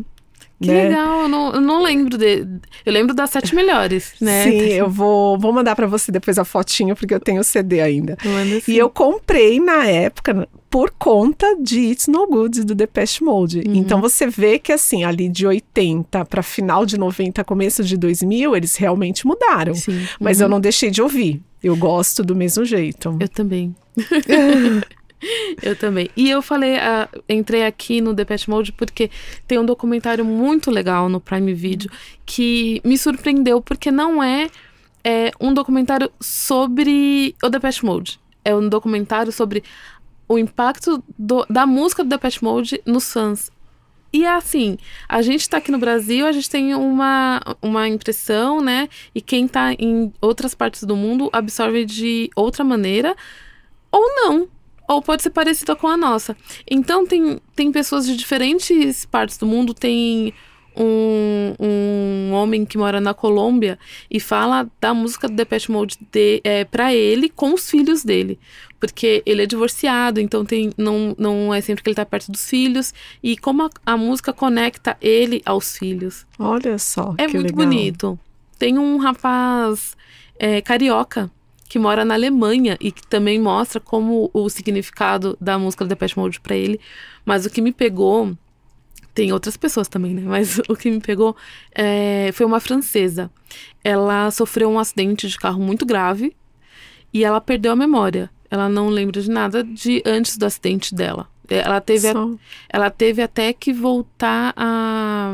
Que 0.62 0.68
né? 0.68 0.84
legal, 0.84 1.24
eu 1.24 1.28
não, 1.28 1.54
eu 1.54 1.62
não 1.62 1.84
lembro 1.84 2.18
de. 2.18 2.47
Eu 2.86 2.93
lembro 2.93 3.14
das 3.14 3.30
sete 3.30 3.54
melhores, 3.54 4.14
né? 4.22 4.43
Sim, 4.43 4.60
eu 4.74 4.89
vou, 4.89 5.38
vou 5.38 5.51
mandar 5.51 5.76
para 5.76 5.88
você 5.88 6.12
depois 6.12 6.38
a 6.38 6.45
fotinho, 6.45 6.95
porque 6.95 7.14
eu 7.14 7.20
tenho 7.20 7.41
o 7.41 7.43
CD 7.43 7.82
ainda. 7.82 8.18
Assim. 8.20 8.72
E 8.72 8.78
eu 8.78 8.89
comprei 8.89 9.60
na 9.60 9.86
época 9.86 10.47
por 10.70 10.89
conta 10.91 11.56
de 11.62 11.91
It's 11.91 12.08
No 12.08 12.26
Good 12.28 12.64
do 12.64 12.74
Depeche 12.74 13.24
Mode. 13.24 13.60
Uhum. 13.60 13.76
Então 13.76 14.01
você 14.01 14.26
vê 14.26 14.58
que 14.58 14.72
assim, 14.72 15.04
ali 15.04 15.30
de 15.30 15.45
80 15.45 16.26
para 16.26 16.41
final 16.41 16.86
de 16.86 16.97
90, 16.97 17.43
começo 17.43 17.84
de 17.84 17.97
2000, 17.97 18.56
eles 18.56 18.76
realmente 18.76 19.28
mudaram. 19.28 19.76
Sim. 19.76 20.08
Mas 20.20 20.39
uhum. 20.39 20.45
eu 20.45 20.49
não 20.49 20.60
deixei 20.60 20.89
de 20.89 21.01
ouvir. 21.01 21.41
Eu 21.62 21.76
gosto 21.78 22.24
do 22.24 22.36
mesmo 22.36 22.66
jeito. 22.66 23.16
Eu 23.20 23.30
também. 23.30 23.76
Eu 25.61 25.76
também. 25.76 26.09
E 26.15 26.30
eu 26.30 26.41
falei, 26.41 26.76
uh, 26.76 27.24
entrei 27.28 27.65
aqui 27.65 28.01
no 28.01 28.13
Depeche 28.13 28.49
Mode 28.49 28.71
porque 28.71 29.09
tem 29.47 29.57
um 29.57 29.65
documentário 29.65 30.26
muito 30.26 30.69
legal 30.69 31.09
no 31.09 31.19
Prime 31.19 31.53
Video 31.53 31.89
que 32.26 32.82
me 32.84 32.97
surpreendeu 32.97 33.61
porque 33.61 33.91
não 33.91 34.21
é, 34.24 34.49
é 35.03 35.32
um 35.39 35.53
documentário 35.53 36.11
sobre 36.19 37.36
o 37.43 37.49
Depeche 37.49 37.86
Mode. 37.86 38.19
É 38.43 38.55
um 38.55 38.67
documentário 38.67 39.32
sobre 39.32 39.63
o 40.28 40.38
impacto 40.38 41.03
do, 41.17 41.45
da 41.49 41.65
música 41.65 42.03
do 42.03 42.09
Depeche 42.09 42.43
Mode 42.43 42.82
nos 42.86 43.11
fãs. 43.11 43.51
E 44.11 44.26
é 44.26 44.36
assim, 44.36 44.78
a 45.09 45.24
gente 45.24 45.49
tá 45.49 45.57
aqui 45.57 45.71
no 45.71 45.80
Brasil, 45.80 46.28
a 46.28 46.32
gente 46.32 46.47
tem 46.47 46.76
uma, 46.76 47.41
uma 47.59 47.89
impressão, 47.89 48.61
né? 48.61 48.88
E 49.15 49.19
quem 49.19 49.47
tá 49.47 49.74
em 49.74 50.13
outras 50.21 50.53
partes 50.53 50.84
do 50.84 50.95
mundo 50.95 51.32
absorve 51.34 51.84
de 51.84 52.30
outra 52.36 52.63
maneira 52.63 53.15
ou 53.91 54.07
não 54.15 54.47
ou 54.93 55.01
pode 55.01 55.23
ser 55.23 55.29
parecida 55.29 55.75
com 55.75 55.87
a 55.87 55.97
nossa. 55.97 56.35
Então 56.69 57.05
tem, 57.05 57.39
tem 57.55 57.71
pessoas 57.71 58.05
de 58.05 58.15
diferentes 58.15 59.05
partes 59.05 59.37
do 59.37 59.45
mundo, 59.45 59.73
tem 59.73 60.33
um, 60.75 61.55
um 61.59 62.33
homem 62.33 62.65
que 62.65 62.77
mora 62.77 62.99
na 62.99 63.13
Colômbia 63.13 63.77
e 64.09 64.19
fala 64.19 64.67
da 64.79 64.93
música 64.93 65.27
do 65.27 65.35
Depeche 65.35 65.71
Mode 65.71 65.97
de, 66.11 66.41
é, 66.43 66.65
para 66.65 66.93
ele 66.93 67.29
com 67.29 67.53
os 67.53 67.69
filhos 67.69 68.03
dele. 68.03 68.39
Porque 68.79 69.23
ele 69.25 69.43
é 69.43 69.45
divorciado, 69.45 70.19
então 70.19 70.43
tem, 70.43 70.71
não, 70.77 71.15
não 71.17 71.53
é 71.53 71.61
sempre 71.61 71.83
que 71.83 71.89
ele 71.89 71.95
tá 71.95 72.05
perto 72.05 72.31
dos 72.31 72.49
filhos. 72.49 72.93
E 73.21 73.37
como 73.37 73.63
a, 73.63 73.69
a 73.85 73.95
música 73.95 74.33
conecta 74.33 74.97
ele 75.01 75.41
aos 75.45 75.77
filhos. 75.77 76.25
Olha 76.37 76.77
só. 76.77 77.15
É 77.17 77.27
muito 77.27 77.55
legal. 77.55 77.55
bonito. 77.55 78.19
Tem 78.59 78.77
um 78.77 78.97
rapaz 78.97 79.95
é, 80.37 80.61
carioca 80.61 81.31
que 81.74 81.80
mora 81.80 82.05
na 82.05 82.13
Alemanha 82.13 82.78
e 82.80 82.91
que 82.91 83.01
também 83.07 83.39
mostra 83.39 83.80
como 83.80 84.30
o 84.32 84.47
significado 84.47 85.36
da 85.41 85.57
música 85.57 85.84
do 85.84 85.88
Depeche 85.88 86.15
Mode 86.15 86.39
para 86.39 86.55
ele. 86.55 86.80
Mas 87.26 87.47
o 87.47 87.49
que 87.49 87.63
me 87.63 87.71
pegou 87.71 88.38
tem 89.11 89.34
outras 89.34 89.57
pessoas 89.57 89.88
também, 89.88 90.13
né? 90.13 90.21
Mas 90.24 90.59
o 90.69 90.76
que 90.76 90.91
me 90.91 90.99
pegou 90.99 91.36
é, 91.74 92.30
foi 92.32 92.45
uma 92.45 92.59
francesa. 92.59 93.32
Ela 93.84 94.30
sofreu 94.30 94.69
um 94.69 94.78
acidente 94.78 95.28
de 95.28 95.36
carro 95.36 95.59
muito 95.59 95.84
grave 95.84 96.36
e 97.11 97.24
ela 97.24 97.41
perdeu 97.41 97.71
a 97.71 97.76
memória. 97.76 98.30
Ela 98.51 98.69
não 98.69 98.89
lembra 98.89 99.19
de 99.19 99.32
nada 99.32 99.63
de 99.63 100.03
antes 100.05 100.38
do 100.38 100.45
acidente 100.45 100.93
dela. 100.93 101.28
Ela 101.49 101.82
teve, 101.82 102.07
a, 102.07 102.13
ela 102.69 102.91
teve 102.91 103.19
até 103.19 103.51
que 103.51 103.74
voltar 103.74 104.53
a 104.55 105.34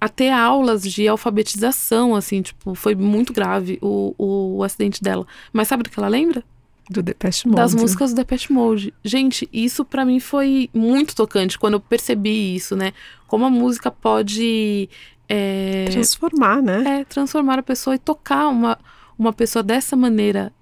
a 0.00 0.08
ter 0.08 0.30
aulas 0.30 0.82
de 0.82 1.06
alfabetização, 1.06 2.14
assim, 2.16 2.40
tipo, 2.40 2.74
foi 2.74 2.94
muito 2.94 3.32
grave 3.32 3.78
o, 3.82 4.14
o, 4.16 4.56
o 4.56 4.64
acidente 4.64 5.02
dela. 5.02 5.26
Mas 5.52 5.68
sabe 5.68 5.82
do 5.82 5.90
que 5.90 5.98
ela 5.98 6.08
lembra? 6.08 6.42
Do 6.88 7.02
Depeche 7.02 7.46
Mode. 7.46 7.56
Das 7.56 7.74
músicas 7.74 8.12
do 8.12 8.16
Depeche 8.16 8.52
Mode. 8.52 8.94
Gente, 9.04 9.48
isso 9.52 9.84
para 9.84 10.04
mim 10.04 10.18
foi 10.18 10.70
muito 10.74 11.14
tocante 11.14 11.58
quando 11.58 11.74
eu 11.74 11.80
percebi 11.80 12.56
isso, 12.56 12.74
né? 12.74 12.92
Como 13.28 13.44
a 13.44 13.50
música 13.50 13.90
pode. 13.90 14.88
É, 15.28 15.84
transformar, 15.90 16.60
né? 16.60 17.00
É, 17.00 17.04
transformar 17.04 17.60
a 17.60 17.62
pessoa 17.62 17.94
e 17.94 17.98
tocar 17.98 18.48
uma, 18.48 18.76
uma 19.16 19.32
pessoa 19.32 19.62
dessa 19.62 19.94
maneira. 19.94 20.52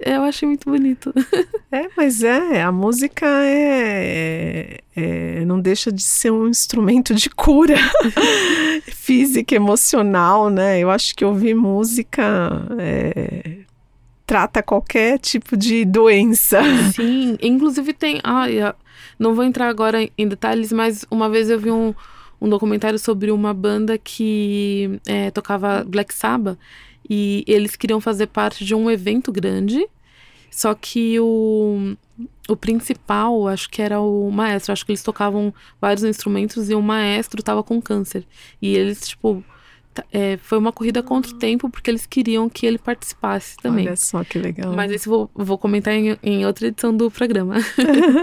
Eu 0.00 0.22
achei 0.22 0.46
muito 0.46 0.70
bonito. 0.70 1.12
é, 1.72 1.88
mas 1.96 2.22
é, 2.22 2.62
a 2.62 2.70
música 2.70 3.26
é, 3.26 4.80
é, 4.94 5.44
não 5.44 5.60
deixa 5.60 5.90
de 5.90 6.02
ser 6.02 6.30
um 6.30 6.48
instrumento 6.48 7.12
de 7.14 7.28
cura 7.28 7.76
física, 8.86 9.54
emocional, 9.54 10.48
né? 10.50 10.78
Eu 10.78 10.90
acho 10.90 11.14
que 11.16 11.24
ouvir 11.24 11.54
música 11.54 12.22
é, 12.78 13.58
trata 14.24 14.62
qualquer 14.62 15.18
tipo 15.18 15.56
de 15.56 15.84
doença. 15.84 16.60
Sim, 16.94 17.36
inclusive 17.42 17.92
tem. 17.92 18.20
Ai, 18.22 18.58
não 19.18 19.34
vou 19.34 19.44
entrar 19.44 19.68
agora 19.68 20.08
em 20.16 20.28
detalhes, 20.28 20.72
mas 20.72 21.04
uma 21.10 21.28
vez 21.28 21.50
eu 21.50 21.58
vi 21.58 21.72
um, 21.72 21.92
um 22.40 22.48
documentário 22.48 23.00
sobre 23.00 23.32
uma 23.32 23.52
banda 23.52 23.98
que 23.98 25.00
é, 25.08 25.32
tocava 25.32 25.84
Black 25.84 26.14
Sabbath 26.14 26.56
e 27.08 27.44
eles 27.46 27.76
queriam 27.76 28.00
fazer 28.00 28.28
parte 28.28 28.64
de 28.64 28.74
um 28.74 28.90
evento 28.90 29.32
grande, 29.32 29.86
só 30.50 30.74
que 30.74 31.20
o, 31.20 31.94
o 32.48 32.56
principal, 32.56 33.46
acho 33.46 33.68
que 33.70 33.82
era 33.82 34.00
o 34.00 34.30
maestro. 34.30 34.72
Acho 34.72 34.84
que 34.84 34.92
eles 34.92 35.02
tocavam 35.02 35.52
vários 35.80 36.04
instrumentos 36.04 36.70
e 36.70 36.74
o 36.74 36.82
maestro 36.82 37.42
tava 37.42 37.62
com 37.62 37.80
câncer. 37.80 38.26
E 38.60 38.74
eles, 38.74 39.08
tipo, 39.08 39.44
é, 40.12 40.36
foi 40.38 40.58
uma 40.58 40.72
corrida 40.72 41.02
contra 41.02 41.32
o 41.32 41.34
tempo 41.34 41.68
porque 41.70 41.90
eles 41.90 42.06
queriam 42.06 42.48
que 42.48 42.66
ele 42.66 42.78
participasse 42.78 43.56
também. 43.56 43.86
Olha 43.86 43.96
só 43.96 44.24
que 44.24 44.38
legal. 44.38 44.72
Mas 44.72 44.90
esse 44.92 45.08
vou, 45.08 45.30
vou 45.34 45.58
comentar 45.58 45.94
em, 45.94 46.18
em 46.22 46.46
outra 46.46 46.68
edição 46.68 46.96
do 46.96 47.10
programa. 47.10 47.56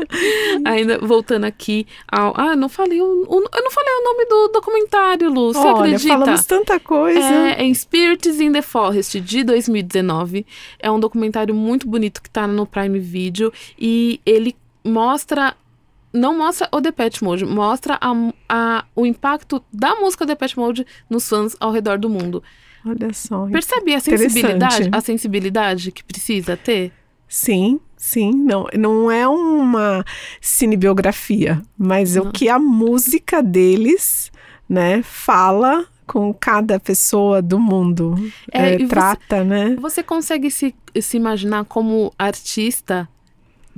Ainda 0.66 1.00
voltando 1.00 1.46
aqui 1.46 1.88
ao. 2.08 2.34
Ah, 2.40 2.56
não 2.56 2.70
falei 2.70 3.02
o, 3.02 3.06
o, 3.06 3.36
eu 3.36 3.64
não 3.64 3.72
falei 3.72 3.94
o 3.94 4.04
nome 4.04 4.26
do 4.26 4.48
documentário, 4.54 5.30
Lu. 5.30 5.54
Você 5.54 5.60
Olha, 5.60 5.96
acredita? 5.96 6.14
falamos 6.14 6.46
tanta 6.46 6.80
coisa. 6.80 7.20
É, 7.20 7.62
é 7.62 7.64
em 7.64 7.74
Spirits 7.74 8.40
in 8.40 8.52
the 8.52 8.62
Forest, 8.62 9.20
de 9.20 9.44
2019. 9.44 10.46
É 10.80 10.92
um 10.92 11.00
documentário 11.00 11.54
muito 11.54 11.88
bonito 11.88 12.22
que 12.22 12.30
tá 12.30 12.48
no 12.48 12.66
Prime 12.66 13.00
Video. 13.00 13.52
E 13.78 14.20
ele 14.26 14.56
mostra 14.84 15.56
não 16.16 16.38
mostra 16.38 16.68
o 16.72 16.80
Depeche 16.80 17.24
Mode, 17.24 17.46
mostra 17.46 18.00
a, 18.02 18.14
a, 18.48 18.86
o 18.96 19.06
impacto 19.06 19.64
da 19.72 19.96
música 19.96 20.26
Depeche 20.26 20.58
Mode 20.58 20.86
nos 21.10 21.28
fãs 21.28 21.56
ao 21.60 21.72
redor 21.72 22.00
do 22.00 22.10
mundo. 22.10 22.42
Olha 22.86 23.14
só. 23.14 23.48
Percebe 23.48 23.94
a 23.94 24.00
sensibilidade, 24.00 24.90
a 24.92 25.02
sensibilidade 25.02 25.92
que 25.92 26.04
precisa 26.04 26.56
ter? 26.56 26.92
Sim, 27.28 27.80
sim. 27.98 28.32
Não, 28.32 28.68
não 28.78 29.12
é 29.12 29.28
uma 29.28 30.06
cinebiografia, 30.40 31.62
mas 31.78 32.16
não. 32.16 32.24
o 32.24 32.32
que 32.32 32.48
a 32.48 32.60
música 32.60 33.42
deles, 33.42 34.32
né, 34.70 35.02
fala 35.04 35.86
com 36.06 36.32
cada 36.32 36.80
pessoa 36.80 37.42
do 37.42 37.60
mundo. 37.60 38.16
É, 38.52 38.76
é, 38.76 38.88
trata, 38.88 39.38
você, 39.38 39.44
né? 39.44 39.76
Você 39.80 40.04
consegue 40.04 40.52
se, 40.52 40.74
se 41.02 41.18
imaginar 41.18 41.66
como 41.66 42.14
artista 42.18 43.10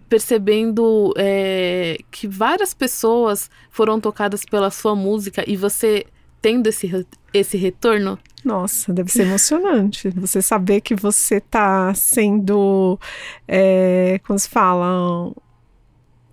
percebendo 0.07 1.13
é, 1.17 1.97
que 2.09 2.27
várias 2.27 2.73
pessoas 2.73 3.49
foram 3.69 3.99
tocadas 3.99 4.43
pela 4.45 4.71
sua 4.71 4.95
música 4.95 5.43
e 5.47 5.55
você 5.55 6.05
tendo 6.41 6.67
esse, 6.67 7.05
esse 7.33 7.57
retorno? 7.57 8.17
Nossa, 8.43 8.93
deve 8.93 9.11
ser 9.11 9.23
emocionante. 9.23 10.09
Você 10.15 10.41
saber 10.41 10.79
que 10.79 10.95
você 10.95 11.35
está 11.35 11.93
sendo, 11.93 12.97
é, 13.45 14.21
como 14.25 14.39
se 14.39 14.47
fala, 14.47 15.33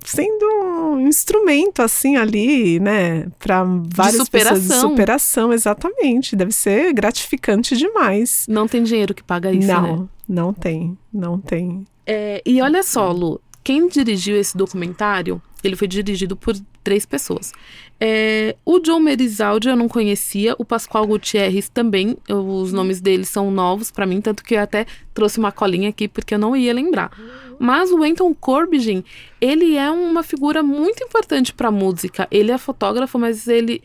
sendo 0.05 0.45
um 0.93 1.07
instrumento 1.07 1.81
assim 1.81 2.15
ali, 2.15 2.79
né, 2.79 3.27
para 3.39 3.63
várias 3.65 4.23
de 4.23 4.29
pessoas 4.29 4.67
de 4.67 4.73
superação, 4.75 5.51
exatamente. 5.51 6.35
Deve 6.35 6.51
ser 6.51 6.93
gratificante 6.93 7.75
demais. 7.75 8.45
Não 8.47 8.67
tem 8.67 8.83
dinheiro 8.83 9.13
que 9.13 9.23
paga 9.23 9.51
isso, 9.51 9.67
não, 9.67 9.81
né? 9.81 10.07
Não, 10.27 10.53
tem, 10.53 10.97
não 11.11 11.39
tem. 11.39 11.85
É, 12.05 12.41
e 12.45 12.61
olha 12.61 12.83
só, 12.83 13.11
Lu, 13.11 13.41
quem 13.65 13.87
dirigiu 13.87 14.37
esse 14.37 14.55
documentário, 14.55 15.41
ele 15.63 15.75
foi 15.75 15.87
dirigido 15.87 16.35
por 16.35 16.55
três 16.83 17.03
pessoas. 17.03 17.51
É, 17.99 18.55
o 18.63 18.77
John 18.77 18.99
Merizaldi 18.99 19.67
eu 19.67 19.75
não 19.75 19.87
conhecia, 19.87 20.55
o 20.59 20.63
Pascoal 20.63 21.07
Gutierrez 21.07 21.67
também, 21.67 22.15
os 22.29 22.71
nomes 22.71 23.01
deles 23.01 23.27
são 23.27 23.49
novos 23.49 23.89
para 23.89 24.05
mim, 24.05 24.21
tanto 24.21 24.43
que 24.43 24.53
eu 24.53 24.61
até 24.61 24.85
trouxe 25.15 25.39
uma 25.39 25.51
colinha 25.51 25.89
aqui 25.89 26.07
porque 26.07 26.35
eu 26.35 26.39
não 26.39 26.55
ia 26.55 26.71
lembrar. 26.71 27.09
Mas 27.57 27.89
o 27.89 28.03
Anton 28.03 28.35
Corbijn, 28.35 29.03
ele 29.41 29.75
é 29.75 29.89
uma 29.89 30.21
figura 30.21 30.61
muito 30.61 31.03
importante 31.03 31.51
para 31.51 31.71
música. 31.71 32.27
Ele 32.29 32.51
é 32.51 32.57
fotógrafo, 32.59 33.17
mas 33.17 33.47
ele 33.47 33.81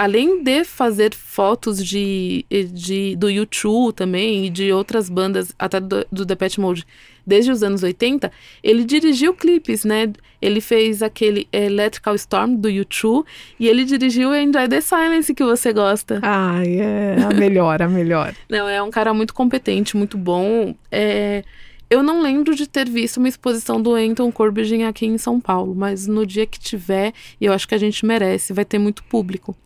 além 0.00 0.42
de 0.42 0.64
fazer 0.64 1.14
fotos 1.14 1.84
de, 1.84 2.46
de 2.72 3.14
do 3.16 3.28
YouTube 3.28 3.92
também 3.94 4.46
e 4.46 4.50
de 4.50 4.72
outras 4.72 5.10
bandas, 5.10 5.52
até 5.58 5.78
do, 5.78 6.06
do 6.10 6.24
Depeche 6.24 6.58
Mode, 6.58 6.86
desde 7.30 7.52
os 7.52 7.62
anos 7.62 7.84
80, 7.84 8.30
ele 8.62 8.82
dirigiu 8.84 9.32
clipes, 9.32 9.84
né? 9.84 10.12
Ele 10.42 10.60
fez 10.60 11.00
aquele 11.00 11.46
Electrical 11.52 12.14
Storm 12.16 12.56
do 12.56 12.68
YouTube 12.68 13.24
e 13.58 13.68
ele 13.68 13.84
dirigiu 13.84 14.34
Enjoy 14.34 14.68
the 14.68 14.80
Silence 14.80 15.32
que 15.32 15.44
você 15.44 15.72
gosta. 15.72 16.18
Ai, 16.22 16.80
é 16.80 17.16
a 17.22 17.32
melhor, 17.32 17.80
a 17.80 17.88
melhor. 17.88 18.34
Não, 18.50 18.68
é 18.68 18.82
um 18.82 18.90
cara 18.90 19.14
muito 19.14 19.32
competente, 19.32 19.96
muito 19.96 20.18
bom. 20.18 20.74
É... 20.90 21.44
Eu 21.88 22.04
não 22.04 22.22
lembro 22.22 22.54
de 22.54 22.68
ter 22.68 22.88
visto 22.88 23.16
uma 23.16 23.28
exposição 23.28 23.82
do 23.82 23.94
Anton 23.96 24.30
Corbijn 24.30 24.84
aqui 24.84 25.06
em 25.06 25.18
São 25.18 25.40
Paulo, 25.40 25.74
mas 25.74 26.06
no 26.06 26.24
dia 26.24 26.46
que 26.46 26.56
tiver, 26.56 27.12
eu 27.40 27.52
acho 27.52 27.66
que 27.66 27.74
a 27.74 27.78
gente 27.78 28.06
merece, 28.06 28.52
vai 28.52 28.64
ter 28.64 28.78
muito 28.78 29.02
público. 29.02 29.56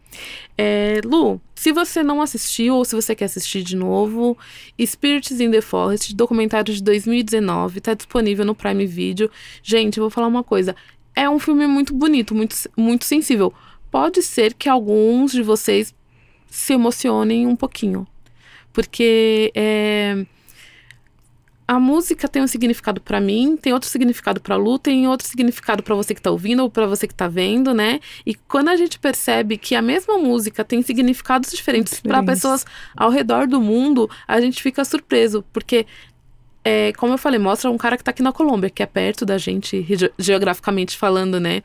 É, 0.56 1.02
Lu, 1.04 1.38
se 1.64 1.72
você 1.72 2.02
não 2.02 2.20
assistiu 2.20 2.74
ou 2.74 2.84
se 2.84 2.94
você 2.94 3.14
quer 3.14 3.24
assistir 3.24 3.62
de 3.62 3.74
novo, 3.74 4.36
Spirits 4.78 5.40
in 5.40 5.50
the 5.50 5.62
Forest, 5.62 6.14
documentário 6.14 6.74
de 6.74 6.82
2019, 6.82 7.78
está 7.78 7.94
disponível 7.94 8.44
no 8.44 8.54
Prime 8.54 8.84
Video. 8.84 9.30
Gente, 9.62 9.96
eu 9.96 10.02
vou 10.02 10.10
falar 10.10 10.26
uma 10.26 10.44
coisa. 10.44 10.76
É 11.14 11.26
um 11.26 11.38
filme 11.38 11.66
muito 11.66 11.94
bonito, 11.94 12.34
muito, 12.34 12.54
muito 12.76 13.06
sensível. 13.06 13.50
Pode 13.90 14.22
ser 14.22 14.52
que 14.52 14.68
alguns 14.68 15.32
de 15.32 15.40
vocês 15.42 15.94
se 16.46 16.74
emocionem 16.74 17.46
um 17.46 17.56
pouquinho. 17.56 18.06
Porque 18.70 19.50
é, 19.54 20.26
a 21.66 21.78
música 21.80 22.28
tem 22.28 22.42
um 22.42 22.46
significado 22.46 23.00
para 23.00 23.20
mim, 23.20 23.56
tem 23.56 23.72
outro 23.72 23.88
significado 23.88 24.40
para 24.40 24.56
Lu, 24.56 24.78
tem 24.78 25.08
outro 25.08 25.26
significado 25.26 25.82
para 25.82 25.94
você 25.94 26.14
que 26.14 26.20
tá 26.20 26.30
ouvindo 26.30 26.62
ou 26.62 26.70
para 26.70 26.86
você 26.86 27.08
que 27.08 27.14
tá 27.14 27.26
vendo, 27.26 27.72
né? 27.72 28.00
E 28.26 28.34
quando 28.34 28.68
a 28.68 28.76
gente 28.76 28.98
percebe 28.98 29.56
que 29.56 29.74
a 29.74 29.80
mesma 29.80 30.18
música 30.18 30.62
tem 30.62 30.82
significados 30.82 31.50
diferentes 31.50 32.00
para 32.00 32.22
pessoas 32.22 32.66
ao 32.94 33.10
redor 33.10 33.46
do 33.46 33.60
mundo, 33.60 34.10
a 34.28 34.40
gente 34.40 34.62
fica 34.62 34.84
surpreso, 34.84 35.42
porque 35.52 35.86
é, 36.62 36.92
como 36.94 37.14
eu 37.14 37.18
falei, 37.18 37.38
mostra 37.38 37.70
um 37.70 37.76
cara 37.76 37.96
que 37.96 38.04
tá 38.04 38.10
aqui 38.10 38.22
na 38.22 38.32
Colômbia, 38.32 38.70
que 38.70 38.82
é 38.82 38.86
perto 38.86 39.26
da 39.26 39.36
gente 39.36 39.86
geograficamente 40.18 40.96
falando, 40.96 41.38
né? 41.38 41.62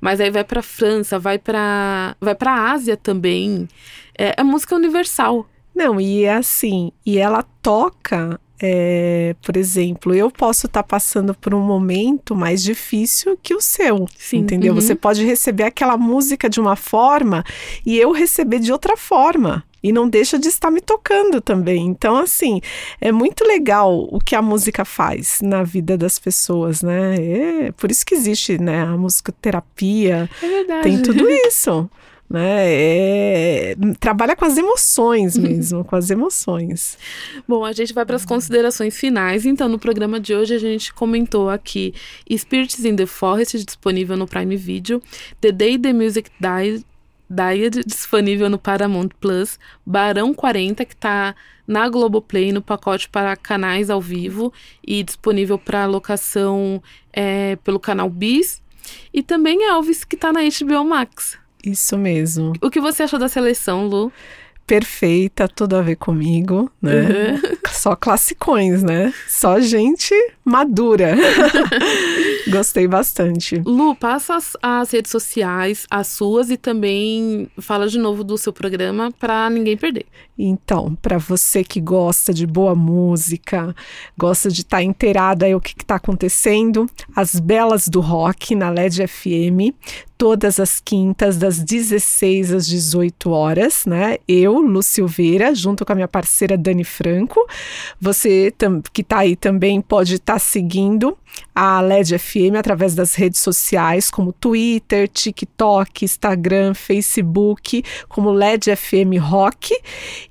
Mas 0.00 0.20
aí 0.20 0.30
vai 0.30 0.44
para 0.44 0.62
França, 0.62 1.18
vai 1.18 1.38
para 1.38 2.16
vai 2.20 2.34
para 2.34 2.72
Ásia 2.72 2.96
também. 2.96 3.68
É, 4.16 4.34
é 4.36 4.42
música 4.42 4.74
universal. 4.74 5.48
Não, 5.74 6.00
e 6.00 6.24
é 6.24 6.34
assim, 6.34 6.90
e 7.06 7.16
ela 7.16 7.44
toca 7.62 8.40
é, 8.62 9.34
por 9.42 9.56
exemplo, 9.56 10.14
eu 10.14 10.30
posso 10.30 10.66
estar 10.66 10.82
tá 10.82 10.86
passando 10.86 11.34
por 11.34 11.54
um 11.54 11.60
momento 11.60 12.34
mais 12.34 12.62
difícil 12.62 13.38
que 13.42 13.54
o 13.54 13.60
seu, 13.60 14.06
Sim, 14.18 14.38
entendeu? 14.38 14.74
Uhum. 14.74 14.80
Você 14.80 14.94
pode 14.94 15.24
receber 15.24 15.64
aquela 15.64 15.96
música 15.96 16.48
de 16.48 16.60
uma 16.60 16.76
forma 16.76 17.42
e 17.86 17.98
eu 17.98 18.12
receber 18.12 18.58
de 18.58 18.70
outra 18.70 18.96
forma. 18.96 19.64
E 19.82 19.92
não 19.92 20.06
deixa 20.06 20.38
de 20.38 20.48
estar 20.48 20.70
me 20.70 20.82
tocando 20.82 21.40
também. 21.40 21.86
Então, 21.86 22.18
assim, 22.18 22.60
é 23.00 23.10
muito 23.10 23.46
legal 23.46 24.06
o 24.10 24.18
que 24.18 24.36
a 24.36 24.42
música 24.42 24.84
faz 24.84 25.38
na 25.42 25.62
vida 25.62 25.96
das 25.96 26.18
pessoas, 26.18 26.82
né? 26.82 27.14
É 27.16 27.72
por 27.72 27.90
isso 27.90 28.04
que 28.04 28.14
existe, 28.14 28.58
né? 28.58 28.82
A 28.82 28.94
musicoterapia. 28.98 30.28
É 30.42 30.46
verdade. 30.46 30.82
Tem 30.82 31.00
tudo 31.00 31.26
isso 31.30 31.88
né? 32.30 32.64
É, 32.72 33.76
trabalha 33.98 34.36
com 34.36 34.44
as 34.44 34.56
emoções 34.56 35.36
mesmo, 35.36 35.84
com 35.84 35.96
as 35.96 36.10
emoções. 36.10 36.96
Bom, 37.46 37.64
a 37.64 37.72
gente 37.72 37.92
vai 37.92 38.06
para 38.06 38.14
as 38.14 38.24
considerações 38.24 38.96
finais. 38.96 39.44
Então, 39.44 39.68
no 39.68 39.80
programa 39.80 40.20
de 40.20 40.32
hoje 40.32 40.54
a 40.54 40.58
gente 40.58 40.94
comentou 40.94 41.50
aqui 41.50 41.92
Spirits 42.30 42.84
in 42.84 42.94
the 42.94 43.06
Forest 43.06 43.64
disponível 43.64 44.16
no 44.16 44.28
Prime 44.28 44.56
Video, 44.56 45.02
The 45.40 45.50
Day 45.50 45.76
the 45.76 45.92
Music 45.92 46.30
Died 46.40 46.84
Died, 47.28 47.84
disponível 47.86 48.50
no 48.50 48.58
Paramount 48.58 49.10
Plus, 49.20 49.56
Barão 49.86 50.34
40, 50.34 50.84
que 50.84 50.94
está 50.94 51.34
na 51.64 51.88
Globoplay, 51.88 52.50
no 52.50 52.60
pacote 52.60 53.08
para 53.08 53.36
canais 53.36 53.88
ao 53.88 54.00
vivo 54.00 54.52
e 54.84 55.04
disponível 55.04 55.56
para 55.56 55.86
locação 55.86 56.82
é, 57.12 57.54
pelo 57.62 57.78
canal 57.78 58.10
Bis, 58.10 58.60
e 59.14 59.22
também 59.22 59.62
Elvis, 59.62 60.02
que 60.02 60.16
está 60.16 60.32
na 60.32 60.40
HBO 60.40 60.84
Max. 60.84 61.39
Isso 61.64 61.96
mesmo. 61.98 62.52
O 62.62 62.70
que 62.70 62.80
você 62.80 63.02
achou 63.02 63.18
da 63.18 63.28
seleção, 63.28 63.86
Lu? 63.86 64.12
Perfeita, 64.66 65.48
tudo 65.48 65.76
a 65.76 65.82
ver 65.82 65.96
comigo, 65.96 66.70
né? 66.80 67.32
Uhum. 67.32 67.40
Só 67.70 67.96
classicões, 67.96 68.82
né? 68.82 69.12
Só 69.26 69.58
gente 69.60 70.14
madura. 70.50 71.14
Gostei 72.50 72.88
bastante. 72.88 73.62
Lu, 73.64 73.94
passa 73.94 74.34
as, 74.34 74.56
as, 74.60 74.90
redes 74.90 75.10
sociais, 75.10 75.86
as 75.90 76.08
suas, 76.08 76.50
e 76.50 76.56
também 76.56 77.48
fala 77.58 77.86
de 77.86 77.98
novo 77.98 78.24
do 78.24 78.36
seu 78.36 78.52
programa 78.52 79.12
para 79.18 79.48
ninguém 79.48 79.76
perder. 79.76 80.06
Então, 80.36 80.96
para 81.00 81.18
você 81.18 81.62
que 81.62 81.80
gosta 81.80 82.32
de 82.32 82.46
boa 82.46 82.74
música, 82.74 83.74
gosta 84.18 84.50
de 84.50 84.62
estar 84.62 84.78
tá 84.78 84.82
inteirado 84.82 85.44
aí 85.44 85.54
o 85.54 85.60
que 85.60 85.74
está 85.78 85.96
acontecendo, 85.96 86.86
As 87.14 87.38
Belas 87.38 87.88
do 87.88 88.00
Rock 88.00 88.54
na 88.54 88.70
LED 88.70 89.06
FM, 89.06 89.74
todas 90.20 90.60
as 90.60 90.80
quintas, 90.80 91.38
das 91.38 91.60
16 91.60 92.52
às 92.52 92.66
18 92.66 93.30
horas, 93.30 93.86
né? 93.86 94.18
Eu, 94.28 94.58
Lu 94.58 94.82
Silveira, 94.82 95.54
junto 95.54 95.82
com 95.82 95.92
a 95.92 95.94
minha 95.94 96.06
parceira 96.06 96.58
Dani 96.58 96.84
Franco. 96.84 97.40
Você 97.98 98.52
que 98.92 99.00
está 99.00 99.20
aí 99.20 99.34
também 99.34 99.80
pode 99.80 100.16
estar 100.16 100.34
tá 100.34 100.38
seguindo 100.40 101.16
a 101.54 101.80
LED 101.80 102.14
FM 102.14 102.56
através 102.58 102.94
das 102.94 103.14
redes 103.14 103.40
sociais, 103.40 104.10
como 104.10 104.32
Twitter, 104.32 105.08
TikTok, 105.08 106.04
Instagram, 106.04 106.74
Facebook, 106.74 107.82
como 108.08 108.32
LED 108.32 108.68
FM 108.72 109.18
Rock. 109.18 109.70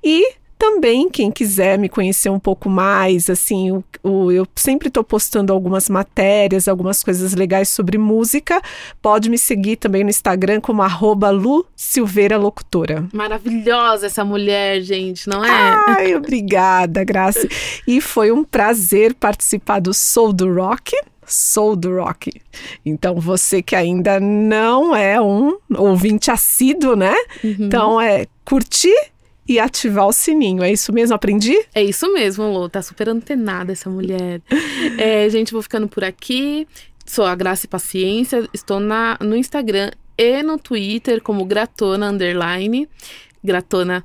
E 0.02 0.39
também, 0.60 1.08
quem 1.08 1.30
quiser 1.30 1.78
me 1.78 1.88
conhecer 1.88 2.28
um 2.28 2.38
pouco 2.38 2.68
mais, 2.68 3.30
assim, 3.30 3.70
o, 3.70 3.82
o, 4.02 4.30
eu 4.30 4.46
sempre 4.54 4.88
estou 4.88 5.02
postando 5.02 5.54
algumas 5.54 5.88
matérias, 5.88 6.68
algumas 6.68 7.02
coisas 7.02 7.32
legais 7.32 7.70
sobre 7.70 7.96
música. 7.96 8.60
Pode 9.00 9.30
me 9.30 9.38
seguir 9.38 9.76
também 9.76 10.04
no 10.04 10.10
Instagram 10.10 10.60
como 10.60 10.82
arroba 10.82 11.30
Lu 11.30 11.64
Silveira 11.74 12.36
Locutora. 12.36 13.08
Maravilhosa 13.10 14.04
essa 14.04 14.22
mulher, 14.22 14.82
gente, 14.82 15.26
não 15.30 15.42
é? 15.42 15.76
Ai, 15.88 16.14
obrigada, 16.14 17.02
Graça. 17.04 17.48
E 17.86 17.98
foi 18.02 18.30
um 18.30 18.44
prazer 18.44 19.14
participar 19.14 19.80
do 19.80 19.94
Soul 19.94 20.34
do 20.34 20.52
Rock. 20.52 20.94
Soul 21.24 21.74
do 21.74 21.96
Rock. 21.96 22.32
Então, 22.84 23.14
você 23.18 23.62
que 23.62 23.74
ainda 23.74 24.20
não 24.20 24.94
é 24.94 25.18
um 25.18 25.56
ouvinte 25.74 26.30
assíduo, 26.30 26.94
né? 26.94 27.14
Uhum. 27.42 27.56
Então, 27.60 28.00
é 28.00 28.26
curtir 28.44 29.09
e 29.50 29.58
ativar 29.58 30.06
o 30.06 30.12
sininho. 30.12 30.62
É 30.62 30.70
isso 30.70 30.92
mesmo? 30.92 31.16
Aprendi? 31.16 31.60
É 31.74 31.82
isso 31.82 32.12
mesmo, 32.12 32.48
Lô. 32.52 32.68
Tá 32.68 32.80
super 32.80 33.08
antenada 33.08 33.72
essa 33.72 33.90
mulher. 33.90 34.40
é, 34.96 35.28
gente, 35.28 35.52
vou 35.52 35.60
ficando 35.60 35.88
por 35.88 36.04
aqui. 36.04 36.68
Sou 37.04 37.24
a 37.24 37.34
Graça 37.34 37.66
e 37.66 37.68
Paciência. 37.68 38.48
Estou 38.54 38.78
na, 38.78 39.18
no 39.20 39.36
Instagram 39.36 39.90
e 40.16 40.40
no 40.44 40.56
Twitter 40.56 41.20
como 41.20 41.44
Gratona 41.44 42.10
Underline. 42.10 42.88
Gratona. 43.42 44.04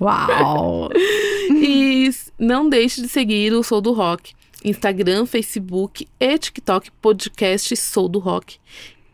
Uau! 0.00 0.90
e 1.50 2.08
não 2.38 2.68
deixe 2.68 3.02
de 3.02 3.08
seguir 3.08 3.52
o 3.52 3.64
Sou 3.64 3.80
do 3.80 3.92
Rock. 3.92 4.32
Instagram, 4.64 5.26
Facebook 5.26 6.06
e 6.20 6.38
TikTok, 6.38 6.88
podcast 7.02 7.76
Sou 7.76 8.08
do 8.08 8.20
Rock 8.20 8.58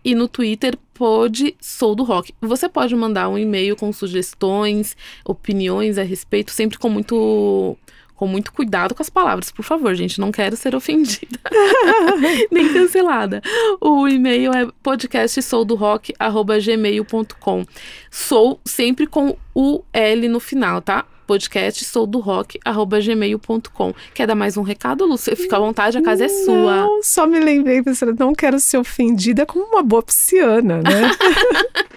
e 0.04 0.14
no 0.14 0.28
Twitter 0.28 0.76
pode 0.94 1.56
Sou 1.60 1.94
do 1.94 2.02
Rock. 2.02 2.34
Você 2.40 2.68
pode 2.68 2.94
mandar 2.94 3.28
um 3.28 3.38
e-mail 3.38 3.76
com 3.76 3.92
sugestões, 3.92 4.96
opiniões 5.24 5.98
a 5.98 6.02
respeito, 6.02 6.50
sempre 6.50 6.78
com 6.78 6.88
muito 6.88 7.76
com 8.20 8.26
muito 8.26 8.52
cuidado 8.52 8.94
com 8.94 9.02
as 9.02 9.08
palavras, 9.08 9.50
por 9.50 9.64
favor, 9.64 9.94
gente, 9.94 10.20
não 10.20 10.30
quero 10.30 10.54
ser 10.54 10.76
ofendida 10.76 11.40
nem 12.52 12.70
cancelada. 12.70 13.40
O 13.80 14.06
e-mail 14.06 14.52
é 14.52 14.68
podcastsoudorock@gmail.com. 14.82 17.64
Sou 18.10 18.60
sempre 18.62 19.06
com 19.06 19.38
o 19.54 19.82
L 19.90 20.28
no 20.28 20.38
final, 20.38 20.82
tá? 20.82 21.06
Podcast 21.30 21.84
sou 21.84 22.08
do 22.08 22.18
rock@gmail.com. 22.18 23.94
Quer 24.12 24.26
dar 24.26 24.34
mais 24.34 24.56
um 24.56 24.62
recado, 24.62 25.06
Lúcia? 25.06 25.36
Fica 25.36 25.58
à 25.58 25.60
vontade, 25.60 25.96
a 25.96 26.02
casa 26.02 26.24
é 26.24 26.28
sua. 26.28 26.78
Não, 26.78 27.00
só 27.04 27.24
me 27.24 27.38
lembrei, 27.38 27.80
professora, 27.84 28.12
não 28.18 28.34
quero 28.34 28.58
ser 28.58 28.78
ofendida 28.78 29.46
como 29.46 29.64
uma 29.64 29.80
boa 29.80 30.02
pisciana, 30.02 30.78
né? 30.78 31.12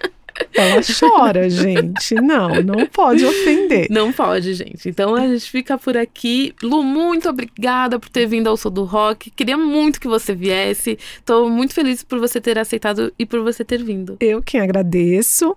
Ela 0.52 0.80
chora, 0.82 1.48
gente. 1.48 2.14
Não, 2.16 2.62
não 2.62 2.86
pode 2.86 3.24
ofender. 3.24 3.86
Não 3.90 4.12
pode, 4.12 4.54
gente. 4.54 4.88
Então 4.88 5.14
a 5.14 5.26
gente 5.26 5.50
fica 5.50 5.78
por 5.78 5.96
aqui. 5.96 6.54
Lu, 6.62 6.82
muito 6.82 7.28
obrigada 7.28 7.98
por 7.98 8.08
ter 8.08 8.26
vindo 8.26 8.48
ao 8.48 8.56
Sou 8.56 8.70
do 8.70 8.84
Rock. 8.84 9.30
Queria 9.30 9.56
muito 9.56 10.00
que 10.00 10.08
você 10.08 10.34
viesse. 10.34 10.98
Estou 11.18 11.48
muito 11.48 11.74
feliz 11.74 12.02
por 12.02 12.18
você 12.18 12.40
ter 12.40 12.58
aceitado 12.58 13.12
e 13.18 13.24
por 13.24 13.40
você 13.40 13.64
ter 13.64 13.82
vindo. 13.82 14.16
Eu 14.20 14.42
quem 14.42 14.60
agradeço. 14.60 15.56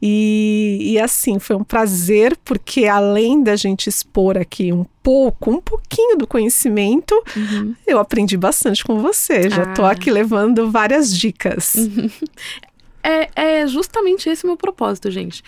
E, 0.00 0.78
e 0.80 0.98
assim, 0.98 1.38
foi 1.38 1.56
um 1.56 1.64
prazer, 1.64 2.36
porque 2.44 2.86
além 2.86 3.42
da 3.42 3.56
gente 3.56 3.88
expor 3.88 4.36
aqui 4.38 4.72
um 4.72 4.84
pouco, 5.02 5.50
um 5.50 5.60
pouquinho 5.60 6.16
do 6.16 6.26
conhecimento, 6.26 7.14
uhum. 7.36 7.74
eu 7.86 7.98
aprendi 7.98 8.36
bastante 8.36 8.82
com 8.82 9.00
você. 9.00 9.50
Já 9.50 9.64
estou 9.64 9.84
ah. 9.84 9.90
aqui 9.90 10.10
levando 10.10 10.70
várias 10.70 11.14
dicas. 11.16 11.74
Uhum. 11.74 12.10
é, 13.04 13.28
é 13.34 13.66
justamente 13.66 14.28
esse 14.28 14.44
o 14.44 14.46
meu 14.48 14.56
propósito, 14.56 15.10
gente. 15.10 15.42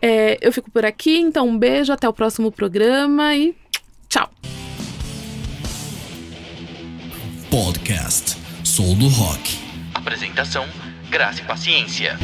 É, 0.00 0.38
eu 0.40 0.52
fico 0.52 0.70
por 0.70 0.84
aqui, 0.84 1.18
então 1.18 1.48
um 1.48 1.58
beijo, 1.58 1.92
até 1.92 2.08
o 2.08 2.12
próximo 2.12 2.50
programa 2.50 3.34
e 3.36 3.54
tchau. 4.08 4.30
Podcast 7.50 8.36
Sou 8.64 8.94
do 8.96 9.08
Rock. 9.08 9.58
Apresentação: 9.94 10.66
Graça 11.10 11.42
e 11.42 11.44
Paciência. 11.44 12.18